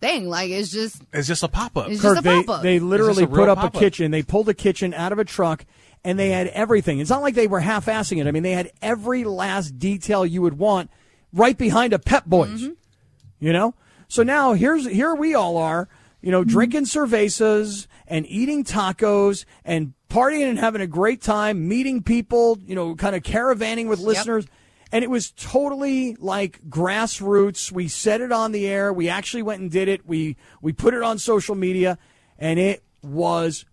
thing. 0.01 0.27
Like 0.27 0.49
it's 0.49 0.69
just 0.69 1.01
it's 1.13 1.27
just 1.27 1.43
a 1.43 1.47
pop 1.47 1.77
up. 1.77 1.89
it's 1.89 2.01
Kirk, 2.01 2.15
just 2.15 2.25
a 2.25 2.29
they, 2.29 2.43
pop 2.43 2.57
up. 2.57 2.63
they 2.63 2.79
literally 2.79 3.25
put 3.25 3.47
up 3.47 3.59
a 3.59 3.61
pop-up? 3.61 3.79
kitchen. 3.79 4.11
They 4.11 4.23
pulled 4.23 4.49
a 4.49 4.53
kitchen 4.53 4.93
out 4.93 5.13
of 5.13 5.19
a 5.19 5.23
truck 5.23 5.65
and 6.03 6.19
they 6.19 6.31
had 6.31 6.47
everything. 6.47 6.99
It's 6.99 7.09
not 7.09 7.21
like 7.21 7.35
they 7.35 7.47
were 7.47 7.61
half 7.61 7.85
assing 7.85 8.19
it. 8.19 8.27
I 8.27 8.31
mean, 8.31 8.43
they 8.43 8.51
had 8.51 8.71
every 8.81 9.23
last 9.23 9.79
detail 9.79 10.25
you 10.25 10.41
would 10.41 10.57
want 10.57 10.89
right 11.31 11.57
behind 11.57 11.93
a 11.93 11.99
Pep 11.99 12.25
Boys. 12.25 12.63
Mm-hmm. 12.63 12.73
You 13.39 13.53
know? 13.53 13.75
So 14.07 14.23
now 14.23 14.53
here's 14.53 14.85
here 14.87 15.15
we 15.15 15.35
all 15.35 15.55
are, 15.57 15.87
you 16.21 16.31
know, 16.31 16.41
mm-hmm. 16.41 16.49
drinking 16.49 16.83
cervezas 16.83 17.87
and 18.07 18.25
eating 18.27 18.65
tacos 18.65 19.45
and 19.63 19.93
partying 20.09 20.49
and 20.49 20.59
having 20.59 20.81
a 20.81 20.87
great 20.87 21.21
time, 21.21 21.67
meeting 21.67 22.03
people, 22.03 22.59
you 22.65 22.75
know, 22.75 22.95
kind 22.95 23.15
of 23.15 23.23
caravanning 23.23 23.87
with 23.87 23.99
listeners. 23.99 24.45
And 24.91 25.03
it 25.03 25.09
was 25.09 25.31
totally 25.31 26.15
like 26.15 26.61
grassroots. 26.69 27.71
We 27.71 27.87
set 27.87 28.19
it 28.21 28.31
on 28.31 28.51
the 28.51 28.67
air. 28.67 28.91
We 28.91 29.07
actually 29.09 29.43
went 29.43 29.61
and 29.61 29.71
did 29.71 29.87
it. 29.87 30.05
We 30.05 30.35
we 30.61 30.73
put 30.73 30.93
it 30.93 31.01
on 31.01 31.17
social 31.17 31.55
media 31.55 31.97
and 32.37 32.59
it 32.59 32.83
was 33.01 33.65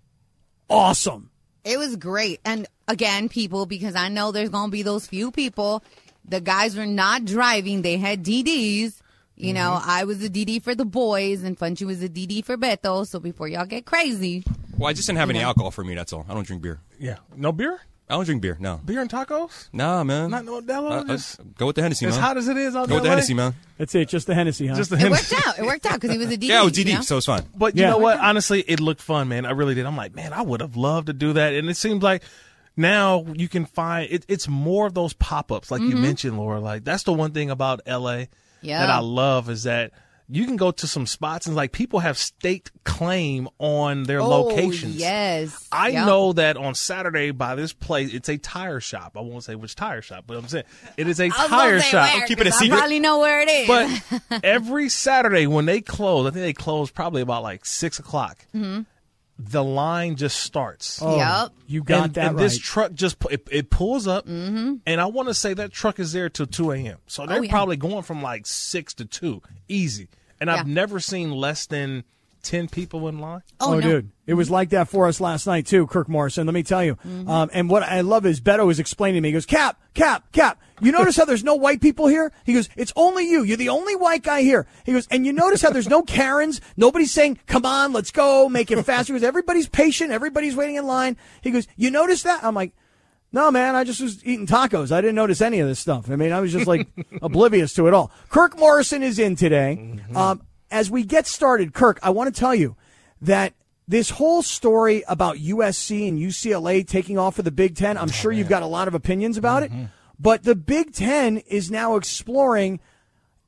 awesome. 0.71 1.31
It 1.65 1.79
was 1.79 1.97
great. 1.97 2.41
And 2.45 2.67
again, 2.87 3.29
people, 3.29 3.67
because 3.67 3.95
I 3.95 4.09
know 4.09 4.33
there's 4.33 4.49
going 4.49 4.67
to 4.69 4.71
be 4.71 4.83
those 4.83 5.07
few 5.07 5.31
people, 5.31 5.83
the 6.25 6.41
guys 6.41 6.77
were 6.77 6.87
not 6.87 7.25
driving. 7.25 7.83
They 7.83 7.97
had 7.97 8.25
DDs. 8.25 9.01
You 9.37 9.53
know, 9.53 9.79
mm-hmm. 9.79 9.89
I 9.91 10.03
was 10.03 10.25
a 10.25 10.29
DD 10.29 10.65
for 10.65 10.75
the 10.75 10.85
boys, 10.85 11.45
and 11.45 11.57
Funchi 11.57 11.87
was 11.87 12.03
a 12.03 12.09
DD 12.09 12.45
for 12.45 12.57
Beto. 12.57 13.07
So 13.07 13.21
before 13.21 13.47
y'all 13.47 13.67
get 13.67 13.87
crazy, 13.87 14.43
Well, 14.77 14.89
I 14.89 14.93
just 14.93 15.07
didn't 15.07 15.21
have 15.21 15.31
any 15.31 15.39
Yeah. 15.39 15.47
alcohol 15.47 15.71
for 15.71 15.85
me. 15.85 15.95
That's 15.95 16.13
all. 16.13 16.27
I 16.29 16.35
don't 16.35 16.45
drink 16.45 16.61
beer. 16.63 16.81
Yeah. 16.99 17.19
No 17.37 17.53
beer? 17.53 17.81
I 18.11 18.15
don't 18.15 18.25
drink 18.25 18.41
beer. 18.43 18.57
No. 18.59 18.81
Beer 18.85 19.01
and 19.01 19.11
tacos? 19.11 19.69
Nah, 19.73 20.03
man. 20.03 20.31
Not 20.31 20.45
no 20.45 20.61
Modelo? 20.63 20.91
Uh, 20.91 20.95
uh, 21.01 21.05
just 21.05 21.41
go 21.57 21.67
with 21.67 21.77
the 21.77 21.83
Hennessy, 21.83 22.07
as 22.07 22.15
man. 22.15 22.23
hot 22.23 22.37
as 22.39 22.49
it 22.49 22.57
is 22.57 22.75
out 22.75 22.89
Go 22.89 22.95
with 22.95 23.03
the 23.05 23.11
Hennessy, 23.11 23.35
man. 23.35 23.55
That's 23.77 23.95
it, 23.95 24.09
just 24.09 24.27
the 24.27 24.35
Hennessy, 24.35 24.67
huh? 24.67 24.77
Just 24.77 24.91
the 24.91 24.97
Hennessy. 24.97 25.35
it 25.37 25.39
Hennessy. 25.39 25.47
worked 25.47 25.59
out. 25.59 25.65
It 25.65 25.67
worked 25.67 25.87
out 25.87 25.93
because 26.01 26.13
he 26.13 26.19
was 26.19 26.31
a 26.33 26.37
DD. 26.39 26.43
Yeah, 26.49 26.63
it 26.63 26.65
was 26.65 26.79
you 26.79 26.85
DD, 26.85 26.95
know? 26.95 27.01
so 27.03 27.17
it's 27.19 27.27
fine. 27.27 27.43
But 27.55 27.77
you 27.77 27.83
Yeah. 27.83 27.91
know 27.91 27.99
what? 27.99 28.19
Honestly, 28.19 28.61
it 28.67 28.81
looked 28.81 29.03
fun, 29.03 29.29
man. 29.29 29.45
I 29.47 29.51
really 29.51 29.75
did. 29.75 29.85
I'm 29.87 29.97
like, 29.97 30.15
man, 30.15 30.33
I 30.33 30.41
would 30.43 30.61
have 30.63 30.77
loved 30.77 31.09
to 31.09 31.13
do 31.13 31.35
that. 31.35 31.53
And 31.53 31.69
it 31.69 31.77
seems 31.77 32.03
like 32.03 32.23
now 32.77 33.27
you 33.35 33.49
can 33.49 33.67
find 33.67 34.11
it, 34.11 34.25
it's 34.29 34.49
more 34.49 34.87
of 34.87 34.95
those 34.95 35.13
pop 35.13 35.53
ups, 35.53 35.71
like 35.71 35.83
you 35.83 35.97
mentioned, 35.97 36.39
Laura. 36.39 36.61
Like 36.61 36.85
that's 36.85 37.03
the 37.03 37.13
one 37.13 37.33
thing 37.33 37.51
about 37.51 37.81
LA 37.87 38.25
Yeah. 38.63 38.79
that 38.81 38.91
I 38.91 39.01
love 39.01 39.51
is 39.51 39.65
that 39.65 39.93
you 40.31 40.45
can 40.45 40.57
go 40.57 40.71
to 40.71 40.87
some 40.87 41.07
spots 41.07 41.47
and 41.47 41.57
like 41.57 41.73
people 41.73 42.01
have 42.01 42.19
staked 42.19 42.71
claim 42.85 43.49
on 43.59 44.03
their 44.03 44.21
Oh, 44.21 44.29
locations. 44.29 44.97
Yes. 44.97 45.67
I 45.73 45.89
Yep. 45.89 46.07
know 46.07 46.33
that 46.35 46.57
on 46.57 46.75
Saturday 46.75 47.31
by 47.31 47.55
this 47.55 47.73
place, 47.73 48.13
it's 48.13 48.29
a 48.29 48.37
tire 48.37 48.81
shop. 48.81 49.17
I 49.17 49.21
won't 49.21 49.45
say 49.45 49.55
which 49.55 49.75
tire 49.75 50.03
shop, 50.03 50.25
but 50.27 50.37
I'm 50.37 50.47
saying 50.49 50.65
it 50.99 51.09
is 51.09 51.19
a 51.19 51.31
tire 51.31 51.81
shop. 51.81 52.13
where, 52.15 52.27
Keep 52.27 52.41
it 52.41 52.47
a 52.47 52.51
'cause 52.51 52.59
secret. 52.59 52.77
I 52.77 52.79
probably 52.81 53.01
know 53.01 53.19
where 53.21 53.41
it 53.41 53.49
is. 53.49 53.67
But 53.69 54.41
every 54.45 54.89
Saturday 54.91 55.47
when 55.47 55.65
they 55.67 55.81
close, 55.81 56.27
I 56.27 56.31
think 56.31 56.43
they 56.45 56.53
close 56.53 56.91
probably 56.91 57.23
about 57.23 57.43
like 57.43 57.65
six 57.65 57.99
o'clock. 57.99 58.39
Mm-hmm. 58.55 58.83
The 59.39 59.63
line 59.63 60.17
just 60.17 60.39
starts. 60.41 61.01
Oh, 61.01 61.17
Yep. 61.17 61.53
You 61.67 61.83
got 61.85 62.05
and, 62.05 62.15
that 62.15 62.27
and 62.29 62.37
right. 62.37 62.43
this 62.43 62.59
truck 62.59 62.93
just 62.93 63.17
it, 63.31 63.47
it 63.51 63.71
pulls 63.71 64.09
up, 64.09 64.27
mm-hmm. 64.27 64.75
and 64.85 65.01
I 65.01 65.07
want 65.07 65.29
to 65.29 65.35
say 65.35 65.55
that 65.55 65.71
truck 65.73 66.01
is 66.01 66.13
there 66.13 66.29
till 66.29 66.47
two 66.47 66.73
a.m. 66.73 66.99
So 67.07 67.23
oh, 67.23 67.27
they're 67.27 67.39
Oh, 67.39 67.43
yeah. 67.43 67.51
probably 67.51 67.77
going 67.77 68.03
from 68.03 68.21
like 68.23 68.47
six 68.47 68.95
to 68.95 69.05
two, 69.05 69.43
easy. 69.69 70.09
And 70.41 70.51
I've 70.51 70.67
never 70.67 71.01
seen 71.01 71.33
less 71.33 71.67
than 71.67 72.05
ten 72.43 72.69
people 72.69 73.09
in 73.09 73.19
line. 73.19 73.43
oh, 73.61 73.75
no. 73.75 73.81
dude, 73.81 74.11
it 74.27 74.35
was 74.35 74.51
like 74.51 74.71
that 74.71 74.89
for 74.89 75.07
us 75.07 75.21
last 75.21 75.47
night 75.47 75.67
too, 75.67 75.87
Kirk 75.87 76.09
Morrison. 76.09 76.47
Let 76.47 76.55
me 76.55 76.63
tell 76.63 76.85
you. 76.85 76.95
Mm-hmm. 76.97 77.29
Um, 77.29 77.51
and 77.53 77.71
what 77.71 77.83
I 77.83 78.01
love 78.03 78.27
is 78.27 78.41
Beto 78.41 78.67
was 78.67 78.79
explaining 78.79 79.17
to 79.17 79.21
me. 79.23 79.29
He 79.29 79.33
goes, 79.33 79.47
"Cap, 79.47 79.81
Cap, 79.95 80.31
Cap. 80.33 80.61
You 80.81 80.93
notice 80.93 81.17
how 81.17 81.25
there's 81.25 81.45
no 81.45 81.55
white 81.55 81.81
people 81.81 82.07
here?" 82.07 82.33
He 82.45 82.53
goes, 82.55 82.69
"It's 82.77 82.93
only 82.97 83.29
you. 83.29 83.43
You're 83.43 83.57
the 83.57 83.69
only 83.71 83.97
white 83.97 84.23
guy 84.23 84.43
here." 84.43 84.67
He 84.85 84.93
goes, 84.93 85.07
"And 85.11 85.25
you 85.25 85.33
notice 85.33 85.63
how 85.63 85.71
there's 85.71 85.89
no 85.89 86.03
Karens? 86.03 86.61
Nobody's 86.77 87.13
saying, 87.13 87.39
"Come 87.47 87.67
on, 87.67 87.93
let's 87.93 88.11
go, 88.11 88.49
make 88.49 88.71
it 88.71 88.83
faster. 88.85 89.13
He 89.13 89.19
goes, 89.19 89.27
"Everybody's 89.27 89.69
patient. 89.69 90.13
Everybody's 90.13 90.57
waiting 90.57 90.77
in 90.77 90.87
line." 90.87 91.17
He 91.43 91.51
goes, 91.51 91.67
"You 91.77 91.91
notice 91.91 92.23
that?" 92.23 92.45
I'm 92.45 92.55
like. 92.55 92.73
No, 93.31 93.51
man, 93.51 93.75
I 93.75 93.85
just 93.85 94.01
was 94.01 94.25
eating 94.25 94.47
tacos. 94.47 94.91
I 94.91 95.03
didn't 95.03 95.17
notice 95.17 95.43
any 95.43 95.61
of 95.61 95.69
this 95.69 95.79
stuff. 95.79 96.11
I 96.11 96.17
mean, 96.17 96.33
I 96.33 96.41
was 96.41 96.51
just 96.51 96.67
like 96.67 96.89
oblivious 97.23 97.75
to 97.75 97.87
it 97.87 97.93
all. 97.93 98.11
Kirk 98.31 98.59
Morrison 98.59 99.03
is 99.03 99.19
in 99.19 99.37
today. 99.37 99.99
Um, 100.15 100.41
as 100.71 100.91
we 100.91 101.05
get 101.05 101.27
started, 101.27 101.73
Kirk, 101.75 101.99
I 102.03 102.11
want 102.11 102.33
to 102.33 102.39
tell 102.39 102.55
you 102.55 102.77
that 103.21 103.55
this 103.87 104.11
whole 104.11 104.43
story 104.43 105.03
about 105.09 105.37
USC 105.37 106.09
and 106.09 106.19
UCLA 106.19 106.87
taking 106.87 107.19
off 107.19 107.37
for 107.37 107.43
the 107.43 107.51
Big 107.51 107.75
Ten, 107.75 107.97
I'm 107.97 108.09
oh, 108.09 108.13
sure 108.13 108.33
you've 108.33 108.49
got 108.49 108.63
a 108.63 108.67
lot 108.67 108.87
of 108.87 108.95
opinions 108.95 109.37
about 109.37 109.63
it. 109.63 109.73
Mm-hmm. 109.73 109.85
But 110.19 110.45
the 110.45 110.55
Big 110.55 110.93
Ten 110.93 111.39
is 111.39 111.71
now 111.71 111.97
exploring 111.97 112.81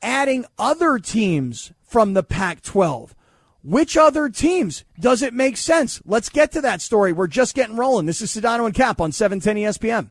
adding 0.02 0.46
other 0.58 0.98
teams 0.98 1.72
from 1.82 2.14
the 2.14 2.22
Pac 2.22 2.62
12. 2.62 3.14
Which 3.62 3.96
other 3.96 4.30
teams 4.30 4.84
does 4.98 5.20
it 5.20 5.34
make 5.34 5.58
sense? 5.58 6.00
Let's 6.06 6.30
get 6.30 6.52
to 6.52 6.62
that 6.62 6.80
story. 6.80 7.12
We're 7.12 7.26
just 7.26 7.54
getting 7.54 7.76
rolling. 7.76 8.06
This 8.06 8.22
is 8.22 8.34
Sedano 8.34 8.64
and 8.64 8.74
Cap 8.74 9.00
on 9.00 9.10
E 9.10 9.12
710 9.12 9.56
ESPN. 9.56 10.10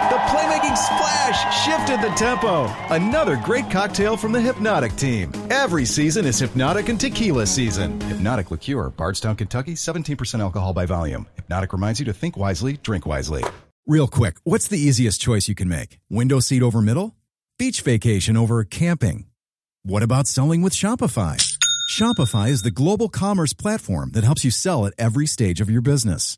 Playmaking 0.31 0.77
splash 0.77 1.65
shifted 1.65 1.99
the 1.99 2.15
tempo. 2.15 2.73
Another 2.89 3.35
great 3.35 3.69
cocktail 3.69 4.15
from 4.15 4.31
the 4.31 4.39
Hpnotiq 4.39 4.97
team. 4.97 5.29
Every 5.49 5.83
season 5.83 6.25
is 6.25 6.41
Hpnotiq 6.41 6.87
and 6.87 6.97
Tequila 6.97 7.45
season. 7.45 7.99
Hpnotiq 7.99 8.49
Liqueur, 8.49 8.91
Bardstown, 8.91 9.35
Kentucky, 9.35 9.73
17% 9.73 10.39
alcohol 10.39 10.71
by 10.71 10.85
volume. 10.85 11.27
Hpnotiq 11.37 11.73
reminds 11.73 11.99
you 11.99 12.05
to 12.05 12.13
think 12.13 12.37
wisely, 12.37 12.77
drink 12.77 13.05
wisely. 13.05 13.43
Real 13.85 14.07
quick, 14.07 14.37
what's 14.45 14.69
the 14.69 14.79
easiest 14.79 15.19
choice 15.19 15.49
you 15.49 15.55
can 15.55 15.67
make? 15.67 15.99
Window 16.09 16.39
seat 16.39 16.63
over 16.63 16.81
middle? 16.81 17.13
Beach 17.59 17.81
vacation 17.81 18.37
over 18.37 18.63
camping? 18.63 19.25
What 19.83 20.01
about 20.01 20.27
selling 20.27 20.61
with 20.61 20.71
Shopify? 20.71 21.35
Shopify 21.89 22.47
is 22.47 22.61
the 22.61 22.71
global 22.71 23.09
commerce 23.09 23.51
platform 23.51 24.11
that 24.11 24.23
helps 24.23 24.45
you 24.45 24.51
sell 24.51 24.85
at 24.85 24.93
every 24.97 25.27
stage 25.27 25.59
of 25.59 25.69
your 25.69 25.81
business. 25.81 26.37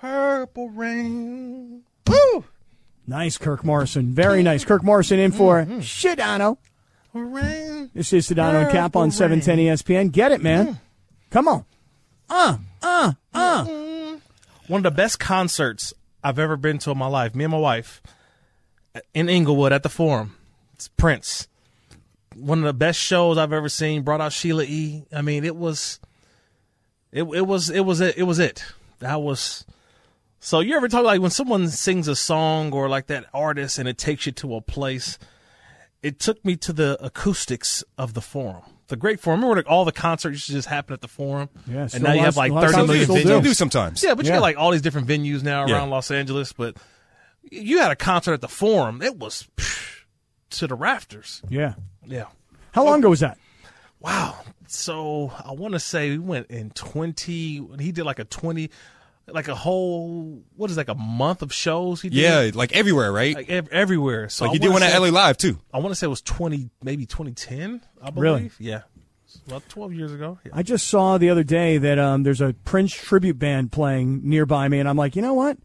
purple 0.00 0.70
rain. 0.70 1.82
Woo! 2.06 2.44
Nice, 3.06 3.38
Kirk 3.38 3.64
Morrison. 3.64 4.12
Very 4.12 4.42
nice. 4.42 4.64
Kirk 4.64 4.82
Morrison 4.82 5.18
in 5.18 5.32
for 5.32 5.64
Sedano. 5.64 6.58
Rain. 7.14 7.90
This 7.94 8.12
is 8.12 8.28
Sedano 8.28 8.62
and 8.62 8.70
Cap 8.70 8.94
on 8.94 9.10
710 9.10 9.58
ESPN. 9.58 10.12
Get 10.12 10.30
it, 10.30 10.42
man. 10.42 10.78
Come 11.30 11.48
on. 11.48 11.64
Uh, 12.28 12.58
uh, 12.82 13.12
uh. 13.32 13.64
One 14.66 14.78
of 14.80 14.82
the 14.82 14.90
best 14.90 15.18
concerts 15.18 15.94
I've 16.22 16.38
ever 16.38 16.56
been 16.56 16.78
to 16.78 16.90
in 16.90 16.98
my 16.98 17.06
life. 17.06 17.34
Me 17.34 17.44
and 17.44 17.52
my 17.52 17.58
wife 17.58 18.02
in 19.14 19.28
Inglewood 19.28 19.72
at 19.72 19.82
the 19.82 19.88
Forum. 19.88 20.36
It's 20.74 20.88
Prince. 20.88 21.48
One 22.36 22.58
of 22.58 22.64
the 22.64 22.74
best 22.74 23.00
shows 23.00 23.38
I've 23.38 23.52
ever 23.52 23.68
seen. 23.68 24.02
Brought 24.02 24.20
out 24.20 24.32
Sheila 24.32 24.64
E. 24.64 25.04
I 25.12 25.22
mean, 25.22 25.44
it 25.44 25.56
was, 25.56 25.98
it 27.10 27.22
it 27.22 27.46
was 27.46 27.70
it 27.70 27.80
was 27.80 28.00
it, 28.00 28.16
it 28.18 28.24
was 28.24 28.38
it. 28.38 28.64
That 29.00 29.22
was. 29.22 29.64
So 30.40 30.60
you 30.60 30.76
ever 30.76 30.88
talk 30.88 31.04
like 31.04 31.20
when 31.20 31.30
someone 31.30 31.68
sings 31.68 32.06
a 32.08 32.16
song 32.16 32.72
or 32.72 32.88
like 32.88 33.06
that 33.08 33.26
artist 33.34 33.78
and 33.78 33.88
it 33.88 33.98
takes 33.98 34.26
you 34.26 34.32
to 34.32 34.54
a 34.56 34.60
place? 34.60 35.18
It 36.02 36.20
took 36.20 36.44
me 36.44 36.56
to 36.58 36.72
the 36.72 36.96
acoustics 37.04 37.82
of 37.96 38.14
the 38.14 38.20
Forum. 38.20 38.62
The 38.86 38.96
great 38.96 39.20
forum. 39.20 39.40
Remember, 39.40 39.56
like, 39.60 39.70
all 39.70 39.84
the 39.84 39.92
concerts 39.92 40.46
just 40.46 40.66
happen 40.68 40.94
at 40.94 41.02
the 41.02 41.08
forum, 41.08 41.50
Yeah, 41.66 41.80
and 41.80 41.90
still 41.90 42.02
now 42.04 42.12
you 42.14 42.20
have 42.20 42.38
like 42.38 42.52
lots 42.52 42.72
of 42.72 42.86
thirty 42.86 42.86
million 42.86 43.08
venues. 43.08 43.14
do. 43.16 43.20
Still 43.20 43.40
do 43.42 43.52
sometimes. 43.54 44.02
Yeah, 44.02 44.14
but 44.14 44.24
you 44.24 44.32
got 44.32 44.40
like 44.40 44.56
all 44.56 44.70
these 44.70 44.80
different 44.80 45.06
venues 45.08 45.42
now 45.42 45.60
around 45.62 45.68
Yeah. 45.68 45.82
Los 45.82 46.10
Angeles. 46.10 46.54
But 46.54 46.78
you 47.50 47.80
had 47.80 47.90
a 47.90 47.96
concert 47.96 48.32
at 48.32 48.40
the 48.40 48.48
Forum. 48.48 49.02
It 49.02 49.16
was 49.18 49.46
psh, 49.58 50.04
to 50.50 50.66
the 50.66 50.74
rafters. 50.74 51.42
Yeah. 51.50 51.74
Yeah. 52.06 52.26
How 52.72 52.84
long 52.86 53.00
ago 53.00 53.10
was 53.10 53.20
that? 53.20 53.36
Wow. 54.00 54.38
So 54.68 55.32
I 55.44 55.52
want 55.52 55.74
to 55.74 55.80
say 55.80 56.08
we 56.12 56.18
went 56.18 56.46
in 56.46 56.70
twenty. 56.70 57.60
He 57.78 57.92
did 57.92 58.04
like 58.04 58.20
a 58.20 58.24
twenty, 58.24 58.70
like 59.28 59.48
a 59.48 59.54
whole. 59.54 60.42
What 60.56 60.70
is 60.70 60.76
like 60.76 60.88
a 60.88 60.94
month 60.94 61.42
of 61.42 61.52
shows? 61.52 62.02
He 62.02 62.08
did. 62.08 62.18
Yeah, 62.18 62.50
like 62.58 62.72
everywhere, 62.72 63.12
right? 63.12 63.34
Like 63.34 63.48
ev- 63.48 63.68
everywhere. 63.68 64.28
So 64.28 64.44
like 64.44 64.50
I 64.50 64.54
you 64.54 64.60
did 64.60 64.70
wanna 64.70 64.86
one 64.86 64.94
at 64.94 65.00
LA 65.00 65.08
Live 65.08 65.36
too. 65.36 65.58
I 65.72 65.78
want 65.78 65.90
to 65.90 65.94
say 65.94 66.06
it 66.06 66.10
was 66.10 66.22
twenty, 66.22 66.70
maybe 66.82 67.06
twenty 67.06 67.32
ten. 67.32 67.80
I 68.02 68.10
believe. 68.10 68.22
Really? 68.22 68.50
Yeah. 68.58 68.82
About 69.46 69.68
twelve 69.68 69.92
years 69.92 70.12
ago. 70.12 70.38
Yeah. 70.44 70.52
I 70.54 70.62
just 70.62 70.86
saw 70.88 71.18
the 71.18 71.30
other 71.30 71.44
day 71.44 71.78
that 71.78 71.98
um, 71.98 72.22
there's 72.22 72.40
a 72.40 72.54
Prince 72.64 72.92
tribute 72.92 73.38
band 73.38 73.72
playing 73.72 74.28
nearby 74.28 74.68
me, 74.68 74.78
and 74.78 74.88
I'm 74.88 74.96
like, 74.96 75.16
you 75.16 75.22
know 75.22 75.34
what? 75.34 75.58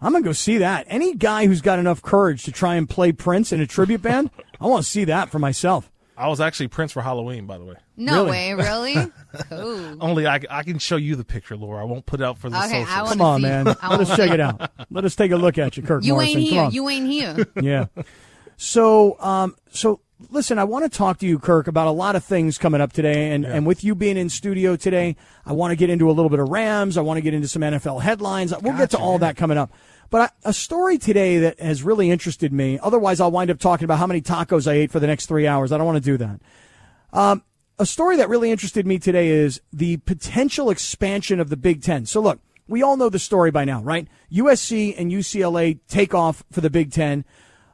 I'm 0.00 0.12
gonna 0.12 0.24
go 0.24 0.32
see 0.32 0.58
that. 0.58 0.86
Any 0.88 1.14
guy 1.14 1.46
who's 1.46 1.60
got 1.60 1.78
enough 1.78 2.02
courage 2.02 2.42
to 2.44 2.52
try 2.52 2.74
and 2.74 2.88
play 2.88 3.12
Prince 3.12 3.52
in 3.52 3.60
a 3.60 3.66
tribute 3.66 4.02
band, 4.02 4.30
I 4.60 4.66
want 4.66 4.84
to 4.84 4.90
see 4.90 5.04
that 5.04 5.30
for 5.30 5.38
myself. 5.38 5.91
I 6.22 6.28
was 6.28 6.40
actually 6.40 6.68
Prince 6.68 6.92
for 6.92 7.02
Halloween, 7.02 7.46
by 7.46 7.58
the 7.58 7.64
way. 7.64 7.74
No 7.96 8.24
Really? 8.24 8.30
way, 8.30 8.54
really? 8.54 8.94
cool. 9.48 9.96
Only 10.02 10.26
I, 10.26 10.40
I 10.48 10.62
can 10.62 10.78
show 10.78 10.96
you 10.96 11.16
the 11.16 11.24
picture, 11.24 11.56
Laura. 11.56 11.80
I 11.82 11.84
won't 11.84 12.06
put 12.06 12.20
it 12.20 12.24
out 12.24 12.38
for 12.38 12.48
the 12.48 12.56
Okay, 12.56 12.82
I 12.82 12.84
socials. 12.84 13.08
Come 13.10 13.20
on, 13.20 13.40
see. 13.40 13.46
man. 13.48 13.66
I 13.68 13.70
Let 13.70 13.82
wanna 13.90 14.02
us 14.02 14.16
check 14.16 14.30
it 14.30 14.40
out. 14.40 14.70
Let 14.90 15.04
us 15.04 15.16
take 15.16 15.32
a 15.32 15.36
look 15.36 15.58
at 15.58 15.76
you, 15.76 15.82
Kirk 15.82 16.04
You 16.04 16.14
Morrison. 16.14 16.38
ain't 16.38 16.48
here. 16.50 16.68
You 16.70 16.88
ain't 16.88 17.06
here. 17.06 17.46
Yeah. 17.62 17.86
So, 18.56 19.18
um, 19.20 19.56
so 19.70 20.00
listen, 20.30 20.58
I 20.58 20.64
want 20.64 20.90
to 20.90 20.96
talk 20.96 21.18
to 21.18 21.26
you, 21.26 21.38
Kirk, 21.38 21.66
about 21.66 21.86
a 21.88 21.90
lot 21.90 22.14
of 22.16 22.24
things 22.24 22.58
coming 22.58 22.80
up 22.80 22.92
today, 22.92 23.32
and 23.32 23.44
and 23.44 23.66
with 23.66 23.82
you 23.82 23.94
being 23.94 24.16
in 24.16 24.28
studio 24.28 24.76
today, 24.76 25.16
I 25.44 25.52
want 25.52 25.72
to 25.72 25.76
get 25.76 25.90
into 25.90 26.08
a 26.08 26.12
little 26.12 26.28
bit 26.30 26.38
of 26.38 26.48
Rams. 26.48 26.96
I 26.96 27.00
want 27.00 27.18
to 27.18 27.22
get 27.22 27.34
into 27.34 27.48
some 27.48 27.62
NFL 27.62 28.02
headlines. 28.02 28.52
We'll 28.62 28.76
get 28.76 28.90
to 28.90 28.98
all 28.98 29.18
that 29.18 29.36
coming 29.36 29.58
up. 29.58 29.72
But 30.12 30.20
I, 30.44 30.50
a 30.50 30.52
story 30.52 30.98
today 30.98 31.38
that 31.38 31.58
has 31.58 31.82
really 31.82 32.10
interested 32.10 32.52
me. 32.52 32.78
Otherwise, 32.82 33.18
I'll 33.18 33.30
wind 33.30 33.50
up 33.50 33.58
talking 33.58 33.86
about 33.86 33.98
how 33.98 34.06
many 34.06 34.20
tacos 34.20 34.70
I 34.70 34.74
ate 34.74 34.90
for 34.90 35.00
the 35.00 35.06
next 35.06 35.24
three 35.24 35.46
hours. 35.46 35.72
I 35.72 35.78
don't 35.78 35.86
want 35.86 35.96
to 35.96 36.04
do 36.04 36.18
that. 36.18 36.40
Um, 37.14 37.42
a 37.78 37.86
story 37.86 38.18
that 38.18 38.28
really 38.28 38.50
interested 38.50 38.86
me 38.86 38.98
today 38.98 39.28
is 39.28 39.62
the 39.72 39.96
potential 39.96 40.68
expansion 40.68 41.40
of 41.40 41.48
the 41.48 41.56
Big 41.56 41.82
Ten. 41.82 42.04
So 42.04 42.20
look, 42.20 42.40
we 42.68 42.82
all 42.82 42.98
know 42.98 43.08
the 43.08 43.18
story 43.18 43.50
by 43.50 43.64
now, 43.64 43.82
right? 43.82 44.06
USC 44.30 44.94
and 44.98 45.10
UCLA 45.10 45.78
take 45.88 46.14
off 46.14 46.44
for 46.52 46.60
the 46.60 46.68
Big 46.70 46.92
Ten. 46.92 47.24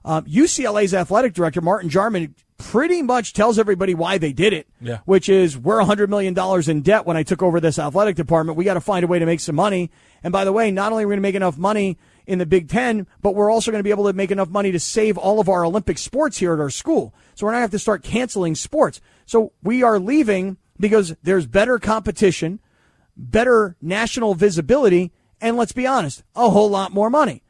Um, 0.04 0.24
UCLA's 0.24 0.94
athletic 0.94 1.34
director, 1.34 1.60
Martin 1.60 1.90
Jarmond, 1.90 2.34
pretty 2.56 3.02
much 3.02 3.32
tells 3.32 3.58
everybody 3.58 3.94
why 3.94 4.16
they 4.16 4.32
did 4.32 4.52
it, 4.52 4.68
Yeah. 4.80 4.98
which 5.06 5.28
is 5.28 5.58
we're 5.58 5.80
$100 5.82 6.08
million 6.08 6.36
in 6.70 6.82
debt 6.82 7.04
when 7.04 7.16
I 7.16 7.24
took 7.24 7.42
over 7.42 7.58
this 7.60 7.80
athletic 7.80 8.14
department. 8.14 8.56
We 8.56 8.64
got 8.64 8.74
to 8.74 8.80
find 8.80 9.04
a 9.04 9.08
way 9.08 9.18
to 9.18 9.26
make 9.26 9.40
some 9.40 9.56
money. 9.56 9.90
And 10.22 10.32
by 10.32 10.44
the 10.44 10.52
way, 10.52 10.70
not 10.70 10.92
only 10.92 11.02
are 11.02 11.08
we 11.08 11.12
going 11.12 11.18
to 11.18 11.22
make 11.22 11.34
enough 11.34 11.58
money 11.58 11.98
in 12.28 12.38
the 12.38 12.46
Big 12.46 12.68
Ten, 12.68 13.06
but 13.22 13.34
we're 13.34 13.50
also 13.50 13.70
going 13.70 13.80
to 13.80 13.84
be 13.84 13.90
able 13.90 14.06
to 14.06 14.12
make 14.12 14.30
enough 14.30 14.50
money 14.50 14.70
to 14.70 14.78
save 14.78 15.16
all 15.16 15.40
of 15.40 15.48
our 15.48 15.64
Olympic 15.64 15.96
sports 15.96 16.36
here 16.36 16.52
at 16.52 16.60
our 16.60 16.68
school. 16.68 17.14
So 17.34 17.46
we're 17.46 17.52
not 17.52 17.56
going 17.56 17.60
to 17.60 17.64
have 17.64 17.70
to 17.72 17.78
start 17.78 18.02
canceling 18.02 18.54
sports. 18.54 19.00
So 19.24 19.52
we 19.62 19.82
are 19.82 19.98
leaving 19.98 20.58
because 20.78 21.16
there's 21.22 21.46
better 21.46 21.78
competition, 21.78 22.60
better 23.16 23.76
national 23.80 24.34
visibility, 24.34 25.10
and 25.40 25.56
let's 25.56 25.72
be 25.72 25.86
honest, 25.86 26.22
a 26.36 26.50
whole 26.50 26.68
lot 26.68 26.92
more 26.92 27.08
money. 27.08 27.42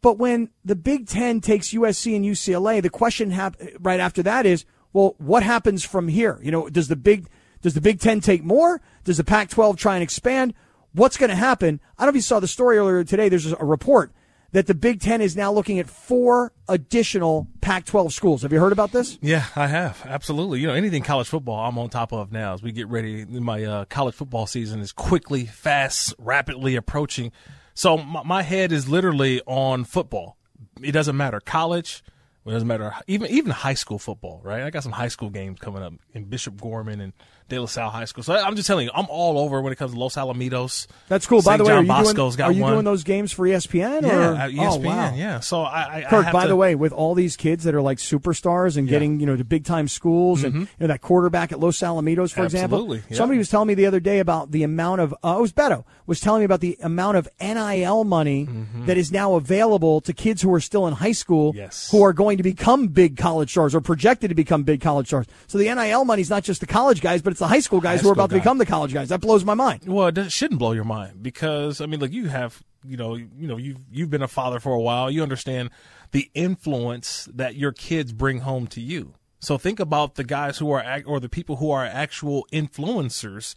But 0.00 0.16
when 0.16 0.48
the 0.64 0.76
Big 0.76 1.06
Ten 1.06 1.42
takes 1.42 1.74
USC 1.74 2.16
and 2.16 2.24
UCLA, 2.24 2.80
the 2.80 2.88
question 2.88 3.32
hap- 3.32 3.60
right 3.80 4.00
after 4.00 4.22
that 4.22 4.46
is, 4.46 4.64
well, 4.94 5.14
what 5.18 5.42
happens 5.42 5.84
from 5.84 6.08
here? 6.08 6.40
You 6.42 6.50
know, 6.50 6.70
does 6.70 6.88
the 6.88 6.96
Big 6.96 7.26
does 7.60 7.74
the 7.74 7.80
Big 7.80 8.00
Ten 8.00 8.20
take 8.20 8.44
more? 8.44 8.80
Does 9.04 9.16
the 9.16 9.24
Pac-12 9.24 9.76
try 9.76 9.94
and 9.96 10.02
expand? 10.02 10.54
What's 10.96 11.18
going 11.18 11.28
to 11.28 11.36
happen? 11.36 11.78
I 11.98 12.02
don't 12.02 12.06
know 12.06 12.10
if 12.12 12.14
you 12.14 12.22
saw 12.22 12.40
the 12.40 12.48
story 12.48 12.78
earlier 12.78 13.04
today. 13.04 13.28
There's 13.28 13.52
a 13.52 13.56
report 13.56 14.12
that 14.52 14.66
the 14.66 14.74
Big 14.74 15.02
Ten 15.02 15.20
is 15.20 15.36
now 15.36 15.52
looking 15.52 15.78
at 15.78 15.90
four 15.90 16.54
additional 16.70 17.48
Pac-12 17.60 18.12
schools. 18.12 18.40
Have 18.40 18.50
you 18.50 18.58
heard 18.58 18.72
about 18.72 18.92
this? 18.92 19.18
Yeah, 19.20 19.44
I 19.54 19.66
have 19.66 20.02
absolutely. 20.06 20.60
You 20.60 20.68
know, 20.68 20.72
anything 20.72 21.02
college 21.02 21.28
football, 21.28 21.68
I'm 21.68 21.76
on 21.76 21.90
top 21.90 22.14
of 22.14 22.32
now 22.32 22.54
as 22.54 22.62
we 22.62 22.72
get 22.72 22.88
ready. 22.88 23.26
My 23.26 23.62
uh, 23.62 23.84
college 23.84 24.14
football 24.14 24.46
season 24.46 24.80
is 24.80 24.90
quickly, 24.90 25.44
fast, 25.44 26.14
rapidly 26.18 26.76
approaching. 26.76 27.30
So 27.74 27.98
my, 27.98 28.22
my 28.22 28.42
head 28.42 28.72
is 28.72 28.88
literally 28.88 29.42
on 29.44 29.84
football. 29.84 30.38
It 30.80 30.92
doesn't 30.92 31.14
matter 31.14 31.40
college. 31.40 32.02
It 32.46 32.52
doesn't 32.52 32.68
matter 32.68 32.94
even 33.06 33.30
even 33.30 33.50
high 33.50 33.74
school 33.74 33.98
football, 33.98 34.40
right? 34.42 34.62
I 34.62 34.70
got 34.70 34.82
some 34.82 34.92
high 34.92 35.08
school 35.08 35.28
games 35.28 35.58
coming 35.60 35.82
up 35.82 35.92
in 36.14 36.24
Bishop 36.24 36.58
Gorman 36.58 37.02
and 37.02 37.12
De 37.48 37.58
La 37.60 37.66
Salle 37.66 37.90
High 37.90 38.06
School. 38.06 38.24
So 38.24 38.34
I'm 38.34 38.56
just 38.56 38.66
telling 38.66 38.86
you, 38.86 38.92
I'm 38.94 39.06
all 39.08 39.38
over 39.38 39.60
when 39.60 39.72
it 39.72 39.76
comes 39.76 39.92
to 39.92 39.98
Los 39.98 40.16
Alamitos. 40.16 40.86
That's 41.08 41.26
cool. 41.26 41.42
By 41.42 41.52
St. 41.52 41.58
the 41.58 41.64
way, 41.64 41.68
John 41.70 41.78
are 41.78 41.82
you, 41.82 41.88
Bosco's 41.88 42.36
doing, 42.36 42.48
are 42.48 42.52
you 42.52 42.66
doing 42.66 42.84
those 42.84 43.04
games 43.04 43.32
for 43.32 43.46
ESPN? 43.46 44.02
Yeah, 44.02 44.32
or? 44.32 44.34
at 44.36 44.50
Oh, 44.56 44.76
wow. 44.78 45.14
Yeah. 45.14 45.40
So 45.40 45.62
I, 45.62 45.82
I 45.82 45.96
I 45.98 46.10
Kirk, 46.10 46.24
have 46.24 46.32
by 46.32 46.42
to- 46.42 46.48
the 46.48 46.56
way, 46.56 46.74
with 46.74 46.92
all 46.92 47.14
these 47.14 47.36
kids 47.36 47.64
that 47.64 47.74
are 47.74 47.82
like 47.82 47.98
superstars 47.98 48.76
and 48.76 48.88
getting, 48.88 49.20
you 49.20 49.26
know, 49.26 49.36
to 49.36 49.44
big 49.44 49.64
time 49.64 49.86
schools 49.88 50.42
and 50.42 50.54
you 50.54 50.68
know, 50.80 50.86
that 50.88 51.00
quarterback 51.02 51.52
at 51.52 51.60
Los 51.60 51.78
Alamitos, 51.78 52.32
for 52.32 52.42
example. 52.44 52.78
Mm-hmm. 52.78 52.84
Absolutely, 52.92 53.02
yeah. 53.10 53.16
Somebody 53.16 53.38
was 53.38 53.48
telling 53.48 53.68
me 53.68 53.74
the 53.74 53.86
other 53.86 54.00
day 54.00 54.18
about 54.18 54.50
the 54.50 54.62
amount 54.64 55.00
of, 55.02 55.14
uh, 55.24 55.36
it 55.38 55.40
was 55.40 55.52
Beto, 55.52 55.84
was 56.06 56.20
telling 56.20 56.40
me 56.40 56.44
about 56.44 56.60
the 56.60 56.76
amount 56.82 57.16
of 57.16 57.28
NIL 57.40 58.04
money 58.04 58.48
that 58.86 58.96
is 58.96 59.10
now 59.12 59.34
available 59.34 60.00
to 60.02 60.12
kids 60.12 60.42
who 60.42 60.52
are 60.54 60.60
still 60.60 60.86
in 60.86 60.94
high 60.94 61.12
school 61.12 61.52
Mm-hmm. 61.52 61.58
Yes. 61.58 61.90
who 61.90 62.02
are 62.04 62.12
going 62.12 62.36
to 62.38 62.42
become 62.42 62.88
big 62.88 63.16
college 63.16 63.50
stars 63.50 63.74
or 63.74 63.80
projected 63.80 64.30
to 64.30 64.34
become 64.34 64.62
big 64.62 64.80
college 64.80 65.06
stars. 65.08 65.26
So 65.46 65.58
the 65.58 65.72
NIL 65.74 66.04
money 66.04 66.22
is 66.22 66.30
not 66.30 66.44
just 66.44 66.60
the 66.60 66.66
college 66.66 67.00
guys, 67.00 67.22
but 67.22 67.30
it's 67.32 67.40
the 67.40 67.48
high 67.48 67.60
school 67.60 67.80
guys 67.80 68.00
High 68.00 68.02
who 68.02 68.08
are 68.10 68.14
school 68.14 68.24
about 68.24 68.30
to 68.30 68.36
become 68.36 68.58
the 68.58 68.66
college 68.66 68.92
guys. 68.92 69.08
That 69.10 69.20
blows 69.20 69.44
my 69.44 69.54
mind. 69.54 69.82
Well, 69.86 70.08
it 70.08 70.32
shouldn't 70.32 70.58
blow 70.58 70.72
your 70.72 70.84
mind 70.84 71.22
because 71.22 71.80
I 71.80 71.86
mean, 71.86 72.00
look, 72.00 72.12
you 72.12 72.28
have 72.28 72.62
you 72.84 72.96
know, 72.96 73.14
you 73.16 73.48
know, 73.48 73.56
you've 73.56 73.78
you've 73.90 74.10
been 74.10 74.22
a 74.22 74.28
father 74.28 74.60
for 74.60 74.72
a 74.72 74.80
while. 74.80 75.10
You 75.10 75.22
understand 75.22 75.70
the 76.12 76.30
influence 76.34 77.28
that 77.34 77.56
your 77.56 77.72
kids 77.72 78.12
bring 78.12 78.40
home 78.40 78.66
to 78.68 78.80
you. 78.80 79.14
So 79.40 79.58
think 79.58 79.78
about 79.80 80.14
the 80.14 80.24
guys 80.24 80.58
who 80.58 80.70
are 80.70 81.02
or 81.04 81.20
the 81.20 81.28
people 81.28 81.56
who 81.56 81.70
are 81.70 81.84
actual 81.84 82.46
influencers. 82.52 83.54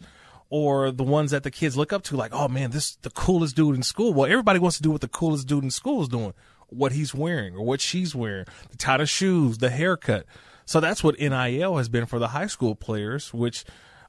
Or 0.52 0.90
the 0.90 1.04
ones 1.04 1.30
that 1.30 1.44
the 1.44 1.50
kids 1.50 1.76
look 1.76 1.92
up 1.92 2.02
to, 2.04 2.16
like, 2.16 2.32
oh 2.34 2.48
man, 2.48 2.72
this 2.72 2.90
is 2.90 2.98
the 3.02 3.10
coolest 3.10 3.54
dude 3.54 3.76
in 3.76 3.84
school. 3.84 4.12
Well, 4.12 4.30
everybody 4.30 4.58
wants 4.58 4.76
to 4.78 4.82
do 4.82 4.90
what 4.90 5.00
the 5.00 5.08
coolest 5.08 5.46
dude 5.46 5.62
in 5.62 5.70
school 5.70 6.02
is 6.02 6.08
doing, 6.08 6.34
what 6.68 6.92
he's 6.92 7.14
wearing 7.14 7.54
or 7.54 7.64
what 7.64 7.80
she's 7.80 8.14
wearing, 8.14 8.46
the 8.70 8.76
type 8.76 9.00
of 9.00 9.08
shoes, 9.08 9.58
the 9.58 9.70
haircut. 9.70 10.26
So 10.64 10.80
that's 10.80 11.02
what 11.04 11.18
NIL 11.18 11.76
has 11.76 11.88
been 11.88 12.06
for 12.06 12.18
the 12.18 12.28
high 12.28 12.48
school 12.48 12.74
players, 12.74 13.32
which 13.32 13.64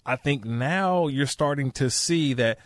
I 0.05 0.15
think 0.15 0.45
now 0.45 1.07
you're 1.07 1.27
starting 1.27 1.71
to 1.73 1.89
see 1.89 2.33
that 2.33 2.57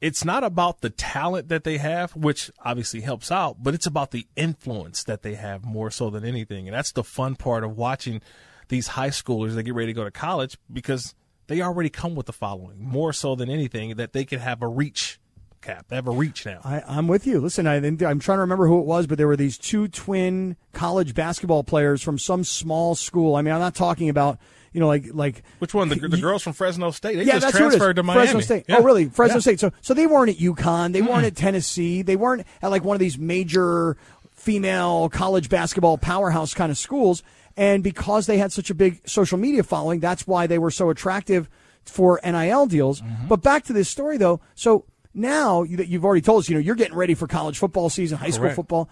it's 0.00 0.24
not 0.24 0.44
about 0.44 0.80
the 0.80 0.90
talent 0.90 1.48
that 1.48 1.64
they 1.64 1.78
have, 1.78 2.14
which 2.14 2.50
obviously 2.64 3.00
helps 3.00 3.32
out, 3.32 3.56
but 3.62 3.74
it's 3.74 3.86
about 3.86 4.12
the 4.12 4.26
influence 4.36 5.02
that 5.04 5.22
they 5.22 5.34
have 5.34 5.64
more 5.64 5.90
so 5.90 6.08
than 6.08 6.24
anything. 6.24 6.68
And 6.68 6.76
that's 6.76 6.92
the 6.92 7.02
fun 7.02 7.34
part 7.34 7.64
of 7.64 7.76
watching 7.76 8.22
these 8.68 8.88
high 8.88 9.10
schoolers 9.10 9.54
that 9.54 9.64
get 9.64 9.74
ready 9.74 9.88
to 9.88 9.96
go 9.96 10.04
to 10.04 10.10
college 10.10 10.56
because 10.72 11.14
they 11.48 11.60
already 11.60 11.90
come 11.90 12.14
with 12.14 12.26
the 12.26 12.32
following 12.32 12.76
more 12.82 13.12
so 13.12 13.34
than 13.34 13.50
anything 13.50 13.96
that 13.96 14.12
they 14.12 14.24
can 14.24 14.38
have 14.38 14.62
a 14.62 14.68
reach 14.68 15.18
cap. 15.60 15.86
They 15.88 15.96
have 15.96 16.06
a 16.06 16.12
reach 16.12 16.46
now. 16.46 16.60
I, 16.64 16.82
I'm 16.86 17.08
with 17.08 17.26
you. 17.26 17.40
Listen, 17.40 17.66
I, 17.66 17.76
I'm 17.76 17.98
trying 17.98 18.18
to 18.20 18.40
remember 18.40 18.66
who 18.68 18.78
it 18.80 18.86
was, 18.86 19.06
but 19.06 19.18
there 19.18 19.26
were 19.26 19.36
these 19.36 19.58
two 19.58 19.88
twin 19.88 20.56
college 20.72 21.14
basketball 21.14 21.64
players 21.64 22.00
from 22.02 22.18
some 22.18 22.44
small 22.44 22.94
school. 22.94 23.34
I 23.34 23.42
mean, 23.42 23.52
I'm 23.52 23.60
not 23.60 23.74
talking 23.74 24.08
about 24.08 24.38
you 24.72 24.80
know 24.80 24.86
like 24.86 25.06
like 25.12 25.42
Which 25.58 25.74
one? 25.74 25.88
The, 25.88 25.96
the 25.96 26.18
girls 26.18 26.42
from 26.42 26.52
Fresno 26.52 26.90
State. 26.92 27.16
They 27.16 27.24
yeah, 27.24 27.34
just 27.34 27.46
that's 27.46 27.58
who 27.58 27.64
it 27.64 27.68
is. 27.68 27.74
transferred 27.74 27.96
to 27.96 28.02
Miami. 28.02 28.22
Fresno 28.26 28.40
State. 28.40 28.64
Yeah. 28.68 28.76
Oh, 28.78 28.82
really? 28.82 29.06
Fresno 29.06 29.36
Yeah. 29.36 29.40
State. 29.40 29.60
So, 29.60 29.72
so 29.80 29.94
they 29.94 30.06
weren't 30.06 30.30
at 30.30 30.36
UConn. 30.36 30.92
They 30.92 31.02
weren't 31.02 31.24
at 31.24 31.34
Tennessee. 31.36 32.02
They 32.02 32.16
weren't 32.16 32.46
at 32.62 32.70
like 32.70 32.84
one 32.84 32.94
of 32.94 33.00
these 33.00 33.18
major 33.18 33.96
female 34.34 35.08
college 35.08 35.48
basketball 35.48 35.98
powerhouse 35.98 36.54
kind 36.54 36.70
of 36.70 36.78
schools. 36.78 37.22
And 37.58 37.82
because 37.82 38.26
they 38.26 38.38
had 38.38 38.52
such 38.52 38.70
a 38.70 38.74
big 38.74 39.06
social 39.06 39.36
media 39.36 39.62
following, 39.62 40.00
that's 40.00 40.26
why 40.26 40.46
they 40.46 40.58
were 40.58 40.70
so 40.70 40.88
attractive 40.88 41.50
for 41.84 42.20
NIL 42.24 42.66
deals. 42.66 43.02
Mm-hmm. 43.02 43.28
But 43.28 43.42
back 43.42 43.64
to 43.64 43.74
this 43.74 43.90
story, 43.90 44.16
though. 44.16 44.40
So 44.54 44.86
now 45.12 45.64
that 45.64 45.88
you've 45.88 46.04
already 46.04 46.22
told 46.22 46.40
us, 46.40 46.48
you 46.48 46.54
know, 46.54 46.60
you're 46.60 46.74
getting 46.74 46.96
ready 46.96 47.14
for 47.14 47.26
college 47.26 47.58
football 47.58 47.90
season, 47.90 48.16
high 48.16 48.30
school 48.30 48.44
Correct. 48.44 48.56
football 48.56 48.88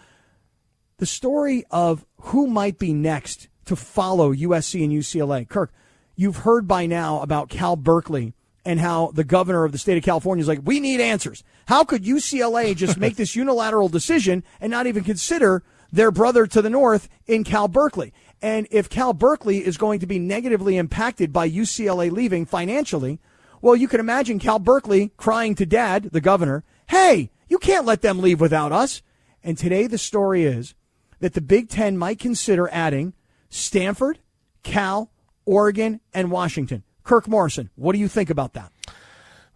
the 0.99 1.07
story 1.07 1.65
of 1.71 2.05
who 2.21 2.47
might 2.47 2.79
be 2.79 2.93
next 2.93 3.49
to 3.67 3.77
follow 3.77 4.33
USC 4.33 4.83
and 4.83 4.93
UCLA. 4.93 5.49
Kirk, 5.49 5.73
you've 6.15 6.39
heard 6.39 6.67
by 6.67 6.87
now 6.87 7.21
about 7.21 7.49
Cal 7.49 7.77
Berkeley 7.77 8.35
and 8.65 8.81
how 8.81 9.11
the 9.13 9.25
governor 9.25 9.65
of 9.65 9.73
the 9.73 9.79
state 9.79 9.99
of 9.99 10.05
California 10.05 10.43
is 10.43 10.49
like, 10.49 10.61
we 10.65 10.81
need 10.81 11.01
answers. 11.01 11.45
How 11.67 11.85
could 11.85 12.05
UCLA 12.05 12.75
just 12.75 12.97
make 12.99 13.17
this 13.17 13.37
unilateral 13.37 13.89
decision 13.89 14.43
and 14.61 14.71
not 14.71 14.87
even 14.87 15.05
consider 15.05 15.63
their 15.93 16.11
brother 16.11 16.47
to 16.47 16.63
the 16.63 16.71
north 16.71 17.09
in 17.27 17.45
Cal 17.45 17.69
Berkeley? 17.69 18.13
And 18.43 18.67
if 18.71 18.89
Cal 18.91 19.13
Berkeley 19.13 19.65
is 19.65 19.77
going 19.77 20.01
to 20.01 20.07
be 20.07 20.19
negatively 20.19 20.77
impacted 20.77 21.33
by 21.33 21.49
UCLA 21.49 22.11
leaving 22.11 22.45
financially, 22.45 23.19
well, 23.63 23.75
you 23.75 23.89
can 23.89 24.01
imagine 24.01 24.39
Cal 24.39 24.59
Berkeley 24.59 25.13
crying 25.17 25.55
to 25.55 25.67
dad, 25.67 26.11
the 26.13 26.21
governor, 26.21 26.65
hey, 26.89 27.31
you 27.49 27.59
can't 27.59 27.87
let 27.87 28.03
them 28.03 28.21
leave 28.21 28.41
without 28.41 28.73
us. 28.73 29.03
And 29.43 29.57
today 29.57 29.87
the 29.87 29.99
story 29.99 30.45
is 30.45 30.75
that 31.21 31.35
the 31.35 31.41
Big 31.41 31.69
Ten 31.69 31.97
might 31.97 32.19
consider 32.19 32.69
adding 32.71 33.15
Stanford, 33.49 34.19
Cal, 34.63 35.11
Oregon, 35.45 36.01
and 36.13 36.31
Washington. 36.31 36.83
Kirk 37.05 37.29
Morrison, 37.29 37.71
what 37.77 37.93
do 37.93 37.99
you 37.99 38.09
think 38.09 38.31
about 38.31 38.55
that? 38.55 38.73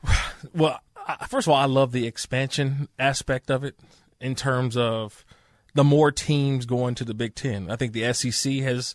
Well, 0.54 0.80
first 1.28 1.46
of 1.46 1.52
all, 1.52 1.60
I 1.60 1.66
love 1.66 1.92
the 1.92 2.06
expansion 2.06 2.88
aspect 2.98 3.50
of 3.50 3.62
it 3.62 3.78
in 4.22 4.34
terms 4.34 4.74
of 4.74 5.24
the 5.74 5.84
more 5.84 6.10
teams 6.10 6.66
going 6.66 6.94
to 6.96 7.04
the 7.04 7.14
Big 7.14 7.34
Ten. 7.34 7.70
I 7.70 7.76
think 7.76 7.92
the 7.92 8.12
SEC 8.12 8.52
has 8.54 8.94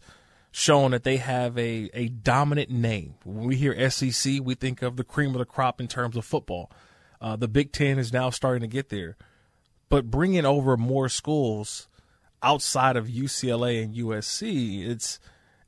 shown 0.51 0.91
that 0.91 1.03
they 1.03 1.17
have 1.17 1.57
a, 1.57 1.89
a 1.93 2.07
dominant 2.07 2.69
name. 2.69 3.15
When 3.23 3.45
we 3.45 3.55
hear 3.55 3.89
SEC, 3.89 4.39
we 4.41 4.55
think 4.55 4.82
of 4.82 4.95
the 4.95 5.03
cream 5.03 5.32
of 5.32 5.39
the 5.39 5.45
crop 5.45 5.82
in 5.82 5.88
terms 5.88 6.15
of 6.15 6.26
football. 6.26 6.71
Uh, 7.19 7.36
the 7.36 7.47
Big 7.47 7.71
Ten 7.71 7.99
is 7.99 8.13
now 8.13 8.30
starting 8.30 8.61
to 8.61 8.67
get 8.67 8.89
there. 8.89 9.17
But 9.89 10.09
bringing 10.09 10.45
over 10.45 10.78
more 10.78 11.09
schools 11.09 11.88
outside 12.41 12.95
of 12.95 13.07
UCLA 13.07 13.84
and 13.84 13.95
USC, 13.95 14.88
it's 14.88 15.19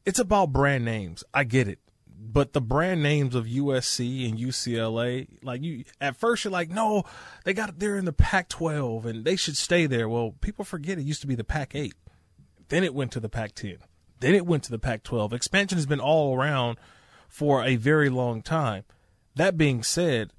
it's 0.06 0.20
about 0.20 0.54
brand 0.54 0.86
names. 0.86 1.24
I 1.34 1.44
get 1.44 1.68
it. 1.68 1.80
But 2.20 2.54
the 2.54 2.62
brand 2.62 3.04
names 3.04 3.36
of 3.36 3.46
USC 3.46 4.28
and 4.28 4.40
UCLA, 4.40 5.28
like 5.44 5.62
you 5.62 5.84
at 6.02 6.16
first 6.16 6.44
you're 6.44 6.52
like, 6.52 6.70
no, 6.70 7.04
they 7.44 7.54
got 7.54 7.78
they're 7.80 7.98
in 7.98 8.06
the 8.06 8.14
Pac 8.14 8.50
twelve 8.50 9.06
and 9.06 9.24
they 9.24 9.36
should 9.36 9.58
stay 9.58 9.86
there. 9.86 10.10
Well, 10.10 10.34
people 10.42 10.66
forget 10.66 10.98
it 10.98 11.04
used 11.04 11.22
to 11.22 11.28
be 11.28 11.36
the 11.36 11.44
Pac 11.44 11.76
eight. 11.76 11.94
Then 12.70 12.84
it 12.84 12.96
went 12.96 13.12
to 13.14 13.20
the 13.20 13.30
Pac 13.30 13.54
ten. 13.54 13.78
Then 14.20 14.34
it 14.34 14.46
went 14.46 14.64
to 14.64 14.72
the 14.72 14.80
Pac 14.80 15.04
twelve. 15.04 15.32
Expansion 15.32 15.78
has 15.78 15.86
been 15.86 16.00
all 16.00 16.36
around 16.36 16.78
for 17.28 17.64
a 17.64 17.76
very 17.76 18.10
long 18.10 18.42
time. 18.42 18.84
That 19.36 19.58
being 19.58 19.84
said, 19.84 20.32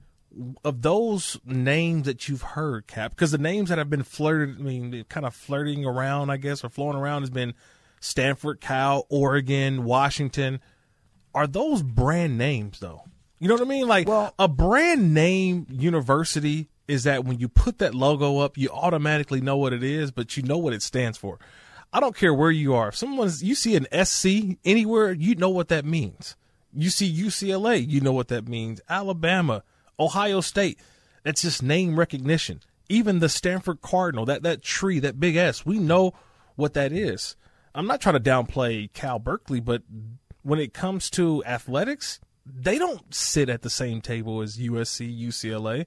of 0.64 0.82
those 0.82 1.38
names 1.44 2.06
that 2.06 2.28
you've 2.28 2.42
heard, 2.42 2.86
Cap, 2.86 3.12
because 3.12 3.30
the 3.30 3.38
names 3.38 3.68
that 3.68 3.78
have 3.78 3.90
been 3.90 4.02
flirted, 4.02 4.56
I 4.58 4.62
mean, 4.62 5.04
kind 5.08 5.26
of 5.26 5.34
flirting 5.34 5.84
around, 5.84 6.30
I 6.30 6.36
guess, 6.36 6.64
or 6.64 6.68
flowing 6.68 6.96
around 6.96 7.22
has 7.22 7.30
been 7.30 7.54
Stanford, 8.00 8.60
Cal, 8.60 9.06
Oregon, 9.08 9.84
Washington. 9.84 10.60
Are 11.34 11.46
those 11.46 11.82
brand 11.82 12.38
names, 12.38 12.80
though? 12.80 13.02
You 13.38 13.48
know 13.48 13.54
what 13.54 13.62
I 13.62 13.66
mean? 13.66 13.86
Like 13.86 14.08
well, 14.08 14.34
a 14.38 14.48
brand 14.48 15.14
name 15.14 15.66
university 15.70 16.68
is 16.88 17.04
that 17.04 17.24
when 17.24 17.38
you 17.38 17.48
put 17.48 17.78
that 17.78 17.94
logo 17.94 18.38
up, 18.38 18.58
you 18.58 18.68
automatically 18.70 19.40
know 19.40 19.56
what 19.56 19.72
it 19.72 19.82
is, 19.82 20.10
but 20.10 20.36
you 20.36 20.42
know 20.42 20.58
what 20.58 20.72
it 20.72 20.82
stands 20.82 21.18
for. 21.18 21.38
I 21.92 22.00
don't 22.00 22.16
care 22.16 22.34
where 22.34 22.50
you 22.50 22.74
are. 22.74 22.88
If 22.88 22.96
someone's 22.96 23.42
you 23.42 23.54
see 23.54 23.76
an 23.76 23.86
SC 24.04 24.58
anywhere, 24.64 25.12
you 25.12 25.36
know 25.36 25.50
what 25.50 25.68
that 25.68 25.84
means. 25.84 26.36
You 26.74 26.90
see 26.90 27.10
UCLA, 27.10 27.86
you 27.86 28.00
know 28.00 28.12
what 28.12 28.28
that 28.28 28.48
means. 28.48 28.80
Alabama, 28.88 29.62
Ohio 29.98 30.40
State, 30.40 30.78
that's 31.22 31.42
just 31.42 31.62
name 31.62 31.98
recognition. 31.98 32.60
Even 32.88 33.20
the 33.20 33.28
Stanford 33.28 33.80
Cardinal, 33.80 34.24
that 34.26 34.42
that 34.42 34.62
tree, 34.62 34.98
that 35.00 35.20
big 35.20 35.36
S, 35.36 35.64
we 35.64 35.78
know 35.78 36.12
what 36.56 36.74
that 36.74 36.92
is. 36.92 37.36
I'm 37.74 37.86
not 37.86 38.00
trying 38.00 38.20
to 38.20 38.30
downplay 38.30 38.92
Cal 38.92 39.18
Berkeley, 39.18 39.60
but 39.60 39.82
when 40.48 40.58
it 40.58 40.72
comes 40.72 41.10
to 41.10 41.44
athletics, 41.44 42.20
they 42.46 42.78
don't 42.78 43.14
sit 43.14 43.48
at 43.50 43.60
the 43.62 43.68
same 43.70 44.00
table 44.00 44.40
as 44.40 44.56
USC, 44.56 45.06
UCLA. 45.28 45.84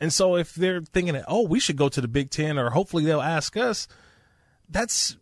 And 0.00 0.12
so 0.12 0.36
if 0.36 0.54
they're 0.54 0.80
thinking, 0.82 1.20
oh, 1.26 1.42
we 1.46 1.58
should 1.58 1.76
go 1.76 1.88
to 1.88 2.00
the 2.00 2.08
Big 2.08 2.30
Ten, 2.30 2.58
or 2.58 2.70
hopefully 2.70 3.04
they'll 3.04 3.20
ask 3.20 3.56
us, 3.56 3.88
that's 4.68 5.16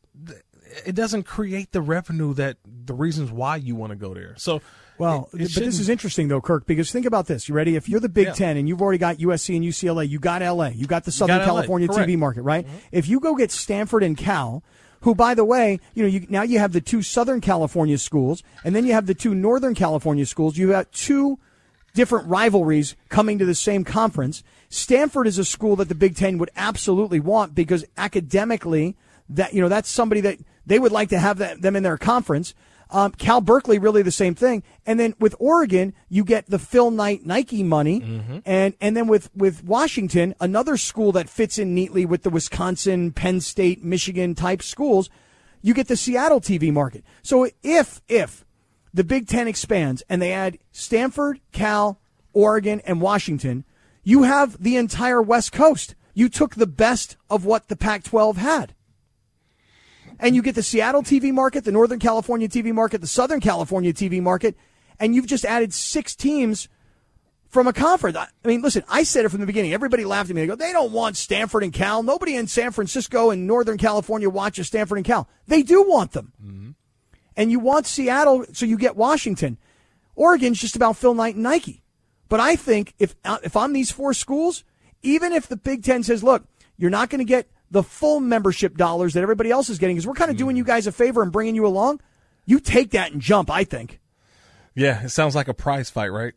it 0.87 0.95
doesn't 0.95 1.25
create 1.25 1.73
the 1.73 1.81
revenue 1.81 2.35
that 2.35 2.57
the 2.65 2.95
reasons 2.95 3.31
why 3.31 3.57
you 3.57 3.75
want 3.75 3.91
to 3.91 3.97
go 3.97 4.15
there. 4.15 4.35
So 4.39 4.61
Well, 4.99 5.29
it- 5.33 5.43
it 5.43 5.55
but 5.55 5.65
this 5.65 5.79
is 5.81 5.89
interesting 5.89 6.29
though, 6.29 6.41
Kirk, 6.41 6.67
because 6.67 6.91
think 6.93 7.07
about 7.07 7.27
this. 7.27 7.49
You 7.49 7.55
ready? 7.55 7.77
If 7.77 7.89
you're 7.89 8.01
the 8.01 8.09
Big 8.09 8.29
Yeah. 8.29 8.33
Ten 8.35 8.57
and 8.57 8.69
you've 8.69 8.81
already 8.83 8.99
got 8.99 9.19
USC 9.19 9.55
and 9.57 9.65
UCLA, 9.65 10.07
you 10.09 10.19
got 10.19 10.43
LA, 10.43 10.69
you 10.69 10.87
got 10.87 11.05
the 11.05 11.13
Southern 11.13 11.39
got 11.39 11.45
California. 11.47 11.89
TV 11.89 12.17
market, 12.17 12.43
right? 12.43 12.67
Mm-hmm. 12.67 12.77
If 12.93 13.09
you 13.09 13.21
go 13.21 13.35
get 13.35 13.51
Stanford 13.51 14.03
and 14.03 14.17
Cal, 14.17 14.63
who 15.03 15.15
by 15.15 15.35
the 15.35 15.45
way, 15.45 15.79
you 15.95 16.03
know, 16.03 16.09
you, 16.09 16.27
now 16.29 16.43
you 16.43 16.59
have 16.59 16.73
the 16.73 16.81
two 16.81 17.03
Southern 17.03 17.41
California 17.41 17.99
schools, 17.99 18.43
and 18.65 18.75
then 18.75 18.87
you 18.87 18.93
have 18.93 19.07
the 19.07 19.15
two 19.15 19.35
Northern 19.35 19.75
California 19.75 20.27
schools. 20.27 20.57
You 20.57 20.71
have 20.71 20.87
got 20.87 20.93
two 20.93 21.39
different 21.95 22.27
rivalries 22.29 22.97
coming 23.09 23.39
to 23.39 23.45
the 23.45 23.55
same 23.55 23.85
conference. 23.85 24.43
Stanford 24.69 25.27
is 25.27 25.39
a 25.39 25.45
school 25.45 25.77
that 25.77 25.89
the 25.89 25.95
Big 25.95 26.17
Ten 26.17 26.39
would 26.39 26.51
absolutely 26.57 27.21
want 27.21 27.55
because 27.55 27.85
academically, 27.97 28.97
that 29.29 29.53
you 29.53 29.61
know 29.61 29.69
that's 29.69 29.91
somebody 29.91 30.21
that 30.23 30.39
they 30.67 30.79
would 30.79 30.93
like 30.93 31.09
to 31.11 31.19
have 31.19 31.39
that, 31.39 31.63
them 31.63 31.77
in 31.77 31.83
their 31.83 31.99
conference. 31.99 32.55
Um, 32.95 33.13
Cal 33.13 33.41
Berkeley, 33.41 33.79
really 33.79 34.03
the 34.03 34.13
same 34.13 34.35
thing. 34.35 34.63
And 34.85 35.01
then 35.01 35.15
with 35.19 35.35
Oregon, 35.39 35.95
you 36.11 36.25
get 36.25 36.51
the 36.51 36.59
Phil 36.59 36.91
Knight 36.91 37.25
Nike 37.25 37.63
money, 37.63 38.03
and 38.45 38.75
and 38.81 38.95
then 38.97 39.07
with 39.09 39.31
with 39.35 39.65
Washington, 39.65 40.35
another 40.41 40.77
school 40.77 41.11
that 41.13 41.31
fits 41.31 41.59
in 41.59 41.75
neatly 41.75 42.05
with 42.05 42.23
the 42.23 42.31
Wisconsin, 42.31 43.11
Penn 43.11 43.41
State, 43.41 43.83
Michigan 43.83 44.35
type 44.35 44.63
schools, 44.63 45.09
you 45.63 45.73
get 45.73 45.89
the 45.89 45.97
Seattle 45.97 46.41
TV 46.41 46.71
market. 46.71 47.03
So 47.23 47.49
if 47.63 48.03
if 48.09 48.45
the 48.93 49.05
Big 49.05 49.27
Ten 49.27 49.49
expands 49.49 50.03
and 50.09 50.21
they 50.21 50.33
add 50.33 50.59
Stanford, 50.71 51.41
Cal, 51.53 51.99
Oregon, 52.35 52.83
and 52.85 53.01
Washington, 53.01 53.65
you 54.05 54.25
have 54.25 54.63
the 54.63 54.77
entire 54.77 55.23
West 55.23 55.53
Coast. 55.53 55.95
You 56.15 56.29
took 56.29 56.57
the 56.57 56.67
best 56.67 57.17
of 57.31 57.47
what 57.47 57.69
the 57.69 57.77
Pac 57.77 58.05
12 58.05 58.37
had. 58.37 58.75
And 60.23 60.35
you 60.37 60.41
get 60.41 60.55
the 60.55 60.63
Seattle 60.63 61.03
TV 61.03 61.33
market, 61.33 61.65
the 61.65 61.73
Northern 61.73 61.99
California 61.99 62.49
TV 62.49 62.73
market, 62.73 63.01
the 63.01 63.07
Southern 63.07 63.41
California 63.41 63.93
TV 63.93 64.23
market, 64.23 64.57
and 65.01 65.15
you've 65.15 65.27
just 65.27 65.45
added 65.45 65.75
six 65.75 66.15
teams 66.15 66.69
from 67.49 67.67
a 67.67 67.73
conference. 67.73 68.17
I 68.17 68.29
mean, 68.45 68.63
listen, 68.63 68.85
I 68.89 69.03
said 69.03 69.25
it 69.25 69.31
from 69.31 69.41
the 69.41 69.47
beginning. 69.47 69.75
Everybody 69.75 70.05
laughed 70.05 70.31
at 70.31 70.37
me. 70.37 70.43
They 70.43 70.47
go, 70.47 70.55
they 70.55 70.73
don't 70.73 70.93
want 70.93 71.17
Stanford 71.17 71.65
and 71.65 71.73
Cal. 71.73 72.03
Nobody 72.03 72.37
in 72.37 72.47
San 72.47 72.71
Francisco 72.71 73.31
and 73.31 73.47
Northern 73.47 73.77
California 73.77 74.31
watches 74.31 74.69
Stanford 74.69 74.99
and 74.99 75.05
Cal. 75.05 75.29
They 75.49 75.63
do 75.63 75.83
want 75.83 76.13
them 76.13 76.33
mm-hmm. 76.43 76.71
and 77.37 77.51
you 77.51 77.59
want 77.59 77.87
Seattle, 77.87 78.47
so 78.53 78.65
you 78.65 78.79
get 78.79 78.97
Washington. 78.97 79.59
Oregon's 80.15 80.61
just 80.61 80.77
about 80.77 80.97
Phil 80.97 81.15
Knight 81.15 81.35
and 81.35 81.43
Nike. 81.43 81.83
But 82.29 82.41
I 82.41 82.57
think 82.57 82.95
if 82.99 83.15
if 83.43 83.57
I'm 83.57 83.75
these 83.75 83.91
four 83.91 84.15
schools, 84.15 84.65
even 85.03 85.33
if 85.33 85.47
the 85.47 85.57
Big 85.57 85.85
Ten 85.85 86.03
says, 86.03 86.23
"Look, 86.23 86.45
you're 86.79 86.91
not 86.91 87.11
going 87.11 87.19
to 87.19 87.27
get 87.27 87.51
the 87.73 87.83
full 87.83 88.21
membership 88.21 88.77
dollars 88.77 89.15
that 89.15 89.23
everybody 89.23 89.51
else 89.51 89.69
is 89.69 89.79
getting," 89.79 89.97
because 89.97 90.07
we're 90.07 90.15
kind 90.15 90.31
of 90.31 90.37
doing 90.37 90.57
you 90.57 90.65
guys 90.65 90.87
a 90.87 90.93
favor 90.93 91.23
and 91.23 91.33
bringing 91.33 91.57
you 91.57 91.67
along, 91.67 92.01
you 92.47 92.61
take 92.61 92.93
that 92.93 93.13
and 93.13 93.21
jump. 93.21 93.51
I 93.51 93.65
think. 93.65 93.99
Yeah, 94.75 95.05
it 95.05 95.11
sounds 95.11 95.35
like 95.35 95.49
a 95.49 95.55
prize 95.55 95.91
fight, 95.91 96.09
right? 96.09 96.33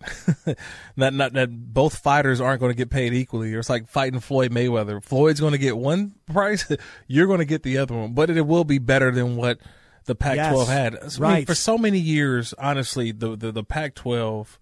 not, 0.98 1.14
not 1.14 1.34
that 1.34 1.48
both 1.50 1.98
fighters 2.00 2.42
aren't 2.42 2.60
going 2.60 2.72
to 2.72 2.76
get 2.76 2.90
paid 2.90 3.14
equally. 3.14 3.54
It's 3.54 3.70
like 3.70 3.88
fighting 3.88 4.20
Floyd 4.20 4.52
Mayweather. 4.52 5.02
Floyd's 5.02 5.40
going 5.40 5.54
to 5.54 5.58
get 5.58 5.78
one 5.78 6.16
price, 6.34 6.70
you're 7.08 7.28
going 7.28 7.40
to 7.40 7.46
get 7.46 7.64
the 7.64 7.78
other 7.78 7.96
one, 7.96 8.14
but 8.14 8.30
it 8.30 8.42
will 8.42 8.66
be 8.66 8.78
better 8.78 9.10
than 9.12 9.38
what 9.38 9.60
the 10.04 10.16
Pac-12 10.16 10.38
Yes, 10.38 10.68
had. 10.68 10.96
I 10.96 11.04
mean, 11.04 11.12
right. 11.20 11.48
for 11.48 11.56
so 11.56 11.78
many 11.78 12.00
years, 12.00 12.54
honestly, 12.60 13.12
the 13.12 13.36
the, 13.36 13.52
the 13.52 13.64
Pac-12, 13.64 14.58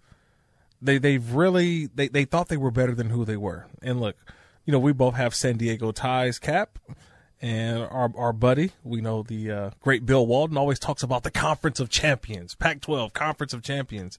they 0.80 0.98
they've 0.98 1.32
really 1.32 1.86
they 1.86 2.08
they 2.08 2.24
thought 2.24 2.48
they 2.48 2.56
were 2.56 2.70
better 2.70 2.94
than 2.94 3.10
who 3.10 3.24
they 3.24 3.36
were. 3.36 3.66
And 3.82 4.00
look, 4.00 4.16
you 4.64 4.72
know, 4.72 4.78
we 4.78 4.92
both 4.92 5.14
have 5.14 5.34
San 5.34 5.56
Diego 5.56 5.92
ties 5.92 6.38
cap. 6.38 6.78
And 7.42 7.82
our 7.82 8.10
our 8.16 8.32
buddy, 8.32 8.72
we 8.82 9.02
know 9.02 9.22
the 9.22 9.50
uh, 9.50 9.70
great 9.80 10.06
Bill 10.06 10.26
Walton 10.26 10.56
always 10.56 10.78
talks 10.78 11.02
about 11.02 11.24
the 11.24 11.30
Conference 11.30 11.78
of 11.78 11.90
Champions, 11.90 12.54
Pac-12 12.54 13.12
Conference 13.12 13.52
of 13.52 13.62
Champions. 13.62 14.18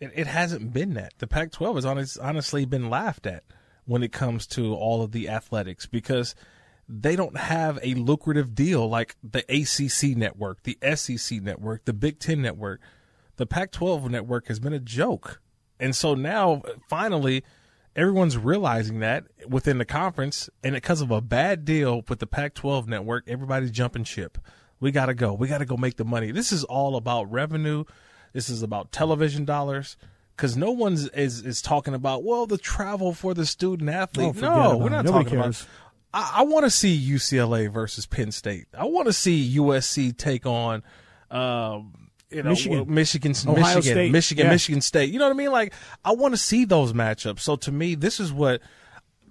It, 0.00 0.10
it 0.14 0.26
hasn't 0.26 0.72
been 0.72 0.94
that. 0.94 1.12
The 1.18 1.26
Pac-12 1.26 1.74
has 1.74 1.84
honest, 1.84 2.18
honestly 2.18 2.64
been 2.64 2.88
laughed 2.88 3.26
at 3.26 3.44
when 3.84 4.02
it 4.02 4.12
comes 4.12 4.46
to 4.48 4.74
all 4.74 5.02
of 5.02 5.12
the 5.12 5.28
athletics 5.28 5.86
because 5.86 6.34
they 6.88 7.16
don't 7.16 7.36
have 7.36 7.78
a 7.82 7.94
lucrative 7.94 8.54
deal 8.54 8.88
like 8.88 9.16
the 9.22 9.44
ACC 9.50 10.16
network, 10.16 10.62
the 10.62 10.78
SEC 10.94 11.42
network, 11.42 11.84
the 11.84 11.92
Big 11.92 12.18
Ten 12.18 12.40
network. 12.40 12.80
The 13.36 13.46
Pac-12 13.46 14.08
network 14.08 14.48
has 14.48 14.60
been 14.60 14.72
a 14.72 14.78
joke, 14.78 15.42
and 15.78 15.94
so 15.94 16.14
now 16.14 16.62
finally 16.88 17.44
everyone's 17.96 18.36
realizing 18.36 19.00
that 19.00 19.24
within 19.48 19.78
the 19.78 19.84
conference, 19.84 20.48
and 20.62 20.74
because 20.74 21.00
of 21.00 21.10
a 21.10 21.20
bad 21.20 21.64
deal 21.64 22.02
with 22.08 22.20
the 22.20 22.26
Pac-12 22.26 22.86
network, 22.86 23.24
everybody's 23.26 23.70
jumping 23.72 24.04
ship. 24.04 24.38
We 24.78 24.92
got 24.92 25.06
to 25.06 25.14
go. 25.14 25.32
We 25.32 25.48
got 25.48 25.58
to 25.58 25.64
go 25.64 25.76
make 25.76 25.96
the 25.96 26.04
money. 26.04 26.30
This 26.30 26.52
is 26.52 26.62
all 26.62 26.96
about 26.96 27.32
revenue. 27.32 27.84
This 28.34 28.50
is 28.50 28.62
about 28.62 28.92
television 28.92 29.44
dollars. 29.44 29.96
Because 30.36 30.54
no 30.54 30.70
one's 30.70 31.08
is, 31.08 31.40
is 31.40 31.62
talking 31.62 31.94
about 31.94 32.22
well 32.22 32.46
the 32.46 32.58
travel 32.58 33.14
for 33.14 33.32
the 33.32 33.46
student 33.46 33.88
athlete. 33.88 34.36
Oh, 34.36 34.72
no, 34.72 34.76
we're 34.76 34.90
not 34.90 35.06
talking 35.06 35.30
cares. 35.30 35.62
about. 35.62 35.68
I, 36.12 36.40
I 36.40 36.42
want 36.42 36.64
to 36.64 36.70
see 36.70 36.94
UCLA 37.10 37.72
versus 37.72 38.04
Penn 38.04 38.32
State. 38.32 38.66
I 38.76 38.84
want 38.84 39.06
to 39.06 39.14
see 39.14 39.56
USC 39.56 40.14
take 40.14 40.44
on, 40.44 40.82
um, 41.30 42.05
you 42.30 42.42
know, 42.42 42.50
Michigan. 42.50 42.84
Michigan, 42.92 43.34
Ohio 43.46 43.76
Michigan, 43.76 43.82
State. 43.82 44.12
Michigan, 44.12 44.46
Yeah. 44.46 44.52
Michigan 44.52 44.80
State. 44.80 45.12
You 45.12 45.18
know 45.18 45.26
what 45.26 45.34
I 45.34 45.36
mean? 45.36 45.52
Like, 45.52 45.72
I 46.04 46.12
want 46.12 46.34
to 46.34 46.38
see 46.38 46.64
those 46.64 46.92
matchups. 46.92 47.40
So 47.40 47.56
to 47.56 47.72
me, 47.72 47.94
this 47.94 48.18
is 48.20 48.32
what 48.32 48.60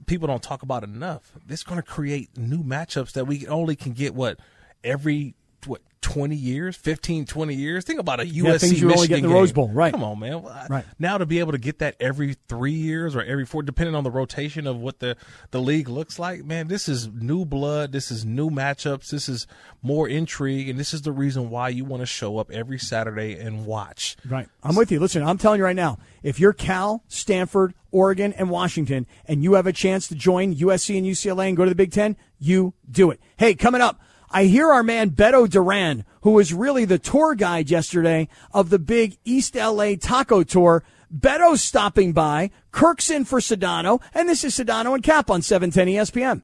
people 0.05 0.27
don't 0.27 0.43
talk 0.43 0.63
about 0.63 0.83
enough. 0.83 1.31
This 1.45 1.59
is 1.59 1.63
going 1.63 1.81
to 1.81 1.87
create 1.87 2.37
new 2.37 2.63
matchups 2.63 3.13
that 3.13 3.25
we 3.27 3.47
only 3.47 3.75
can 3.75 3.93
get 3.93 4.15
what 4.15 4.39
every 4.83 5.35
what 5.67 5.81
20 6.01 6.35
years, 6.35 6.75
15, 6.75 7.25
20 7.25 7.55
years. 7.55 7.83
Think 7.83 7.99
about 7.99 8.19
a 8.19 8.25
USC 8.25 8.43
Yeah, 8.43 8.57
things 8.59 8.79
you 8.79 8.87
Michigan 8.87 8.93
only 8.95 9.07
get 9.07 9.17
in 9.17 9.23
the 9.23 9.27
game. 9.29 9.35
Rose 9.35 9.51
Bowl, 9.51 9.69
right. 9.69 9.91
Come 9.91 10.03
on, 10.03 10.19
man. 10.19 10.43
Right. 10.69 10.85
Now 10.99 11.17
to 11.17 11.25
be 11.25 11.39
able 11.39 11.53
to 11.53 11.57
get 11.57 11.79
that 11.79 11.95
every 11.99 12.35
3 12.47 12.71
years 12.71 13.15
or 13.15 13.23
every 13.23 13.45
4 13.45 13.63
depending 13.63 13.95
on 13.95 14.03
the 14.03 14.11
rotation 14.11 14.67
of 14.67 14.79
what 14.79 14.99
the 14.99 15.17
the 15.49 15.59
league 15.59 15.89
looks 15.89 16.19
like, 16.19 16.45
man, 16.45 16.67
this 16.67 16.87
is 16.87 17.07
new 17.07 17.43
blood, 17.43 17.91
this 17.91 18.11
is 18.11 18.23
new 18.23 18.51
matchups, 18.51 19.09
this 19.09 19.27
is 19.27 19.47
more 19.81 20.07
intrigue 20.07 20.69
and 20.69 20.79
this 20.79 20.93
is 20.93 21.01
the 21.01 21.11
reason 21.11 21.49
why 21.49 21.69
you 21.69 21.83
want 21.83 22.01
to 22.01 22.05
show 22.05 22.37
up 22.37 22.51
every 22.51 22.77
Saturday 22.77 23.33
and 23.39 23.65
watch. 23.65 24.15
Right. 24.29 24.47
I'm 24.61 24.75
with 24.75 24.91
you. 24.91 24.99
Listen, 24.99 25.23
I'm 25.23 25.39
telling 25.39 25.57
you 25.57 25.65
right 25.65 25.75
now, 25.75 25.97
if 26.21 26.39
you're 26.39 26.53
Cal, 26.53 27.03
Stanford, 27.07 27.73
Oregon, 27.91 28.31
and 28.33 28.49
Washington, 28.49 29.07
and 29.25 29.43
you 29.43 29.53
have 29.53 29.65
a 29.65 29.73
chance 29.73 30.07
to 30.09 30.15
join 30.15 30.53
USC 30.53 30.97
and 30.97 31.07
UCLA 31.07 31.47
and 31.47 31.57
go 31.57 31.63
to 31.63 31.69
the 31.69 31.75
Big 31.75 31.91
Ten, 31.91 32.15
you 32.37 32.73
do 32.89 33.09
it. 33.09 33.19
Hey, 33.37 33.55
coming 33.55 33.81
up, 33.81 33.99
I 34.29 34.45
hear 34.45 34.71
our 34.71 34.83
man 34.83 35.11
Beto 35.11 35.49
Duran, 35.49 36.05
who 36.21 36.31
was 36.31 36.53
really 36.53 36.85
the 36.85 36.99
tour 36.99 37.35
guide 37.35 37.69
yesterday 37.69 38.27
of 38.53 38.69
the 38.69 38.79
big 38.79 39.17
East 39.23 39.55
LA 39.55 39.95
Taco 39.99 40.43
Tour. 40.43 40.83
Beto's 41.13 41.61
stopping 41.61 42.13
by. 42.13 42.51
Kirk's 42.71 43.09
in 43.09 43.25
for 43.25 43.39
Sedano, 43.39 44.01
and 44.13 44.27
this 44.27 44.43
is 44.43 44.57
Sedano 44.57 44.93
and 44.95 45.03
Cap 45.03 45.29
on 45.29 45.39
E 45.39 45.43
710 45.43 45.87
ESPN. 45.87 46.41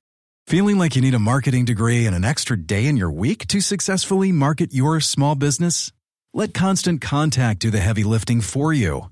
Feeling 0.48 0.78
like 0.78 0.96
you 0.96 1.02
need 1.02 1.14
a 1.14 1.20
marketing 1.20 1.66
degree 1.66 2.06
and 2.06 2.16
an 2.16 2.26
extra 2.26 2.58
day 2.58 2.88
in 2.88 2.98
your 2.98 3.12
week 3.12 3.48
to 3.48 3.62
successfully 3.62 4.32
market 4.32 4.74
your 4.74 5.00
small 5.00 5.36
business? 5.36 5.92
Let 6.34 6.54
Constant 6.54 7.02
Contact 7.02 7.60
do 7.60 7.72
the 7.72 7.80
heavy 7.80 8.04
lifting 8.04 8.42
for 8.42 8.74
you. 8.74 9.12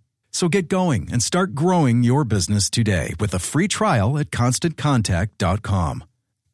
So 0.31 0.49
get 0.49 0.67
going 0.67 1.09
and 1.11 1.21
start 1.21 1.53
growing 1.53 2.03
your 2.03 2.23
business 2.23 2.69
today 2.69 3.13
with 3.19 3.33
a 3.33 3.39
free 3.39 3.67
trial 3.67 4.17
at 4.17 4.31
constantcontact.com. 4.31 6.03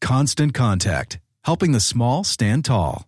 Constant 0.01 0.53
Contact, 0.53 1.19
helping 1.43 1.71
the 1.71 1.79
small 1.79 2.23
stand 2.23 2.65
tall. 2.65 3.07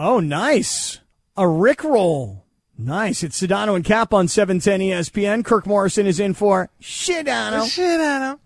Oh, 0.00 0.20
nice. 0.20 1.00
A 1.36 1.42
Rickroll. 1.42 2.42
Nice. 2.78 3.24
It's 3.24 3.42
Sedano 3.42 3.74
and 3.74 3.84
Cap 3.84 4.14
on 4.14 4.26
E 4.26 4.28
710 4.28 4.78
ESPN. 4.78 5.44
Kirk 5.44 5.66
Morrison 5.66 6.06
is 6.06 6.20
in 6.20 6.34
for 6.34 6.70
Shidano. 6.80 7.66
Shidano. 7.66 8.38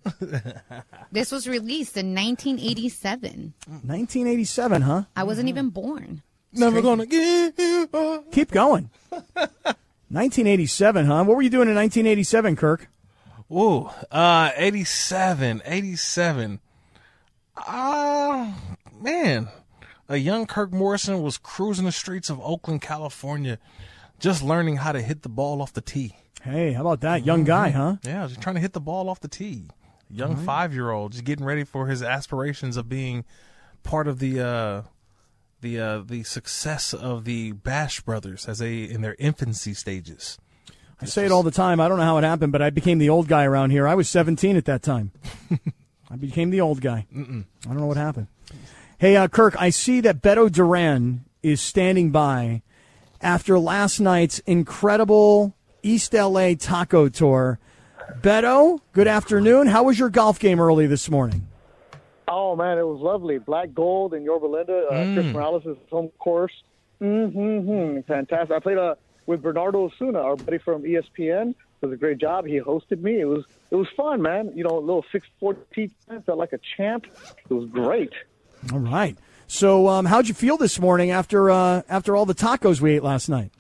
This 1.13 1.31
was 1.31 1.47
released 1.47 1.99
in 1.99 2.15
1987. 2.15 3.53
1987, 3.67 4.81
huh? 4.81 5.03
I 5.15 5.25
wasn't 5.25 5.51
even 5.51 5.69
born. 5.69 6.23
Never 6.55 6.81
gonna 6.81 7.05
give 7.05 7.53
you 7.59 7.87
up. 7.93 8.33
Keep 8.33 8.51
going. 8.51 8.89
1987, 9.11 11.05
huh? 11.05 11.25
What 11.25 11.37
were 11.37 11.43
you 11.43 11.51
doing 11.51 11.69
in 11.69 11.75
1987, 11.75 12.57
Kirk? 12.57 12.89
Ooh, 13.53 13.91
uh, 14.11 14.53
87, 14.57 15.61
87. 15.67 16.61
Ah, 17.59 18.57
man. 18.99 19.49
A 20.13 20.19
young 20.19 20.45
Kirk 20.45 20.75
Morrison 20.75 21.23
was 21.23 21.39
cruising 21.39 21.87
the 21.87 21.91
streets 21.91 22.29
of 22.29 22.39
Oakland, 22.43 22.83
California, 22.83 23.59
just 24.21 24.43
learning 24.43 24.77
how 24.77 24.93
to 24.93 25.01
hit 25.01 25.23
the 25.23 25.31
ball 25.31 25.63
off 25.63 25.73
the 25.73 25.81
tee. 25.81 26.17
Hey, 26.43 26.75
how 26.75 26.83
about 26.83 27.01
that? 27.01 27.25
Young 27.25 27.45
guy, 27.45 27.71
huh? 27.71 27.97
Yeah, 28.03 28.27
just 28.27 28.43
trying 28.43 28.57
to 28.57 28.61
hit 28.61 28.75
the 28.75 28.81
ball 28.81 29.09
off 29.09 29.21
the 29.21 29.29
tee. 29.29 29.69
Young 30.11 30.37
five 30.37 30.75
year 30.75 30.91
old, 30.91 31.13
just 31.13 31.25
getting 31.25 31.47
ready 31.47 31.65
for 31.65 31.87
his 31.87 32.03
aspirations 32.03 32.77
of 32.77 32.91
being 32.91 33.25
part 33.85 34.07
of 34.07 34.19
the 34.19 34.39
uh 34.39 34.83
the 35.63 35.81
uh 35.81 36.03
the 36.05 36.25
success 36.25 36.93
of 36.93 37.25
the 37.25 37.53
Bash 37.53 38.03
Brothers 38.03 38.47
as 38.47 38.59
they 38.59 38.83
in 38.83 39.01
their 39.01 39.17
infancy 39.19 39.73
stages. 39.73 40.37
I 41.01 41.07
say 41.07 41.25
it 41.25 41.33
all 41.33 41.43
the 41.43 41.51
time. 41.51 41.81
I 41.81 41.89
don't 41.89 41.97
know 41.97 42.05
how 42.05 42.19
it 42.19 42.25
happened, 42.25 42.53
but 42.53 42.61
I 42.61 42.69
became 42.69 42.99
the 42.99 43.09
old 43.09 43.29
guy 43.29 43.45
around 43.45 43.71
here. 43.71 43.89
I 43.89 43.95
was 43.95 44.11
17 44.11 44.59
at 44.59 44.67
that 44.67 44.83
time. 44.83 45.13
I 46.11 46.17
became 46.17 46.51
the 46.51 46.61
old 46.61 46.83
guy. 46.83 47.07
Mm-mm. 47.17 47.47
I 47.65 47.69
don't 47.69 47.79
know 47.79 47.87
what 47.87 47.97
happened. 47.97 48.27
Hey, 49.03 49.17
uh, 49.17 49.27
Kirk, 49.27 49.61
I 49.61 49.71
see 49.71 50.01
that 50.03 50.23
Beto 50.23 50.49
Duran 50.49 51.25
is 51.43 51.61
standing 51.61 52.13
by 52.13 52.63
after 53.21 53.59
last 53.59 53.99
night's 53.99 54.39
incredible 54.47 55.57
East 55.83 56.15
LA 56.15 56.55
taco 56.55 57.09
tour. 57.09 57.59
Beto, 58.21 58.79
good 58.93 59.09
afternoon. 59.09 59.67
How 59.67 59.83
was 59.83 59.99
your 59.99 60.09
golf 60.09 60.39
game 60.39 60.61
early 60.61 60.87
this 60.87 61.11
morning? 61.11 61.49
Oh 62.29 62.55
man, 62.55 62.79
it 62.79 62.87
was 62.87 63.01
lovely. 63.01 63.39
Black 63.39 63.75
Gold 63.75 64.15
in 64.15 64.23
Yorba 64.23 64.47
Linda. 64.47 64.87
Uh, 64.89 65.15
Chris 65.15 65.35
Morales' 65.35 65.77
home 65.91 66.11
course. 66.21 66.55
Mm-hmm. 67.01 68.03
Fantastic. 68.03 68.55
I 68.55 68.61
played 68.61 68.79
uh, 68.79 68.95
with 69.27 69.43
Bernardo 69.43 69.87
Osuna, 69.87 70.21
our 70.21 70.37
buddy 70.37 70.59
from 70.59 70.85
ESPN. 70.85 71.51
It 71.51 71.87
was 71.87 71.93
a 71.93 71.97
great 71.97 72.19
job. 72.19 72.47
He 72.47 72.61
hosted 72.61 73.03
me. 73.03 73.19
It 73.19 73.25
was 73.25 73.45
it 73.73 73.75
was 73.75 73.89
fun, 73.97 74.23
man. 74.23 74.53
You 74.55 74.63
know, 74.63 74.79
a 74.79 74.79
little 74.79 75.05
six 75.11 75.27
four 75.41 75.55
tee 75.75 75.91
time, 76.09 76.23
felt 76.23 76.39
like 76.39 76.53
a 76.53 76.61
champ. 76.77 77.07
It 77.51 77.53
was 77.53 77.69
great. 77.69 78.13
All 78.71 78.79
right. 78.79 79.17
So, 79.47 79.89
um, 79.89 80.05
how'd 80.05 80.29
you 80.29 80.35
feel 80.35 80.57
this 80.57 80.79
morning 80.79 81.11
after 81.11 81.51
uh, 81.51 81.83
after 81.89 82.15
all 82.15 82.27
the 82.27 82.35
tacos 82.35 82.81
we 82.81 82.93
ate 82.93 83.03
last 83.03 83.29
night? 83.29 83.51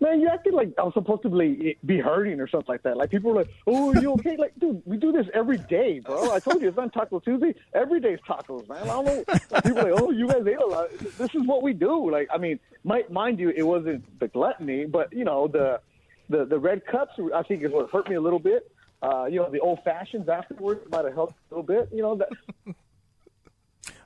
Man, 0.00 0.20
you 0.20 0.28
acted 0.28 0.52
like 0.52 0.68
I 0.76 0.82
was 0.82 0.92
supposed 0.92 1.22
to 1.22 1.30
be, 1.30 1.78
be 1.86 1.98
hurting 1.98 2.38
or 2.38 2.46
something 2.46 2.68
like 2.68 2.82
that. 2.82 2.96
Like 2.98 3.10
people 3.10 3.30
were 3.30 3.38
like, 3.38 3.50
"Oh, 3.66 3.94
you 3.98 4.12
okay?" 4.14 4.36
Like, 4.36 4.52
dude, 4.58 4.82
we 4.84 4.98
do 4.98 5.12
this 5.12 5.26
every 5.32 5.56
day, 5.56 6.00
bro. 6.00 6.30
I 6.30 6.40
told 6.40 6.60
you 6.60 6.68
it's 6.68 6.76
not 6.76 6.92
Taco 6.92 7.20
Tuesday. 7.20 7.54
Every 7.72 8.00
day's 8.00 8.18
tacos, 8.28 8.68
man. 8.68 8.82
I 8.82 8.86
don't 8.86 9.06
know. 9.06 9.60
People 9.62 9.82
like, 9.82 10.02
"Oh, 10.02 10.10
you 10.10 10.28
guys 10.28 10.46
ate 10.46 10.58
a 10.58 10.66
lot." 10.66 10.90
This 10.98 11.34
is 11.34 11.46
what 11.46 11.62
we 11.62 11.72
do. 11.72 12.10
Like, 12.10 12.28
I 12.32 12.36
mean, 12.36 12.60
my, 12.82 13.04
mind 13.08 13.38
you, 13.38 13.48
it 13.48 13.62
wasn't 13.62 14.04
the 14.20 14.28
gluttony, 14.28 14.84
but 14.84 15.10
you 15.12 15.24
know, 15.24 15.48
the 15.48 15.80
the 16.28 16.44
the 16.44 16.58
red 16.58 16.84
cups. 16.84 17.14
I 17.34 17.42
think 17.42 17.62
is 17.62 17.72
what 17.72 17.90
hurt 17.90 18.08
me 18.08 18.16
a 18.16 18.20
little 18.20 18.38
bit. 18.38 18.70
Uh, 19.02 19.24
you 19.24 19.40
know, 19.40 19.50
the 19.50 19.60
old 19.60 19.78
fashions 19.84 20.28
afterwards 20.28 20.80
might 20.90 21.04
have 21.06 21.14
helped 21.14 21.34
a 21.50 21.54
little 21.54 21.62
bit. 21.62 21.88
You 21.92 22.02
know, 22.02 22.16
that 22.16 22.28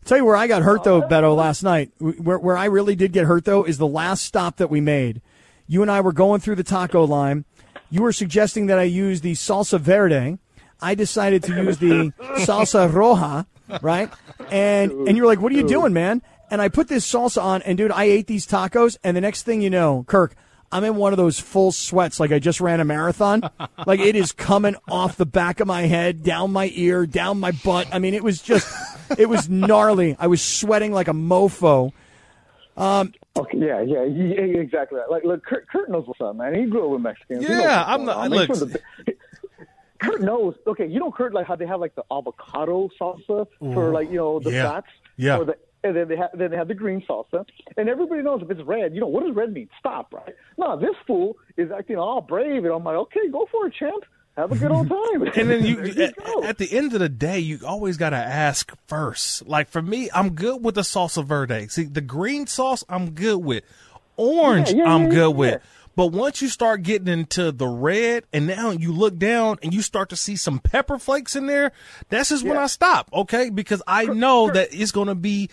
tell 0.08 0.18
you 0.18 0.24
where 0.24 0.36
I 0.36 0.46
got 0.46 0.62
hurt 0.62 0.84
though, 0.84 1.04
oh, 1.04 1.08
Beto, 1.08 1.36
last 1.36 1.62
night. 1.62 1.92
Where 1.98 2.38
where 2.38 2.56
I 2.56 2.64
really 2.64 2.96
did 2.96 3.12
get 3.12 3.26
hurt 3.26 3.44
though 3.44 3.64
is 3.64 3.78
the 3.78 3.86
last 3.86 4.24
stop 4.24 4.56
that 4.56 4.70
we 4.70 4.80
made. 4.80 5.20
You 5.66 5.82
and 5.82 5.90
I 5.90 6.00
were 6.00 6.12
going 6.12 6.40
through 6.40 6.56
the 6.56 6.64
taco 6.64 7.04
line. 7.04 7.44
You 7.90 8.02
were 8.02 8.12
suggesting 8.12 8.66
that 8.66 8.78
I 8.78 8.84
use 8.84 9.20
the 9.20 9.32
salsa 9.32 9.78
verde. 9.78 10.38
I 10.80 10.94
decided 10.94 11.42
to 11.44 11.54
use 11.54 11.78
the 11.78 12.12
salsa 12.38 12.90
roja, 12.90 13.46
right? 13.82 14.10
And 14.50 14.92
and 15.06 15.16
you're 15.16 15.26
like, 15.26 15.40
"What 15.40 15.52
are 15.52 15.56
you 15.56 15.68
doing, 15.68 15.92
man?" 15.92 16.22
And 16.50 16.62
I 16.62 16.68
put 16.68 16.88
this 16.88 17.10
salsa 17.10 17.42
on, 17.42 17.60
and 17.62 17.76
dude, 17.76 17.92
I 17.92 18.04
ate 18.04 18.26
these 18.26 18.46
tacos, 18.46 18.96
and 19.04 19.14
the 19.14 19.20
next 19.20 19.42
thing 19.42 19.60
you 19.60 19.68
know, 19.68 20.04
Kirk, 20.08 20.34
I'm 20.70 20.84
in 20.84 20.96
one 20.96 21.12
of 21.12 21.16
those 21.16 21.38
full 21.38 21.72
sweats, 21.72 22.20
like 22.20 22.30
I 22.32 22.38
just 22.38 22.60
ran 22.60 22.80
a 22.80 22.84
marathon. 22.84 23.42
like 23.86 24.00
it 24.00 24.16
is 24.16 24.32
coming 24.32 24.76
off 24.88 25.16
the 25.16 25.26
back 25.26 25.60
of 25.60 25.66
my 25.66 25.82
head, 25.82 26.22
down 26.22 26.52
my 26.52 26.70
ear, 26.74 27.06
down 27.06 27.40
my 27.40 27.52
butt. 27.52 27.88
I 27.92 27.98
mean, 27.98 28.14
it 28.14 28.22
was 28.22 28.42
just, 28.42 28.66
it 29.18 29.28
was 29.28 29.48
gnarly. 29.48 30.16
I 30.18 30.26
was 30.26 30.42
sweating 30.42 30.92
like 30.92 31.08
a 31.08 31.12
mofo. 31.12 31.92
Um, 32.76 33.12
Okay, 33.36 33.58
yeah, 33.58 33.80
yeah, 33.82 34.02
yeah, 34.02 34.58
exactly. 34.60 34.98
Like, 35.08 35.22
look, 35.22 35.44
Kurt, 35.44 35.68
Kurt 35.68 35.88
knows 35.88 36.08
what's 36.08 36.20
up, 36.20 36.34
man. 36.34 36.56
He 36.56 36.64
grew 36.66 36.86
up 36.86 36.90
with 36.90 37.02
Mexicans. 37.02 37.48
Yeah, 37.48 37.84
I'm 37.86 38.04
not- 38.04 38.16
on. 38.16 38.30
look- 38.30 38.48
Make 38.48 38.58
the- 38.58 38.80
Kurt 40.00 40.20
knows. 40.22 40.54
Okay, 40.66 40.86
you 40.86 41.00
know 41.00 41.10
Kurt 41.10 41.34
like 41.34 41.46
how 41.46 41.56
they 41.56 41.66
have 41.66 41.80
like 41.80 41.94
the 41.96 42.04
avocado 42.10 42.88
salsa 43.00 43.46
for 43.60 43.90
like 43.92 44.10
you 44.10 44.16
know 44.16 44.38
the 44.38 44.52
yeah, 44.52 44.70
fats. 44.70 44.86
yeah. 45.16 45.38
Or 45.38 45.44
the, 45.44 45.56
and 45.84 45.96
then 45.96 46.08
they 46.08 46.16
have 46.16 46.30
then 46.34 46.50
they 46.50 46.56
have 46.56 46.68
the 46.68 46.74
green 46.74 47.02
salsa, 47.08 47.44
and 47.76 47.88
everybody 47.88 48.22
knows 48.22 48.42
if 48.42 48.50
it's 48.50 48.62
red. 48.62 48.94
You 48.94 49.00
know 49.00 49.06
what 49.06 49.24
does 49.24 49.34
red 49.34 49.52
mean? 49.52 49.68
Stop, 49.78 50.12
right? 50.12 50.34
No, 50.56 50.78
this 50.78 50.94
fool 51.06 51.36
is 51.56 51.70
acting 51.70 51.96
all 51.96 52.20
brave, 52.20 52.64
and 52.64 52.72
I'm 52.72 52.84
like, 52.84 52.96
okay, 52.96 53.28
go 53.30 53.46
for 53.50 53.66
it, 53.66 53.74
champ. 53.78 54.04
Have 54.36 54.52
a 54.52 54.56
good 54.56 54.70
old 54.70 54.88
time. 54.88 55.22
And 55.36 55.50
then 55.50 55.64
you, 55.64 55.76
There 55.94 56.08
at, 56.08 56.44
at 56.44 56.58
the 56.58 56.70
end 56.70 56.94
of 56.94 57.00
the 57.00 57.08
day, 57.08 57.40
you 57.40 57.58
always 57.66 57.96
got 57.96 58.10
to 58.10 58.16
ask 58.16 58.72
first. 58.86 59.46
Like 59.48 59.68
for 59.68 59.82
me, 59.82 60.08
I'm 60.14 60.34
good 60.36 60.62
with 60.64 60.76
the 60.76 60.82
salsa 60.82 61.24
verde. 61.24 61.66
See, 61.68 61.84
the 61.84 62.00
green 62.00 62.46
sauce, 62.46 62.84
I'm 62.88 63.10
good 63.10 63.38
with. 63.38 63.64
Orange, 64.16 64.70
Yeah, 64.70 64.84
yeah, 64.84 64.94
I'm 64.94 65.04
yeah, 65.04 65.10
good 65.10 65.30
with. 65.30 65.62
But 65.98 66.12
once 66.12 66.40
you 66.40 66.46
start 66.46 66.84
getting 66.84 67.08
into 67.08 67.50
the 67.50 67.66
red, 67.66 68.22
and 68.32 68.46
now 68.46 68.70
you 68.70 68.92
look 68.92 69.18
down 69.18 69.58
and 69.64 69.74
you 69.74 69.82
start 69.82 70.10
to 70.10 70.16
see 70.16 70.36
some 70.36 70.60
pepper 70.60 70.96
flakes 70.96 71.34
in 71.34 71.46
there, 71.46 71.72
that's 72.08 72.28
just 72.28 72.44
when 72.44 72.56
I 72.56 72.68
stop. 72.68 73.10
Okay, 73.12 73.50
because 73.50 73.82
I 73.84 74.04
know 74.04 74.48
that 74.48 74.68
it's 74.70 74.92
going 74.92 75.08
to 75.08 75.16
be. 75.16 75.50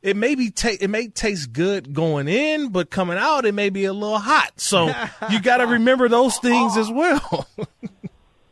It 0.00 0.16
may 0.16 0.36
be 0.36 0.50
ta- 0.50 0.78
it 0.80 0.88
may 0.88 1.08
taste 1.08 1.52
good 1.52 1.92
going 1.92 2.28
in, 2.28 2.70
but 2.70 2.88
coming 2.88 3.18
out 3.18 3.44
it 3.44 3.52
may 3.52 3.68
be 3.68 3.84
a 3.84 3.92
little 3.92 4.18
hot. 4.18 4.52
So 4.58 4.86
you 5.30 5.42
got 5.42 5.58
to 5.58 5.66
remember 5.66 6.08
those 6.08 6.38
things 6.38 6.78
as 6.78 6.90
well. 6.90 7.46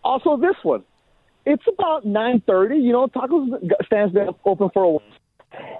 Also, 0.04 0.36
this 0.36 0.56
one. 0.64 0.82
It's 1.46 1.62
about 1.68 2.04
nine 2.04 2.42
thirty. 2.44 2.76
You 2.76 2.90
know, 2.90 3.06
tacos 3.06 3.56
stands 3.86 4.12
there 4.12 4.30
open 4.44 4.68
for 4.74 4.82
a 4.82 4.90
while. 4.90 5.02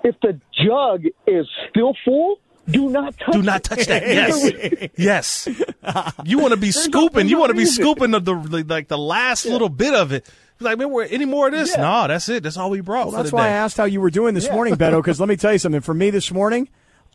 If 0.05 0.15
the 0.23 0.41
jug 0.65 1.07
is 1.27 1.45
still 1.69 1.93
full, 2.05 2.39
do 2.71 2.89
not 2.91 3.19
touch. 3.19 3.33
Do 3.33 3.43
not 3.43 3.65
touch 3.65 3.87
that. 3.87 4.03
Yes, 4.97 5.49
yes. 5.49 5.49
You 6.25 6.39
want 6.39 6.53
to 6.53 6.57
be 6.61 6.71
scooping. 6.71 7.29
You 7.29 7.39
want 7.39 7.51
to 7.51 7.57
be 7.57 7.67
scooping 7.67 8.11
the, 8.11 8.21
the 8.21 8.65
like 8.67 8.89
the 8.89 8.99
last 8.99 9.47
little 9.47 9.69
bit 9.69 9.95
of 9.95 10.13
it. 10.13 10.27
Like, 10.61 10.79
man, 10.79 10.91
we're, 10.91 11.05
any 11.05 11.25
more 11.25 11.49
of 11.49 11.53
this? 11.53 11.71
Yeah. 11.75 11.83
No, 11.83 12.07
that's 12.09 12.29
it. 12.29 12.45
That's 12.45 12.57
all 12.57 12.71
we 12.71 12.81
brought. 12.81 13.07
Well, 13.07 13.13
for 13.13 13.17
that's 13.19 13.31
the 13.31 13.37
why 13.37 13.47
I 13.47 13.51
asked 13.51 13.77
how 13.77 13.85
you 13.85 14.01
were 14.01 14.11
doing 14.11 14.35
this 14.35 14.47
Yeah. 14.47 14.55
morning, 14.55 14.75
Beto. 14.77 14.99
Because 14.99 15.19
let 15.19 15.29
me 15.29 15.37
tell 15.37 15.53
you 15.53 15.59
something. 15.59 15.81
For 15.81 15.95
me 15.95 16.11
this 16.11 16.31
morning, 16.31 16.69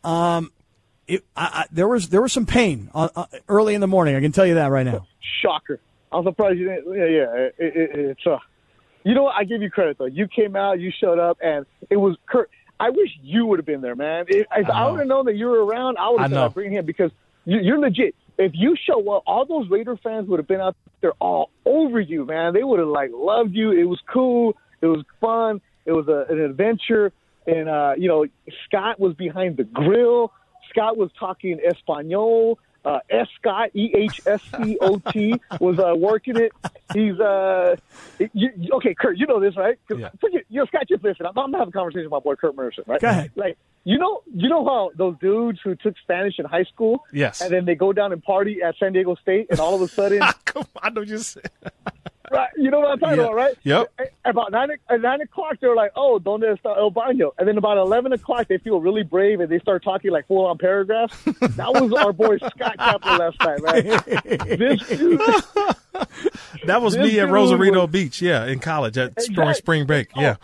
um, 0.04 0.52
it, 1.06 1.24
I, 1.34 1.42
I, 1.62 1.66
there 1.72 1.88
was 1.88 2.10
there 2.10 2.20
was 2.20 2.32
some 2.32 2.44
pain 2.44 2.90
uh, 2.94 3.08
uh, 3.16 3.24
early 3.48 3.74
in 3.74 3.80
the 3.80 3.86
morning. 3.86 4.16
I 4.16 4.20
can 4.20 4.32
tell 4.32 4.44
you 4.46 4.54
that 4.54 4.66
right 4.70 4.84
now. 4.84 5.06
Shocker. 5.42 5.80
I'm 6.12 6.24
surprised 6.24 6.58
you 6.58 6.68
didn't. 6.68 6.94
Yeah, 6.94 7.04
yeah. 7.06 7.34
It, 7.34 7.54
it, 7.58 7.90
it's 8.10 8.26
uh, 8.26 8.38
you 9.04 9.14
know 9.14 9.22
what? 9.24 9.34
I 9.36 9.44
give 9.44 9.62
you 9.62 9.70
credit 9.70 9.96
though. 9.98 10.04
You 10.06 10.28
came 10.28 10.54
out, 10.56 10.78
you 10.80 10.92
showed 11.00 11.18
up, 11.18 11.38
and 11.42 11.64
it 11.88 11.96
was 11.96 12.16
Kurt. 12.28 12.50
I 12.80 12.90
wish 12.90 13.10
you 13.22 13.46
would 13.46 13.58
have 13.58 13.66
been 13.66 13.80
there, 13.80 13.96
man. 13.96 14.26
If, 14.28 14.46
if 14.56 14.70
I, 14.70 14.84
know. 14.84 14.92
would 14.92 14.98
have 15.00 15.08
known 15.08 15.26
that 15.26 15.36
you 15.36 15.46
were 15.46 15.64
around, 15.64 15.98
I 15.98 16.10
would 16.10 16.20
have 16.20 16.30
said. 16.30 16.38
I'd 16.38 16.54
bring 16.54 16.72
him 16.72 16.86
because 16.86 17.10
you, 17.44 17.58
you're 17.60 17.78
legit. 17.78 18.14
If 18.38 18.52
you 18.54 18.76
show 18.76 19.10
up, 19.10 19.24
all 19.26 19.44
those 19.46 19.68
Raider 19.68 19.96
fans 19.96 20.28
would 20.28 20.38
have 20.38 20.46
been 20.46 20.60
out 20.60 20.76
there 21.00 21.12
all 21.18 21.50
over 21.66 21.98
you, 21.98 22.24
man. 22.24 22.54
They 22.54 22.62
would 22.62 22.78
have 22.78 22.88
like 22.88 23.10
loved 23.12 23.52
you. 23.54 23.72
It 23.72 23.84
was 23.84 24.00
cool. 24.06 24.56
It 24.80 24.86
was 24.86 25.04
fun. 25.20 25.60
It 25.86 25.92
was 25.92 26.06
a, 26.06 26.32
an 26.32 26.40
adventure. 26.40 27.12
And 27.46 27.68
uh, 27.68 27.94
you 27.98 28.06
know, 28.06 28.26
Scott 28.66 29.00
was 29.00 29.14
behind 29.14 29.56
the 29.56 29.64
grill. 29.64 30.32
Scott 30.70 30.96
was 30.96 31.10
talking 31.18 31.58
Espanol. 31.66 32.58
Uh, 32.88 33.00
S 33.10 33.26
Scott 33.38 33.70
E 33.74 33.92
H 33.94 34.20
S 34.26 34.40
C 34.56 34.78
O 34.80 34.98
T 35.12 35.34
was 35.60 35.78
uh, 35.78 35.94
working 35.94 36.36
it. 36.38 36.52
He's 36.94 37.18
uh, 37.20 37.76
you, 38.32 38.50
okay, 38.76 38.94
Kurt. 38.98 39.18
You 39.18 39.26
know 39.26 39.40
this, 39.40 39.56
right? 39.56 39.78
'Cause 39.88 39.98
forget, 40.20 40.44
you 40.48 40.60
know, 40.60 40.66
Scott, 40.66 40.84
just 40.88 41.04
listen. 41.04 41.26
I'm, 41.26 41.36
I'm 41.38 41.52
having 41.52 41.68
a 41.68 41.72
conversation 41.72 42.04
with 42.04 42.12
my 42.12 42.20
boy 42.20 42.34
Kurt 42.36 42.56
Mercer, 42.56 42.82
right? 42.86 43.00
Go 43.00 43.08
ahead. 43.08 43.30
Like, 43.36 43.58
you 43.84 43.98
know, 43.98 44.22
you 44.34 44.48
know 44.48 44.64
how 44.64 44.90
those 44.96 45.16
dudes 45.20 45.58
who 45.62 45.74
took 45.74 45.94
Spanish 45.98 46.38
in 46.38 46.44
high 46.46 46.64
school, 46.64 47.04
Yes. 47.12 47.40
and 47.42 47.50
then 47.52 47.64
they 47.66 47.74
go 47.74 47.92
down 47.92 48.12
and 48.12 48.22
party 48.22 48.62
at 48.62 48.76
San 48.78 48.92
Diego 48.94 49.14
State, 49.16 49.48
and 49.50 49.60
all 49.60 49.74
of 49.74 49.82
a 49.82 49.88
sudden, 49.88 50.22
I 50.82 50.90
know 50.90 51.02
you 51.02 51.18
said. 51.18 51.50
Right? 52.30 52.48
You 52.56 52.70
know 52.70 52.80
what 52.80 52.90
I'm 52.92 52.98
talking 52.98 53.16
Yeah. 53.18 53.22
about, 53.24 53.34
right? 53.34 53.54
Yep. 53.62 53.92
At 53.98 54.10
About 54.24 54.52
nine 54.52 54.70
at 54.90 55.00
nine 55.00 55.20
o'clock, 55.22 55.56
they're 55.60 55.74
like, 55.74 55.92
"Oh, 55.96 56.18
donde 56.18 56.42
está 56.44 56.76
el 56.76 56.90
baño?" 56.90 57.30
And 57.38 57.46
then 57.48 57.56
about 57.58 57.78
eleven 57.78 58.12
o'clock, 58.12 58.48
they 58.48 58.58
feel 58.58 58.80
really 58.80 59.02
brave 59.02 59.40
and 59.40 59.48
they 59.50 59.58
start 59.58 59.82
talking 59.82 60.10
like 60.10 60.26
full 60.26 60.44
on 60.46 60.58
paragraphs. 60.58 61.16
that 61.24 61.72
was 61.72 61.92
our 61.94 62.12
boy 62.12 62.36
Scott 62.38 62.76
Kaplan 62.78 63.18
last 63.18 63.40
night, 63.40 63.62
man. 63.62 64.58
This 64.58 64.86
dude, 64.88 65.20
That 66.66 66.82
was 66.82 66.96
me 66.96 67.18
at 67.18 67.28
Rosarito 67.28 67.82
was- 67.82 67.90
Beach, 67.90 68.20
yeah, 68.22 68.44
in 68.46 68.58
college 68.60 68.98
at 68.98 69.14
during 69.16 69.54
spring 69.54 69.86
break. 69.86 70.10
Yeah, 70.14 70.36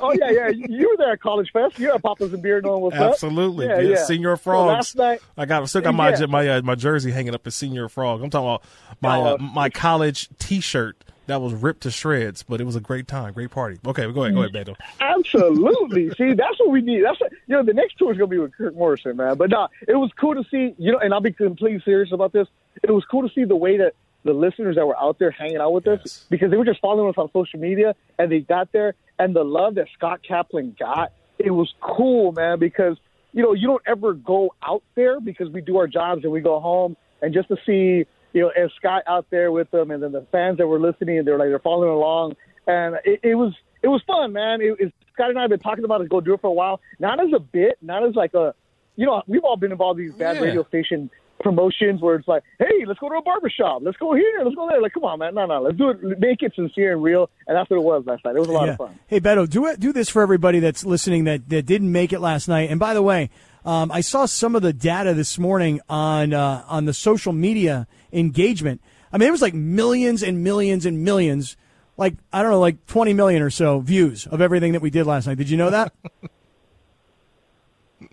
oh 0.00 0.12
yeah, 0.18 0.30
yeah, 0.30 0.48
you 0.48 0.88
were 0.90 0.96
there 0.96 1.12
at 1.12 1.20
College 1.20 1.50
Fest. 1.52 1.78
You're 1.78 1.94
at 1.94 2.02
Papa's 2.02 2.32
and 2.32 2.42
Beer, 2.42 2.60
knowing 2.60 2.82
what's 2.82 2.96
up. 2.96 3.12
absolutely. 3.12 3.66
Yeah, 3.66 3.80
Yeah. 3.80 4.04
Senior 4.04 4.36
So 4.36 4.64
last 4.66 4.96
night, 4.96 5.20
I 5.36 5.44
got 5.46 5.68
still 5.68 5.82
got 5.82 5.94
my 5.94 6.10
Yeah. 6.16 6.26
my 6.26 6.48
uh, 6.48 6.62
my 6.62 6.74
jersey 6.74 7.10
hanging 7.12 7.34
up 7.34 7.46
as 7.46 7.54
Señor 7.54 7.90
Frog. 7.90 8.22
I'm 8.22 8.30
talking 8.30 8.48
about 8.48 8.62
my 9.00 9.18
Oh. 9.20 9.34
uh, 9.34 9.38
my 9.38 9.68
college 9.68 10.28
T-shirt 10.38 10.93
that 11.26 11.40
was 11.40 11.54
ripped 11.54 11.82
to 11.82 11.90
shreds, 11.90 12.42
but 12.42 12.60
it 12.60 12.64
was 12.64 12.76
a 12.76 12.80
great 12.80 13.08
time, 13.08 13.32
great 13.32 13.50
party. 13.50 13.78
Okay, 13.86 14.10
go 14.12 14.24
ahead, 14.24 14.34
go 14.34 14.42
ahead, 14.42 14.52
Beto. 14.52 14.76
Absolutely. 15.00 16.10
see, 16.18 16.34
that's 16.34 16.58
what 16.60 16.70
we 16.70 16.80
need. 16.80 17.04
That's 17.04 17.20
what, 17.20 17.32
you 17.46 17.56
know, 17.56 17.62
the 17.62 17.72
next 17.72 17.98
tour 17.98 18.12
is 18.12 18.18
going 18.18 18.30
to 18.30 18.36
be 18.36 18.38
with 18.38 18.56
Kirk 18.56 18.74
Morrison, 18.74 19.16
man. 19.16 19.36
But 19.36 19.50
nah, 19.50 19.68
it 19.86 19.94
was 19.94 20.10
cool 20.18 20.34
to 20.34 20.44
see, 20.50 20.74
you 20.78 20.92
know, 20.92 20.98
and 20.98 21.14
I'll 21.14 21.20
be 21.20 21.32
completely 21.32 21.82
serious 21.84 22.12
about 22.12 22.32
this. 22.32 22.48
It 22.82 22.90
was 22.90 23.04
cool 23.10 23.26
to 23.26 23.34
see 23.34 23.44
the 23.44 23.56
way 23.56 23.78
that 23.78 23.94
the 24.24 24.32
listeners 24.32 24.76
that 24.76 24.86
were 24.86 24.98
out 24.98 25.18
there 25.18 25.30
hanging 25.30 25.58
out 25.58 25.72
with 25.72 25.86
us 25.86 26.24
because 26.30 26.50
they 26.50 26.56
were 26.56 26.64
just 26.64 26.80
following 26.80 27.10
us 27.10 27.16
on 27.18 27.30
social 27.32 27.60
media 27.60 27.94
and 28.18 28.32
they 28.32 28.40
got 28.40 28.72
there 28.72 28.94
and 29.18 29.34
the 29.34 29.44
love 29.44 29.76
that 29.76 29.86
Scott 29.96 30.20
Kaplan 30.26 30.76
got, 30.78 31.12
it 31.38 31.50
was 31.50 31.72
cool, 31.80 32.32
man, 32.32 32.58
because, 32.58 32.96
you 33.32 33.42
know, 33.42 33.52
you 33.52 33.66
don't 33.66 33.82
ever 33.86 34.12
go 34.12 34.54
out 34.62 34.82
there 34.94 35.20
because 35.20 35.50
we 35.50 35.60
do 35.60 35.76
our 35.76 35.86
jobs 35.86 36.24
and 36.24 36.32
we 36.32 36.40
go 36.40 36.58
home 36.60 36.96
and 37.22 37.32
just 37.32 37.48
to 37.48 37.56
see, 37.66 38.06
you 38.34 38.42
know, 38.42 38.50
and 38.54 38.70
Scott 38.76 39.02
out 39.06 39.26
there 39.30 39.50
with 39.50 39.70
them 39.70 39.90
and 39.90 40.02
then 40.02 40.12
the 40.12 40.26
fans 40.30 40.58
that 40.58 40.66
were 40.66 40.78
listening 40.78 41.16
and 41.18 41.26
they're 41.26 41.38
like, 41.38 41.48
they're 41.48 41.58
following 41.60 41.88
along. 41.90 42.34
And 42.66 42.96
it, 43.04 43.20
it 43.22 43.34
was, 43.36 43.54
it 43.82 43.88
was 43.88 44.02
fun, 44.06 44.32
man. 44.34 44.60
It, 44.60 44.76
it, 44.78 44.94
Scott 45.14 45.30
and 45.30 45.38
I 45.38 45.42
have 45.42 45.50
been 45.50 45.60
talking 45.60 45.84
about 45.84 46.02
it, 46.02 46.10
go 46.10 46.20
do 46.20 46.34
it 46.34 46.40
for 46.42 46.48
a 46.48 46.52
while. 46.52 46.80
Not 46.98 47.18
as 47.20 47.30
a 47.34 47.38
bit, 47.40 47.78
not 47.80 48.06
as 48.06 48.14
like 48.14 48.34
a, 48.34 48.54
you 48.96 49.06
know, 49.06 49.22
we've 49.26 49.44
all 49.44 49.56
been 49.56 49.72
involved 49.72 50.00
in 50.00 50.06
these 50.06 50.14
bad 50.18 50.36
Yeah. 50.36 50.42
radio 50.42 50.64
station 50.68 51.10
promotions 51.40 52.00
where 52.00 52.14
it's 52.16 52.26
like, 52.28 52.42
hey, 52.58 52.84
let's 52.86 52.98
go 53.00 53.08
to 53.10 53.16
a 53.16 53.22
barber 53.22 53.50
shop, 53.50 53.82
let's 53.84 53.96
go 53.98 54.14
here, 54.14 54.40
let's 54.42 54.54
go 54.56 54.66
there. 54.68 54.80
Like, 54.80 54.94
come 54.94 55.04
on, 55.04 55.18
man, 55.18 55.34
no, 55.34 55.44
no, 55.46 55.60
let's 55.62 55.76
do 55.76 55.90
it, 55.90 56.02
make 56.18 56.42
it 56.42 56.52
sincere 56.56 56.92
and 56.94 57.02
real, 57.02 57.28
and 57.46 57.56
that's 57.56 57.68
what 57.68 57.76
it 57.76 57.82
was 57.82 58.04
last 58.06 58.24
night. 58.24 58.34
It 58.34 58.38
was 58.38 58.48
a 58.48 58.52
lot 58.52 58.66
Yeah. 58.66 58.72
of 58.72 58.78
fun. 58.78 58.98
Hey, 59.08 59.20
Beto, 59.20 59.48
do 59.48 59.66
it. 59.66 59.78
Do 59.78 59.92
this 59.92 60.08
for 60.08 60.22
everybody 60.22 60.60
that's 60.60 60.84
listening 60.86 61.24
that, 61.24 61.48
that 61.50 61.66
didn't 61.66 61.92
make 61.92 62.12
it 62.12 62.20
last 62.20 62.48
night. 62.48 62.70
And 62.70 62.80
by 62.80 62.94
the 62.94 63.02
way, 63.02 63.30
um, 63.64 63.90
I 63.90 64.00
saw 64.00 64.26
some 64.26 64.54
of 64.54 64.62
the 64.62 64.72
data 64.72 65.14
this 65.14 65.38
morning 65.38 65.80
on 65.88 66.32
uh, 66.32 66.64
on 66.68 66.84
the 66.84 66.94
social 66.94 67.32
media 67.32 67.86
engagement. 68.12 68.80
I 69.12 69.18
mean, 69.18 69.28
it 69.28 69.32
was 69.32 69.42
like 69.42 69.54
millions 69.54 70.22
and 70.22 70.44
millions 70.44 70.84
and 70.84 71.04
millions, 71.04 71.56
like 71.96 72.14
I 72.32 72.42
don't 72.42 72.50
know, 72.50 72.60
like 72.60 72.84
twenty 72.86 73.14
million 73.14 73.42
or 73.42 73.50
so 73.50 73.80
views 73.80 74.26
of 74.26 74.40
everything 74.40 74.72
that 74.72 74.82
we 74.82 74.90
did 74.90 75.06
last 75.06 75.26
night. 75.26 75.38
Did 75.38 75.48
you 75.48 75.56
know 75.56 75.70
that? 75.70 75.92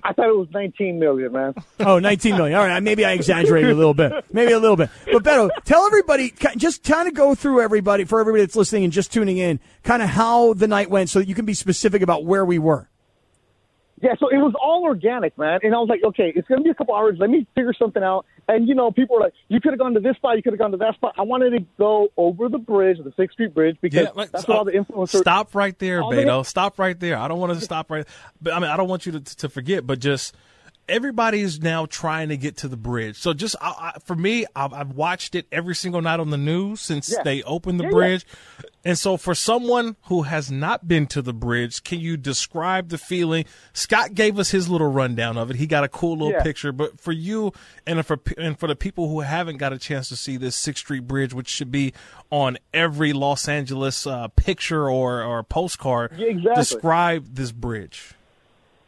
I 0.04 0.14
thought 0.14 0.30
it 0.30 0.36
was 0.36 0.48
19 0.52 1.00
million, 1.00 1.32
man. 1.32 1.54
Oh, 1.80 2.00
19 2.00 2.36
million. 2.36 2.58
All 2.58 2.66
right, 2.66 2.82
maybe 2.82 3.06
I 3.06 3.12
exaggerated 3.12 3.70
a 3.70 3.76
little 3.76 3.94
bit. 3.94 4.26
Maybe 4.32 4.52
a 4.52 4.60
little 4.60 4.78
bit. 4.78 4.90
But 5.12 5.24
Beto, 5.24 5.50
tell 5.64 5.86
everybody, 5.86 6.34
just 6.58 6.84
kind 6.84 7.08
of 7.08 7.14
go 7.14 7.36
through 7.36 7.62
everybody, 7.62 8.06
for 8.06 8.20
everybody 8.20 8.44
that's 8.44 8.56
listening 8.56 8.84
and 8.84 8.94
just 8.94 9.14
tuning 9.14 9.38
in, 9.38 9.60
kind 9.84 10.02
of 10.02 10.10
how 10.10 10.54
the 10.54 10.68
night 10.68 10.90
went 10.90 11.10
so 11.10 11.20
that 11.20 11.28
you 11.28 11.36
can 11.36 11.46
be 11.46 11.54
specific 11.54 12.02
about 12.02 12.26
where 12.26 12.46
we 12.46 12.58
were. 12.58 12.90
Yeah, 14.02 14.16
so 14.20 14.30
it 14.30 14.38
was 14.38 14.54
all 14.60 14.84
organic, 14.84 15.38
man. 15.38 15.60
And 15.64 15.76
I 15.76 15.78
was 15.78 15.88
like, 15.88 16.04
okay, 16.04 16.34
it's 16.36 16.48
going 16.48 16.60
to 16.60 16.64
be 16.64 16.72
a 16.72 16.74
couple 16.74 16.96
hours. 16.96 17.18
Let 17.20 17.30
me 17.30 17.46
figure 17.56 17.74
something 17.78 18.02
out. 18.02 18.26
And, 18.48 18.68
you 18.68 18.74
know, 18.74 18.92
people 18.92 19.16
were 19.16 19.22
like, 19.22 19.34
you 19.48 19.62
could 19.62 19.72
have 19.74 19.80
gone 19.80 19.94
to 19.94 20.00
this 20.00 20.16
spot, 20.16 20.38
you 20.38 20.44
could 20.44 20.54
have 20.54 20.60
gone 20.60 20.72
to 20.72 20.78
that 20.78 20.96
spot. 20.96 21.14
I 21.18 21.22
wanted 21.22 21.52
to 21.52 21.60
go 21.78 22.10
over 22.18 22.50
the 22.50 22.58
bridge, 22.58 22.98
the 23.04 23.14
Sixth 23.16 23.34
Street 23.34 23.54
Bridge, 23.54 23.78
because 23.80 24.06
Yeah, 24.06 24.10
like, 24.16 24.32
that's 24.32 24.48
what 24.48 24.58
all 24.58 24.66
the 24.66 24.72
influencers. 24.72 25.20
Stop 25.20 25.54
right 25.54 25.78
there, 25.78 26.02
all 26.02 26.10
the- 26.10 26.18
Beto. 26.18 26.46
Stop 26.46 26.80
right 26.80 27.00
there. 27.00 27.16
I 27.18 27.28
don't 27.28 27.40
want 27.40 27.54
to 27.54 27.62
stop 27.64 27.92
right. 27.92 28.08
But 28.42 28.54
I 28.54 28.60
mean, 28.60 28.70
I 28.72 28.78
don't 28.78 28.90
want 28.90 29.06
you 29.06 29.12
to 29.14 29.20
to 29.38 29.50
forget. 29.50 29.86
But 29.86 30.00
just 30.00 30.36
everybody 30.92 31.40
is 31.42 31.62
now 31.62 31.86
trying 31.88 32.30
to 32.30 32.38
get 32.38 32.58
to 32.58 32.68
the 32.68 32.78
bridge. 32.78 33.18
So 33.18 33.34
just 33.34 33.56
I, 33.62 33.94
I, 33.96 34.00
for 34.06 34.16
me, 34.16 34.46
I've, 34.56 34.74
I've 34.74 34.92
watched 34.92 35.34
it 35.36 35.48
every 35.52 35.74
single 35.74 36.02
night 36.02 36.20
on 36.20 36.30
the 36.30 36.38
news 36.38 36.82
since 36.82 37.10
Yeah. 37.12 37.24
they 37.24 37.42
opened 37.44 37.80
the 37.80 37.86
Yeah, 37.86 37.90
yeah. 37.90 37.96
bridge. 37.96 38.26
And 38.84 38.98
so, 38.98 39.16
for 39.16 39.36
someone 39.36 39.96
who 40.06 40.24
has 40.24 40.50
not 40.50 40.88
been 40.88 41.06
to 41.08 41.22
the 41.22 41.34
bridge, 41.34 41.84
can 41.84 42.00
you 42.00 42.18
describe 42.18 42.90
the 42.90 42.98
feeling? 42.98 43.46
Scott 43.74 44.16
gave 44.16 44.40
us 44.40 44.50
his 44.50 44.70
little 44.70 44.92
rundown 44.92 45.38
of 45.38 45.52
it. 45.52 45.58
He 45.58 45.68
got 45.68 45.84
a 45.84 45.88
cool 45.88 46.14
little 46.14 46.32
Yeah. 46.34 46.42
picture. 46.42 46.72
But 46.72 47.00
for 47.00 47.12
you 47.12 47.54
and 47.86 48.04
for 48.04 48.20
and 48.40 48.58
for 48.60 48.66
the 48.68 48.76
people 48.76 49.08
who 49.08 49.20
haven't 49.20 49.58
got 49.58 49.72
a 49.72 49.78
chance 49.78 50.10
to 50.10 50.16
see 50.16 50.36
this 50.36 50.56
Sixth 50.56 50.80
Street 50.84 51.08
Bridge, 51.08 51.32
which 51.32 51.48
should 51.48 51.72
be 51.72 51.94
on 52.32 52.58
every 52.74 53.14
Los 53.14 53.48
Angeles 53.48 54.08
uh, 54.08 54.30
picture 54.30 54.90
or 54.90 55.22
or 55.22 55.44
postcard, 55.44 56.14
Yeah, 56.18 56.30
exactly. 56.30 56.56
describe 56.56 57.36
this 57.36 57.52
bridge. 57.52 58.14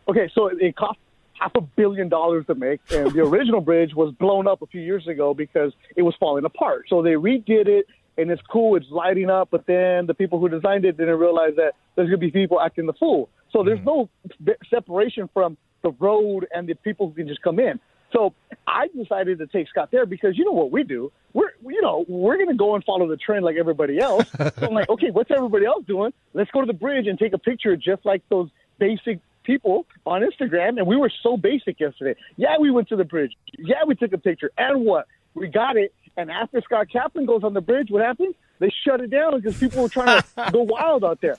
Okay, 0.08 0.28
so 0.34 0.47
it, 0.47 0.58
it 0.60 0.76
cost 0.76 0.97
half 1.44 1.56
a 1.56 1.62
billion 1.62 2.10
dollars 2.10 2.46
to 2.48 2.56
make, 2.56 2.80
and 2.91 3.12
the 3.12 3.22
original 3.22 3.62
bridge 3.70 3.94
was 3.94 4.14
blown 4.14 4.48
up 4.48 4.62
a 4.62 4.68
few 4.68 4.82
years 4.82 5.08
ago 5.08 5.34
because 5.34 5.74
it 5.96 6.02
was 6.02 6.16
falling 6.20 6.46
apart. 6.46 6.86
So 6.89 7.02
they 7.02 7.12
redid 7.12 7.68
it, 7.68 7.88
and 8.18 8.32
it's 8.32 8.41
cool. 8.50 8.76
It's 8.78 8.89
lighting 8.89 9.30
up, 9.30 9.50
but 9.52 9.66
then 9.66 10.06
the 10.08 10.14
people 10.14 10.39
who 10.39 10.48
designed 10.48 10.86
it 10.86 10.98
didn't 10.98 11.20
realize 11.20 11.56
that 11.58 11.74
there's 11.96 12.08
going 12.08 12.20
to 12.20 12.26
be 12.26 12.32
people 12.32 12.62
acting 12.62 12.86
the 12.86 12.94
fool. 12.94 13.30
So 13.52 13.64
there's 13.64 13.80
mm. 13.80 13.86
no 13.86 14.10
b- 14.44 14.54
separation 14.70 15.30
from 15.34 15.58
the 15.82 15.91
road 15.91 16.48
and 16.54 16.68
the 16.68 16.76
people 16.76 17.10
who 17.10 17.14
can 17.14 17.28
just 17.28 17.41
come 17.41 17.60
in. 17.60 17.80
So 18.14 18.34
I 18.68 18.88
decided 18.96 19.39
to 19.39 19.48
take 19.48 19.68
Scott 19.68 19.89
there 19.91 20.06
because 20.06 20.38
you 20.38 20.46
know 20.46 20.52
what 20.52 20.72
we 20.72 20.84
do. 20.84 21.12
We're 21.34 21.50
you 21.66 21.82
know 21.82 22.06
we're 22.08 22.38
going 22.38 22.50
to 22.50 22.56
go 22.56 22.76
and 22.76 22.84
follow 22.84 23.08
the 23.08 23.18
trend 23.18 23.44
like 23.44 23.56
everybody 23.58 24.00
else. 24.00 24.30
so 24.38 24.52
I'm 24.62 24.74
like, 24.74 24.88
okay, 24.88 25.10
what's 25.10 25.32
everybody 25.32 25.66
else 25.66 25.84
doing? 25.86 26.14
Let's 26.34 26.52
go 26.52 26.62
to 26.62 26.68
the 26.68 26.74
bridge 26.74 27.08
and 27.08 27.18
take 27.18 27.34
a 27.34 27.39
picture 27.39 27.76
just 27.76 28.06
like 28.06 28.22
those 28.30 28.50
basic 28.78 29.20
people 29.44 29.86
on 30.06 30.22
Instagram. 30.22 30.78
And 30.78 30.88
we 30.88 30.98
were 30.98 31.12
so 31.22 31.38
basic 31.38 31.80
yesterday. 31.80 32.20
Yeah, 32.38 32.58
we 32.60 32.72
went 32.72 32.89
to 32.89 32.96
the 32.96 33.04
bridge. 33.04 33.34
Yeah, 33.58 33.84
we 33.86 33.96
took 33.96 34.14
a 34.14 34.18
picture. 34.18 34.52
And 34.58 34.86
what? 34.86 35.08
We 35.34 35.48
got 35.48 35.78
it. 35.78 35.94
And 36.16 36.30
after 36.30 36.62
Scott 36.62 36.88
Kaplan 36.91 37.26
goes 37.26 37.44
on 37.44 37.54
the 37.54 37.62
bridge, 37.62 37.88
what 37.89 38.04
happens? 38.04 38.36
They 38.60 38.72
shut 38.86 39.02
it 39.02 39.10
down 39.10 39.36
because 39.36 39.58
people 39.58 39.84
were 39.84 39.89
trying 39.89 40.22
to 40.22 40.52
go 40.52 40.62
wild 40.68 41.04
out 41.04 41.22
there. 41.22 41.38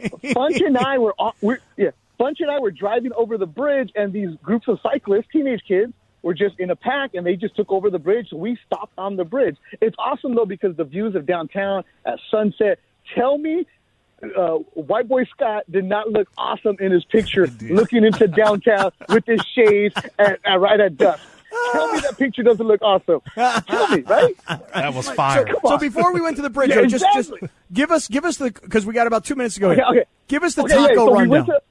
Funch 0.00 0.64
and 0.64 0.76
I 0.76 0.98
were, 0.98 1.14
we're, 1.40 1.58
yeah, 1.76 1.90
Funch 2.18 2.36
and 2.40 2.50
I 2.50 2.58
were 2.58 2.70
driving 2.72 3.12
over 3.16 3.38
the 3.38 3.46
bridge, 3.46 3.90
and 3.94 4.12
these 4.12 4.30
groups 4.42 4.66
of 4.68 4.78
cyclists, 4.82 5.26
teenage 5.32 5.62
kids, 5.66 5.92
were 6.22 6.34
just 6.34 6.58
in 6.58 6.70
a 6.70 6.76
pack, 6.76 7.14
and 7.14 7.26
they 7.26 7.36
just 7.36 7.56
took 7.56 7.70
over 7.70 7.90
the 7.90 7.98
bridge. 7.98 8.28
So 8.30 8.36
we 8.36 8.56
stopped 8.66 8.92
on 8.96 9.16
the 9.16 9.24
bridge. 9.24 9.56
It's 9.80 9.96
awesome 9.98 10.34
though 10.34 10.46
because 10.46 10.76
the 10.76 10.84
views 10.84 11.14
of 11.14 11.26
downtown 11.26 11.84
at 12.06 12.18
sunset. 12.30 12.78
Tell 13.16 13.36
me, 13.36 13.66
uh, 14.22 14.54
White 14.74 15.08
Boy 15.08 15.24
Scott 15.24 15.64
did 15.70 15.84
not 15.84 16.08
look 16.10 16.28
awesome 16.38 16.76
in 16.80 16.92
his 16.92 17.04
picture, 17.04 17.46
looking 17.62 18.04
into 18.04 18.28
downtown 18.28 18.90
with 19.08 19.24
his 19.26 19.40
shades 19.54 19.94
at, 20.18 20.38
at 20.44 20.60
right 20.60 20.80
at 20.80 20.96
dusk. 20.96 21.22
Tell 21.72 21.92
me 21.92 22.00
that 22.00 22.16
picture 22.16 22.42
doesn't 22.42 22.66
look 22.66 22.80
awesome. 22.80 23.20
Tell 23.34 23.88
me, 23.88 24.00
right? 24.02 24.34
That 24.74 24.94
was 24.94 25.10
fire. 25.10 25.44
come 25.44 25.56
So 25.66 25.76
before 25.78 26.12
we 26.14 26.20
went 26.22 26.36
to 26.36 26.42
the 26.42 26.48
bridge, 26.50 26.70
Yeah, 26.70 26.76
Joe, 26.76 26.86
just, 26.86 27.04
exactly. 27.14 27.40
just 27.40 27.52
give 27.72 27.90
us 27.90 28.08
give 28.08 28.24
us 28.24 28.36
the 28.38 28.50
because 28.52 28.86
we 28.86 28.94
got 28.94 29.06
about 29.06 29.24
two 29.24 29.34
minutes 29.34 29.56
to 29.56 29.60
go. 29.60 29.70
Okay, 29.72 29.82
okay. 29.82 30.04
Give 30.28 30.42
us 30.44 30.54
the 30.54 30.62
Okay, 30.62 30.74
yeah, 30.80 30.88
taco 30.88 30.94
so 30.94 31.04
we 31.12 31.12
rundown. 31.18 31.30
went 31.30 31.46
to- 31.46 31.62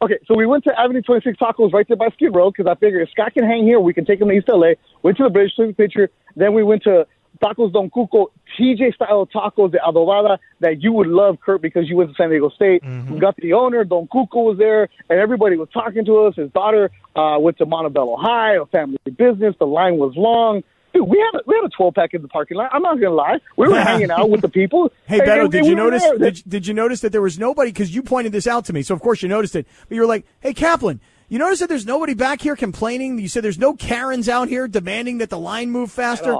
Okay, 0.00 0.18
so 0.28 0.36
we 0.36 0.46
went 0.46 0.62
to 0.62 0.78
Avenue 0.80 1.02
26 1.02 1.38
Tacos 1.38 1.72
right 1.72 1.86
there 1.88 1.96
by 1.96 2.08
Skid 2.10 2.32
Row 2.32 2.52
because 2.52 2.68
I 2.70 2.76
figured 2.76 3.02
if 3.02 3.10
Scott 3.10 3.34
can 3.34 3.42
hang 3.44 3.64
here, 3.64 3.80
we 3.80 3.92
can 3.92 4.04
take 4.04 4.20
him 4.20 4.28
to 4.28 4.34
East 4.34 4.46
LA. 4.48 4.74
Went 5.02 5.16
to 5.16 5.24
the 5.24 5.28
bridge, 5.28 5.50
took 5.56 5.70
a 5.70 5.72
picture. 5.74 6.08
Then 6.36 6.54
we 6.54 6.62
went 6.62 6.84
to 6.84 7.04
Tacos 7.42 7.72
Don 7.72 7.90
Cuco, 7.90 8.26
TJ 8.58 8.94
style 8.94 9.26
tacos 9.26 9.70
de 9.70 9.78
adobada 9.78 10.38
that 10.60 10.82
you 10.82 10.92
would 10.92 11.06
love, 11.06 11.38
Kurt, 11.44 11.62
because 11.62 11.88
you 11.88 11.96
went 11.96 12.10
to 12.10 12.14
San 12.16 12.30
Diego 12.30 12.48
State. 12.50 12.82
We 13.10 13.18
got 13.20 13.36
the 13.36 13.52
owner, 13.52 13.84
Don 13.84 14.08
Cuco 14.08 14.44
was 14.44 14.58
there, 14.58 14.88
and 15.08 15.18
everybody 15.18 15.56
was 15.56 15.68
talking 15.72 16.04
to 16.04 16.26
us. 16.26 16.34
His 16.36 16.50
daughter 16.52 16.90
uh, 17.14 17.36
went 17.38 17.58
to 17.58 17.66
Montebello 17.66 18.16
High, 18.18 18.54
a 18.56 18.66
family 18.66 18.98
business. 19.16 19.54
The 19.58 19.66
line 19.66 19.96
was 19.98 20.14
long. 20.16 20.62
Dude, 20.94 21.06
we 21.06 21.18
had 21.18 21.38
a, 21.38 21.42
we 21.46 21.54
had 21.54 21.66
a 21.66 21.70
12 21.76 21.94
pack 21.94 22.14
in 22.14 22.22
the 22.22 22.28
parking 22.28 22.56
lot. 22.56 22.70
I'm 22.72 22.82
not 22.82 22.94
gonna 22.98 23.14
lie. 23.14 23.38
We 23.56 23.68
were 23.68 23.78
hanging 23.80 24.10
out 24.10 24.30
with 24.30 24.40
the 24.40 24.48
people. 24.48 24.90
Hey 25.06 25.20
Beto, 25.20 25.50
did 25.50 25.62
we 25.62 25.68
you 25.68 25.74
notice? 25.74 26.02
Did, 26.18 26.42
did 26.46 26.66
you 26.66 26.74
notice 26.74 27.00
that 27.00 27.12
there 27.12 27.22
was 27.22 27.38
nobody? 27.38 27.70
Because 27.70 27.94
you 27.94 28.02
pointed 28.02 28.32
this 28.32 28.46
out 28.46 28.64
to 28.66 28.72
me, 28.72 28.82
so 28.82 28.94
of 28.94 29.00
course 29.00 29.22
you 29.22 29.28
noticed 29.28 29.54
it. 29.56 29.66
But 29.88 29.94
you 29.94 30.00
were 30.02 30.06
like, 30.06 30.26
"Hey 30.40 30.52
Kaplan, 30.52 31.00
you 31.28 31.38
notice 31.38 31.60
that 31.60 31.68
there's 31.68 31.86
nobody 31.86 32.14
back 32.14 32.42
here 32.42 32.56
complaining? 32.56 33.18
You 33.18 33.28
said 33.28 33.42
there's 33.44 33.58
no 33.58 33.74
Karens 33.74 34.28
out 34.28 34.48
here 34.48 34.68
demanding 34.68 35.18
that 35.18 35.30
the 35.30 35.38
line 35.38 35.70
move 35.70 35.90
faster." 35.90 36.38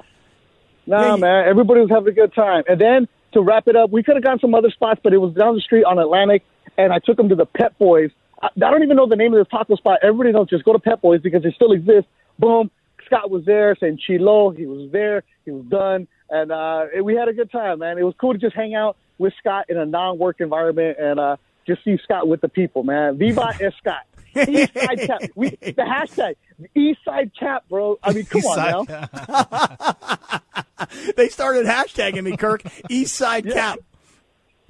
Nah, 0.88 1.14
Yeah, 1.14 1.16
man, 1.16 1.48
everybody 1.48 1.80
was 1.80 1.90
having 1.90 2.08
a 2.08 2.12
good 2.12 2.34
time. 2.34 2.64
And 2.66 2.80
then 2.80 3.08
to 3.32 3.42
wrap 3.42 3.68
it 3.68 3.76
up, 3.76 3.90
we 3.90 4.02
could 4.02 4.16
have 4.16 4.24
gone 4.24 4.38
some 4.40 4.54
other 4.54 4.70
spots, 4.70 5.00
but 5.02 5.12
it 5.12 5.18
was 5.18 5.34
down 5.34 5.54
the 5.54 5.60
street 5.60 5.84
on 5.84 5.98
Atlantic, 5.98 6.42
and 6.78 6.92
I 6.92 6.98
took 6.98 7.16
them 7.16 7.28
to 7.28 7.34
the 7.34 7.46
Pep 7.46 7.76
Boys. 7.78 8.10
I, 8.42 8.46
I 8.46 8.70
don't 8.70 8.82
even 8.82 8.96
know 8.96 9.06
the 9.06 9.16
name 9.16 9.34
of 9.34 9.38
this 9.38 9.50
taco 9.50 9.76
spot. 9.76 9.98
Everybody 10.02 10.32
knows. 10.32 10.48
Just 10.48 10.64
go 10.64 10.72
to 10.72 10.78
Pep 10.78 11.02
Boys 11.02 11.20
because 11.20 11.44
it 11.44 11.54
still 11.54 11.72
exists. 11.72 12.10
Boom. 12.38 12.70
Scott 13.04 13.30
was 13.30 13.44
there 13.44 13.76
saying 13.78 13.98
Chilo. 14.06 14.50
He 14.50 14.66
was 14.66 14.90
there. 14.90 15.24
He 15.44 15.50
was 15.50 15.64
done, 15.66 16.08
and 16.30 16.50
uh, 16.50 16.86
we 17.02 17.14
had 17.14 17.28
a 17.28 17.32
good 17.32 17.50
time, 17.50 17.80
man. 17.80 17.98
It 17.98 18.02
was 18.02 18.14
cool 18.18 18.32
to 18.32 18.38
just 18.38 18.54
hang 18.56 18.74
out 18.74 18.96
with 19.18 19.32
Scott 19.38 19.66
in 19.68 19.76
a 19.76 19.84
non-work 19.86 20.40
environment 20.40 20.98
and 20.98 21.18
uh, 21.18 21.36
just 21.66 21.84
see 21.84 21.98
Scott 22.02 22.28
with 22.28 22.40
the 22.40 22.48
people, 22.48 22.82
man. 22.82 23.18
Viva 23.18 23.54
es 23.60 23.74
Scott. 23.78 24.04
East 24.46 24.72
Side 24.74 25.00
Cap. 25.00 25.22
We, 25.34 25.50
the 25.50 25.72
hashtag 25.72 26.36
East 26.74 27.00
Side 27.04 27.32
Cap, 27.38 27.64
bro. 27.68 27.98
I 28.02 28.12
mean, 28.12 28.24
come 28.26 28.42
on 28.42 28.86
now. 28.86 30.62
they 31.16 31.28
started 31.28 31.66
hashtagging 31.66 32.24
me, 32.24 32.36
Kirk. 32.36 32.62
East 32.88 33.14
Side 33.14 33.50
Cap. 33.50 33.78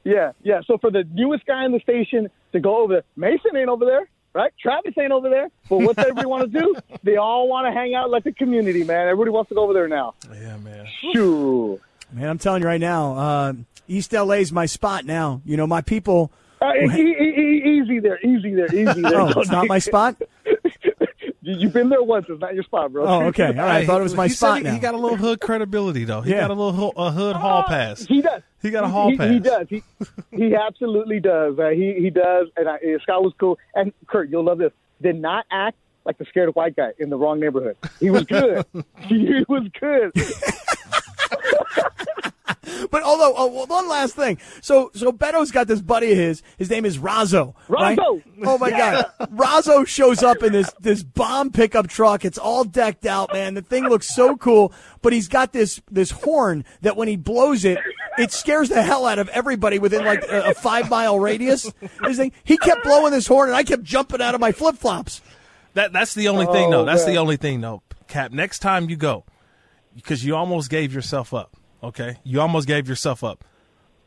Yeah, 0.04 0.32
yeah. 0.42 0.60
So 0.66 0.78
for 0.78 0.90
the 0.90 1.04
newest 1.12 1.44
guy 1.46 1.64
in 1.64 1.72
the 1.72 1.80
station 1.80 2.28
to 2.52 2.60
go 2.60 2.82
over 2.82 2.94
there, 2.94 3.02
Mason 3.16 3.56
ain't 3.56 3.68
over 3.68 3.84
there, 3.84 4.08
right? 4.32 4.52
Travis 4.60 4.94
ain't 4.98 5.12
over 5.12 5.28
there. 5.28 5.48
But 5.68 5.78
what's 5.78 5.98
everybody 5.98 6.26
want 6.26 6.50
to 6.50 6.58
do? 6.58 6.74
They 7.02 7.16
all 7.16 7.48
want 7.48 7.66
to 7.66 7.78
hang 7.78 7.94
out 7.94 8.08
like 8.10 8.24
the 8.24 8.32
community, 8.32 8.84
man. 8.84 9.08
Everybody 9.08 9.30
wants 9.30 9.48
to 9.50 9.54
go 9.54 9.64
over 9.64 9.74
there 9.74 9.88
now. 9.88 10.14
Yeah, 10.32 10.56
man. 10.58 10.86
Shoo. 11.12 11.80
Man, 12.12 12.28
I'm 12.28 12.38
telling 12.38 12.62
you 12.62 12.68
right 12.68 12.80
now, 12.80 13.14
uh, 13.16 13.52
East 13.86 14.12
LA's 14.12 14.50
my 14.50 14.64
spot 14.66 15.04
now. 15.04 15.42
You 15.44 15.56
know, 15.58 15.66
my 15.66 15.82
people. 15.82 16.30
Uh, 16.60 16.72
e- 16.74 16.86
e- 16.86 17.00
e- 17.00 17.80
easy 17.82 17.98
there, 18.00 18.18
easy 18.24 18.54
there, 18.54 18.74
easy 18.74 19.02
there. 19.02 19.20
Oh, 19.20 19.40
it's 19.40 19.50
not 19.50 19.68
my 19.68 19.78
spot? 19.78 20.16
You- 21.48 21.56
You've 21.56 21.72
been 21.72 21.88
there 21.88 22.02
once. 22.02 22.26
It's 22.28 22.40
not 22.40 22.54
your 22.54 22.64
spot, 22.64 22.92
bro. 22.92 23.06
Oh, 23.06 23.22
okay. 23.28 23.46
All 23.46 23.52
right. 23.54 23.82
I 23.82 23.86
thought 23.86 24.00
it 24.00 24.04
was 24.04 24.14
my 24.14 24.28
he 24.28 24.34
spot 24.34 24.58
he, 24.58 24.64
now. 24.64 24.74
He 24.74 24.78
got 24.78 24.94
a 24.94 24.98
little 24.98 25.16
hood 25.16 25.40
credibility 25.40 26.04
though. 26.04 26.20
He 26.20 26.32
Yeah. 26.32 26.42
got 26.42 26.50
a 26.50 26.54
little 26.54 26.92
a 26.96 27.10
hood 27.10 27.36
hall 27.36 27.62
pass. 27.62 28.02
He 28.02 28.20
does. 28.20 28.42
He 28.60 28.70
got 28.70 28.84
a 28.84 28.88
hall 28.88 29.10
he, 29.10 29.16
pass. 29.16 29.30
He 29.30 29.38
does. 29.38 29.66
He 29.70 29.82
he 30.30 30.54
absolutely 30.54 31.20
does. 31.20 31.58
Uh, 31.58 31.70
he 31.70 31.94
he 31.94 32.10
does. 32.10 32.48
And 32.56 32.68
I, 32.68 32.74
uh, 32.74 32.98
Scott 33.02 33.22
was 33.22 33.32
cool. 33.38 33.58
And 33.74 33.92
Kurt, 34.06 34.28
you'll 34.28 34.44
love 34.44 34.58
this. 34.58 34.72
Did 35.00 35.20
not 35.20 35.46
act 35.50 35.78
like 36.04 36.18
the 36.18 36.26
scared 36.26 36.54
white 36.54 36.76
guy 36.76 36.90
in 36.98 37.08
the 37.08 37.16
wrong 37.16 37.40
neighborhood. 37.40 37.76
He 37.98 38.10
was 38.10 38.24
good. 38.24 38.66
he 39.00 39.42
was 39.48 39.68
good. 39.80 40.12
But 42.90 43.02
although, 43.02 43.34
oh, 43.36 43.46
well, 43.48 43.66
one 43.66 43.88
last 43.88 44.14
thing. 44.14 44.38
So, 44.62 44.90
so 44.94 45.12
Beto's 45.12 45.50
got 45.50 45.66
this 45.66 45.80
buddy 45.82 46.12
of 46.12 46.16
his. 46.18 46.42
His 46.56 46.70
name 46.70 46.84
is 46.86 46.96
Razzo. 46.98 47.54
right? 47.68 47.98
Razzo! 47.98 48.22
Oh 48.44 48.56
my 48.58 48.68
Yeah. 48.68 49.02
God. 49.18 49.30
Razzo 49.30 49.86
shows 49.86 50.22
up 50.22 50.42
in 50.42 50.52
this, 50.52 50.72
this 50.80 51.02
bomb 51.02 51.50
pickup 51.50 51.88
truck. 51.88 52.24
It's 52.24 52.38
all 52.38 52.64
decked 52.64 53.04
out, 53.06 53.32
man. 53.32 53.54
The 53.54 53.62
thing 53.62 53.88
looks 53.88 54.14
so 54.14 54.36
cool, 54.36 54.72
but 55.02 55.12
he's 55.12 55.28
got 55.28 55.52
this, 55.52 55.80
this 55.90 56.10
horn 56.10 56.64
that 56.82 56.96
when 56.96 57.08
he 57.08 57.16
blows 57.16 57.64
it, 57.64 57.78
it 58.16 58.32
scares 58.32 58.68
the 58.70 58.82
hell 58.82 59.06
out 59.06 59.18
of 59.18 59.28
everybody 59.30 59.78
within 59.78 60.04
like 60.04 60.22
a, 60.28 60.50
a 60.50 60.54
five 60.54 60.88
mile 60.88 61.18
radius. 61.18 61.70
This 62.02 62.16
thing, 62.16 62.32
he 62.44 62.56
kept 62.58 62.82
blowing 62.84 63.12
this 63.12 63.26
horn 63.26 63.48
and 63.48 63.56
I 63.56 63.64
kept 63.64 63.82
jumping 63.82 64.22
out 64.22 64.34
of 64.34 64.40
my 64.40 64.52
flip 64.52 64.76
flops. 64.76 65.20
That 65.74 65.92
that's 65.92 66.14
the 66.14 66.28
only 66.28 66.46
thing 66.46 66.70
though. 66.70 66.80
Oh, 66.82 66.84
That's 66.84 67.04
man. 67.04 67.14
the 67.14 67.18
only 67.20 67.36
thing 67.36 67.60
though. 67.60 67.82
Cap, 68.08 68.32
next 68.32 68.60
time 68.60 68.88
you 68.88 68.96
go, 68.96 69.24
because 69.94 70.24
you 70.24 70.34
almost 70.34 70.70
gave 70.70 70.94
yourself 70.94 71.34
up. 71.34 71.56
Okay, 71.82 72.16
you 72.24 72.40
almost 72.40 72.66
gave 72.66 72.88
yourself 72.88 73.22
up. 73.22 73.44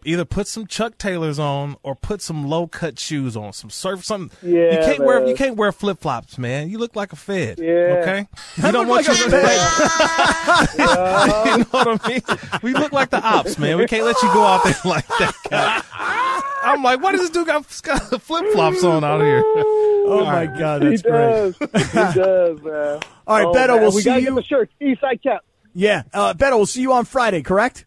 Either 0.04 0.26
put 0.26 0.48
some 0.48 0.66
Chuck 0.66 0.98
Taylors 0.98 1.38
on 1.38 1.76
or 1.84 1.94
put 1.96 2.24
some 2.24 2.48
low 2.48 2.66
cut 2.66 2.98
shoes 2.98 3.38
on, 3.38 3.54
some 3.54 3.70
surf 3.70 4.04
something. 4.04 4.36
Yeah, 4.42 4.72
you 4.72 4.78
can't 4.80 5.00
wear 5.06 5.28
you 5.28 5.36
can't 5.36 5.56
wear 5.58 5.72
flip 5.72 6.00
flops, 6.02 6.40
man. 6.40 6.70
You 6.72 6.80
look 6.80 6.96
like 6.96 7.14
a 7.14 7.16
fed. 7.16 7.60
Yeah. 7.60 8.00
Okay, 8.02 8.28
I 8.64 8.66
you 8.66 8.72
don't 8.72 8.88
want 8.88 9.08
like 9.08 9.16
you 9.20 9.26
a 9.28 9.30
to 9.30 9.38
you 10.80 11.58
know 11.60 11.64
what 11.70 12.02
I 12.04 12.08
mean? 12.10 12.22
We 12.64 12.74
look 12.74 12.92
like 12.94 13.12
the 13.12 13.22
ops, 13.22 13.60
man. 13.60 13.78
We 13.78 13.86
can't 13.86 14.04
let 14.06 14.20
you 14.24 14.34
go 14.34 14.44
out 14.44 14.64
there 14.64 14.74
like 14.86 15.08
that. 15.20 15.86
I'm 16.64 16.82
like, 16.84 17.02
why 17.02 17.12
does 17.12 17.22
this 17.22 17.30
dude 17.30 17.46
got, 17.48 17.66
flip 17.66 18.46
flops 18.54 18.84
on 18.84 19.04
out 19.04 19.22
here? 19.22 19.44
Oh 19.46 20.24
my 20.26 20.46
God, 20.48 20.82
that's 20.82 21.02
he 21.04 21.10
great. 21.10 21.32
does. 21.32 21.56
he 21.60 22.20
does, 22.20 22.62
man. 22.64 23.00
All 23.28 23.38
right, 23.38 23.46
oh, 23.46 23.54
Beto, 23.54 23.68
man. 23.68 23.82
we'll 23.82 23.92
we 23.94 24.02
see 24.02 24.10
gotta 24.10 24.22
you- 24.22 24.28
Get 24.30 24.36
the 24.36 24.44
shirt. 24.44 24.70
East 24.82 25.02
Side 25.02 25.22
Cap. 25.22 25.44
Yeah. 25.74 26.04
Uh, 26.14 26.34
Beto, 26.34 26.58
we'll 26.58 26.66
see 26.66 26.82
you 26.82 26.94
on 26.94 27.06
Friday, 27.06 27.42
correct? 27.42 27.86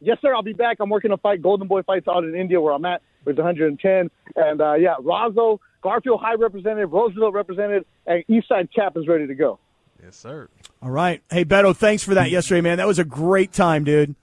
Yes, 0.00 0.18
sir. 0.20 0.34
I'll 0.34 0.42
be 0.42 0.52
back. 0.52 0.78
I'm 0.80 0.90
working 0.90 1.12
a 1.12 1.16
fight. 1.16 1.40
Golden 1.42 1.66
Boy 1.68 1.82
fights 1.82 2.06
out 2.08 2.24
in 2.24 2.34
Indio, 2.34 2.60
where 2.60 2.74
I'm 2.74 2.84
at 2.84 3.02
with 3.24 3.36
110. 3.38 4.10
And 4.36 4.60
uh, 4.60 4.74
yeah, 4.74 4.94
Razzo, 5.00 5.58
Garfield 5.82 6.20
High 6.20 6.34
represented, 6.34 6.90
Roosevelt 6.90 7.34
represented, 7.34 7.86
and 8.06 8.24
Eastside 8.28 8.68
Cap 8.74 8.96
is 8.96 9.08
ready 9.08 9.26
to 9.26 9.34
go. 9.34 9.58
Yes, 10.02 10.16
sir. 10.16 10.48
All 10.82 10.90
right. 10.90 11.22
Hey, 11.30 11.44
Beto, 11.44 11.74
thanks 11.74 12.02
for 12.02 12.14
that 12.14 12.30
yesterday, 12.30 12.60
man. 12.60 12.78
That 12.78 12.86
was 12.86 12.98
a 12.98 13.04
great 13.04 13.52
time, 13.52 13.84
dude. 13.84 14.14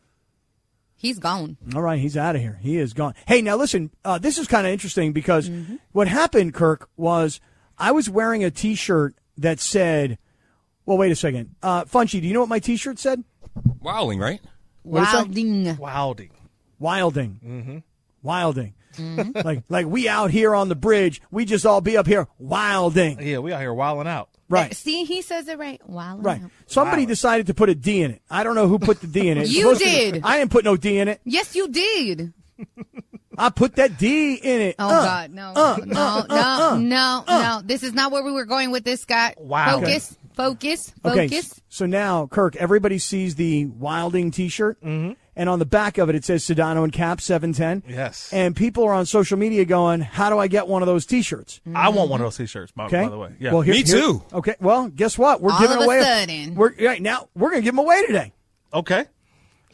He's 0.95 1.17
gone. 1.17 1.57
All 1.73 1.81
right, 1.81 1.99
he's 1.99 2.15
out 2.15 2.35
of 2.35 2.41
here. 2.43 2.59
He 2.61 2.77
is 2.77 2.93
gone. 2.93 3.15
Hey, 3.25 3.41
now 3.41 3.55
listen, 3.55 3.89
uh, 4.05 4.19
this 4.19 4.37
is 4.37 4.47
kind 4.47 4.67
of 4.67 4.73
interesting 4.73 5.13
because 5.13 5.49
what 5.93 6.07
happened, 6.07 6.53
Kirk, 6.53 6.89
was 6.95 7.41
I 7.79 7.91
was 7.91 8.07
wearing 8.07 8.43
a 8.43 8.51
T-shirt 8.51 9.15
that 9.35 9.59
said, 9.59 10.19
"Well, 10.85 10.97
wait 10.97 11.11
a 11.11 11.15
second, 11.15 11.55
uh, 11.63 11.85
Funchy, 11.85 12.21
do 12.21 12.27
you 12.27 12.33
know 12.33 12.39
what 12.41 12.49
my 12.49 12.59
T-shirt 12.59 12.99
said?" 12.99 13.23
Wilding, 13.81 14.19
right? 14.19 14.41
What 14.83 15.03
is 15.03 15.11
that? 15.11 15.27
Wilding. 15.79 15.79
Wilding. 15.79 16.31
Wilding, 16.79 17.39
Mm-hmm. 17.45 17.77
wilding, 18.23 18.73
like 19.45 19.63
like 19.69 19.85
we 19.85 20.09
out 20.09 20.31
here 20.31 20.55
on 20.55 20.67
the 20.69 20.75
bridge. 20.75 21.21
We 21.29 21.45
just 21.45 21.65
all 21.65 21.79
be 21.81 21.95
up 21.97 22.07
here 22.07 22.27
wilding, 22.39 23.19
Yeah, 23.21 23.37
we 23.39 23.53
out 23.53 23.59
here 23.61 23.73
wilding 23.73 24.07
out. 24.07 24.29
right? 24.49 24.75
See, 24.75 25.03
he 25.05 25.21
says 25.21 25.47
it 25.47 25.59
right. 25.59 25.79
Wow. 25.87 26.17
Right. 26.17 26.41
Somebody 26.65 27.05
decided 27.05 27.47
to 27.47 27.53
put 27.53 27.69
a 27.69 27.75
D 27.75 28.01
in 28.01 28.11
it. 28.11 28.21
I 28.31 28.43
don't 28.43 28.55
know 28.55 28.67
who 28.67 28.79
put 28.79 28.99
the 28.99 29.07
D 29.07 29.29
in 29.29 29.37
it. 29.37 29.47
You 29.49 29.61
supposed 29.75 29.81
to 29.81 29.85
did. 29.85 30.21
I 30.23 30.39
didn't 30.39 30.49
put 30.51 30.65
no 30.65 30.75
D 30.75 30.97
in 30.97 31.07
it. 31.07 31.21
Yes, 31.23 31.55
you 31.55 31.67
did. 31.67 32.33
I 33.37 33.49
put 33.49 33.75
that 33.75 33.97
D 33.99 34.33
in 34.35 34.61
it. 34.61 34.75
Oh 34.79 34.87
Uh, 34.89 35.05
God, 35.05 35.31
no, 35.31 35.51
uh, 35.55 35.77
no, 35.85 35.99
uh, 36.01 36.25
no, 36.27 36.35
uh, 36.35 36.77
no, 36.81 37.23
uh. 37.27 37.41
no. 37.61 37.61
This 37.63 37.83
is 37.83 37.93
not 37.93 38.11
where 38.11 38.23
we 38.23 38.31
were 38.31 38.45
going 38.45 38.71
with 38.71 38.83
this, 38.83 39.01
Scott. 39.01 39.35
Wow. 39.37 39.79
Focus, 39.79 40.17
focus, 40.35 40.93
Okay, 41.05 41.27
focus. 41.27 41.51
s- 41.53 41.61
so 41.69 41.85
now, 41.85 42.27
Kirk, 42.27 42.55
everybody 42.55 42.97
sees 42.97 43.35
the 43.35 43.65
Wilding 43.67 44.31
T-shirt, 44.31 44.81
mm-hmm. 44.81 45.13
and 45.35 45.49
on 45.49 45.59
the 45.59 45.65
back 45.65 45.97
of 45.97 46.09
it, 46.09 46.15
it 46.15 46.23
says 46.25 46.43
Sedano 46.43 46.83
and 46.83 46.91
Cap 46.93 47.21
710. 47.21 47.83
Yes. 47.93 48.31
And 48.33 48.55
people 48.55 48.83
are 48.85 48.93
on 48.93 49.05
social 49.05 49.37
media 49.37 49.65
going, 49.65 50.01
how 50.01 50.29
do 50.29 50.37
I 50.39 50.47
get 50.47 50.67
one 50.67 50.81
of 50.81 50.87
those 50.87 51.05
T-shirts? 51.05 51.61
I 51.73 51.89
want 51.89 52.09
one 52.09 52.21
of 52.21 52.25
those 52.25 52.37
t-shirts, 52.37 52.71
by, 52.71 52.85
Okay. 52.85 53.03
by 53.03 53.09
the 53.09 53.17
way. 53.17 53.33
Yeah. 53.39 53.51
Well, 53.53 53.61
here- 53.61 53.73
Me 53.73 53.83
here- 53.83 53.95
too. 53.99 54.23
Okay. 54.33 54.55
Well, 54.59 54.87
guess 54.89 55.17
what? 55.17 55.41
We're 55.41 55.51
All 55.51 55.59
giving 55.59 55.77
of 55.77 55.83
a 55.83 55.85
away. 55.85 56.01
sudden. 56.01 56.55
we're 56.55 56.73
right 56.79 57.01
now. 57.01 57.27
We're 57.35 57.49
going 57.51 57.61
to 57.61 57.65
give 57.65 57.75
them 57.75 57.85
away 57.85 58.05
today. 58.05 58.33
okay. 58.73 59.05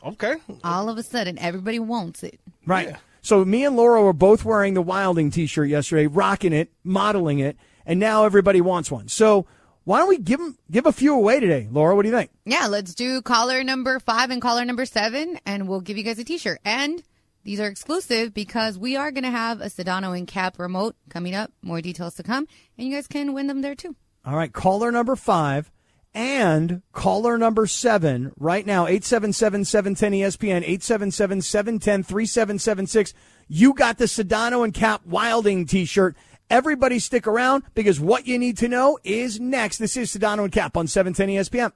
Okay. 0.05 0.35
All 0.63 0.89
of 0.89 0.97
a 0.97 1.03
sudden, 1.03 1.37
everybody 1.39 1.79
wants 1.79 2.23
it. 2.23 2.39
Right. 2.65 2.95
So 3.21 3.43
me 3.43 3.65
and 3.65 3.75
Laura 3.75 4.01
were 4.01 4.13
both 4.13 4.45
wearing 4.45 4.73
the 4.73 4.81
Wilding 4.81 5.31
T-shirt 5.31 5.67
yesterday, 5.67 6.07
rocking 6.07 6.53
it, 6.53 6.71
modeling 6.83 7.39
it, 7.39 7.57
and 7.85 7.99
now 7.99 8.23
everybody 8.23 8.61
wants 8.61 8.89
one. 8.91 9.07
So 9.09 9.47
why 9.87 9.99
don't 9.99 10.09
we 10.09 10.17
give 10.17 10.41
'em- 10.41 10.57
give 10.69 10.85
a 10.85 10.91
few 10.91 11.13
away 11.13 11.39
today, 11.39 11.69
Laura? 11.71 11.95
What 11.95 12.01
do 12.01 12.09
you 12.09 12.15
think? 12.15 12.29
Yeah, 12.45 12.67
let's 12.67 12.93
do 12.93 13.21
caller 13.21 13.63
number 13.63 13.99
five 13.99 14.31
and 14.31 14.41
caller 14.41 14.65
number 14.65 14.85
seven, 14.85 15.39
and 15.45 15.69
we'll 15.69 15.79
give 15.79 15.97
you 15.97 16.03
guys 16.03 16.19
a 16.19 16.25
T-shirt. 16.25 16.59
And 16.65 17.01
these 17.45 17.61
are 17.61 17.67
exclusive 17.67 18.33
because 18.33 18.77
we 18.77 18.97
are 18.97 19.11
going 19.11 19.23
to 19.23 19.31
have 19.31 19.61
a 19.61 19.67
Sedano 19.67 20.17
and 20.17 20.27
Cap 20.27 20.59
remote 20.59 20.97
coming 21.09 21.33
up. 21.33 21.53
More 21.61 21.79
details 21.79 22.15
to 22.15 22.23
come, 22.23 22.47
and 22.77 22.85
you 22.85 22.93
guys 22.93 23.07
can 23.07 23.33
win 23.33 23.47
them 23.47 23.61
there 23.61 23.75
too. 23.75 23.95
All 24.25 24.35
right, 24.35 24.51
caller 24.51 24.91
number 24.91 25.15
five 25.15 25.71
and 26.13 26.81
caller 26.91 27.37
number 27.37 27.65
seven 27.65 28.33
right 28.37 28.65
now, 28.65 28.87
877-710-ESPN, 28.87 30.67
877-710-3776. 30.67 33.13
You 33.47 33.73
got 33.73 33.97
the 33.97 34.05
Sedano 34.05 34.65
and 34.65 34.73
Cap 34.73 35.05
Wilding 35.05 35.65
t-shirt. 35.65 36.17
Everybody 36.49 36.99
stick 36.99 37.27
around 37.27 37.63
because 37.75 37.99
what 37.99 38.25
you 38.25 38.39
need 38.39 38.57
to 38.59 38.69
know 38.69 38.97
is 39.03 39.39
next. 39.39 39.79
This 39.79 39.97
is 39.97 40.15
Sedano 40.15 40.43
and 40.43 40.51
Cap 40.51 40.77
on 40.77 40.85
E 40.85 40.87
710 40.87 41.29
ESPN. 41.29 41.71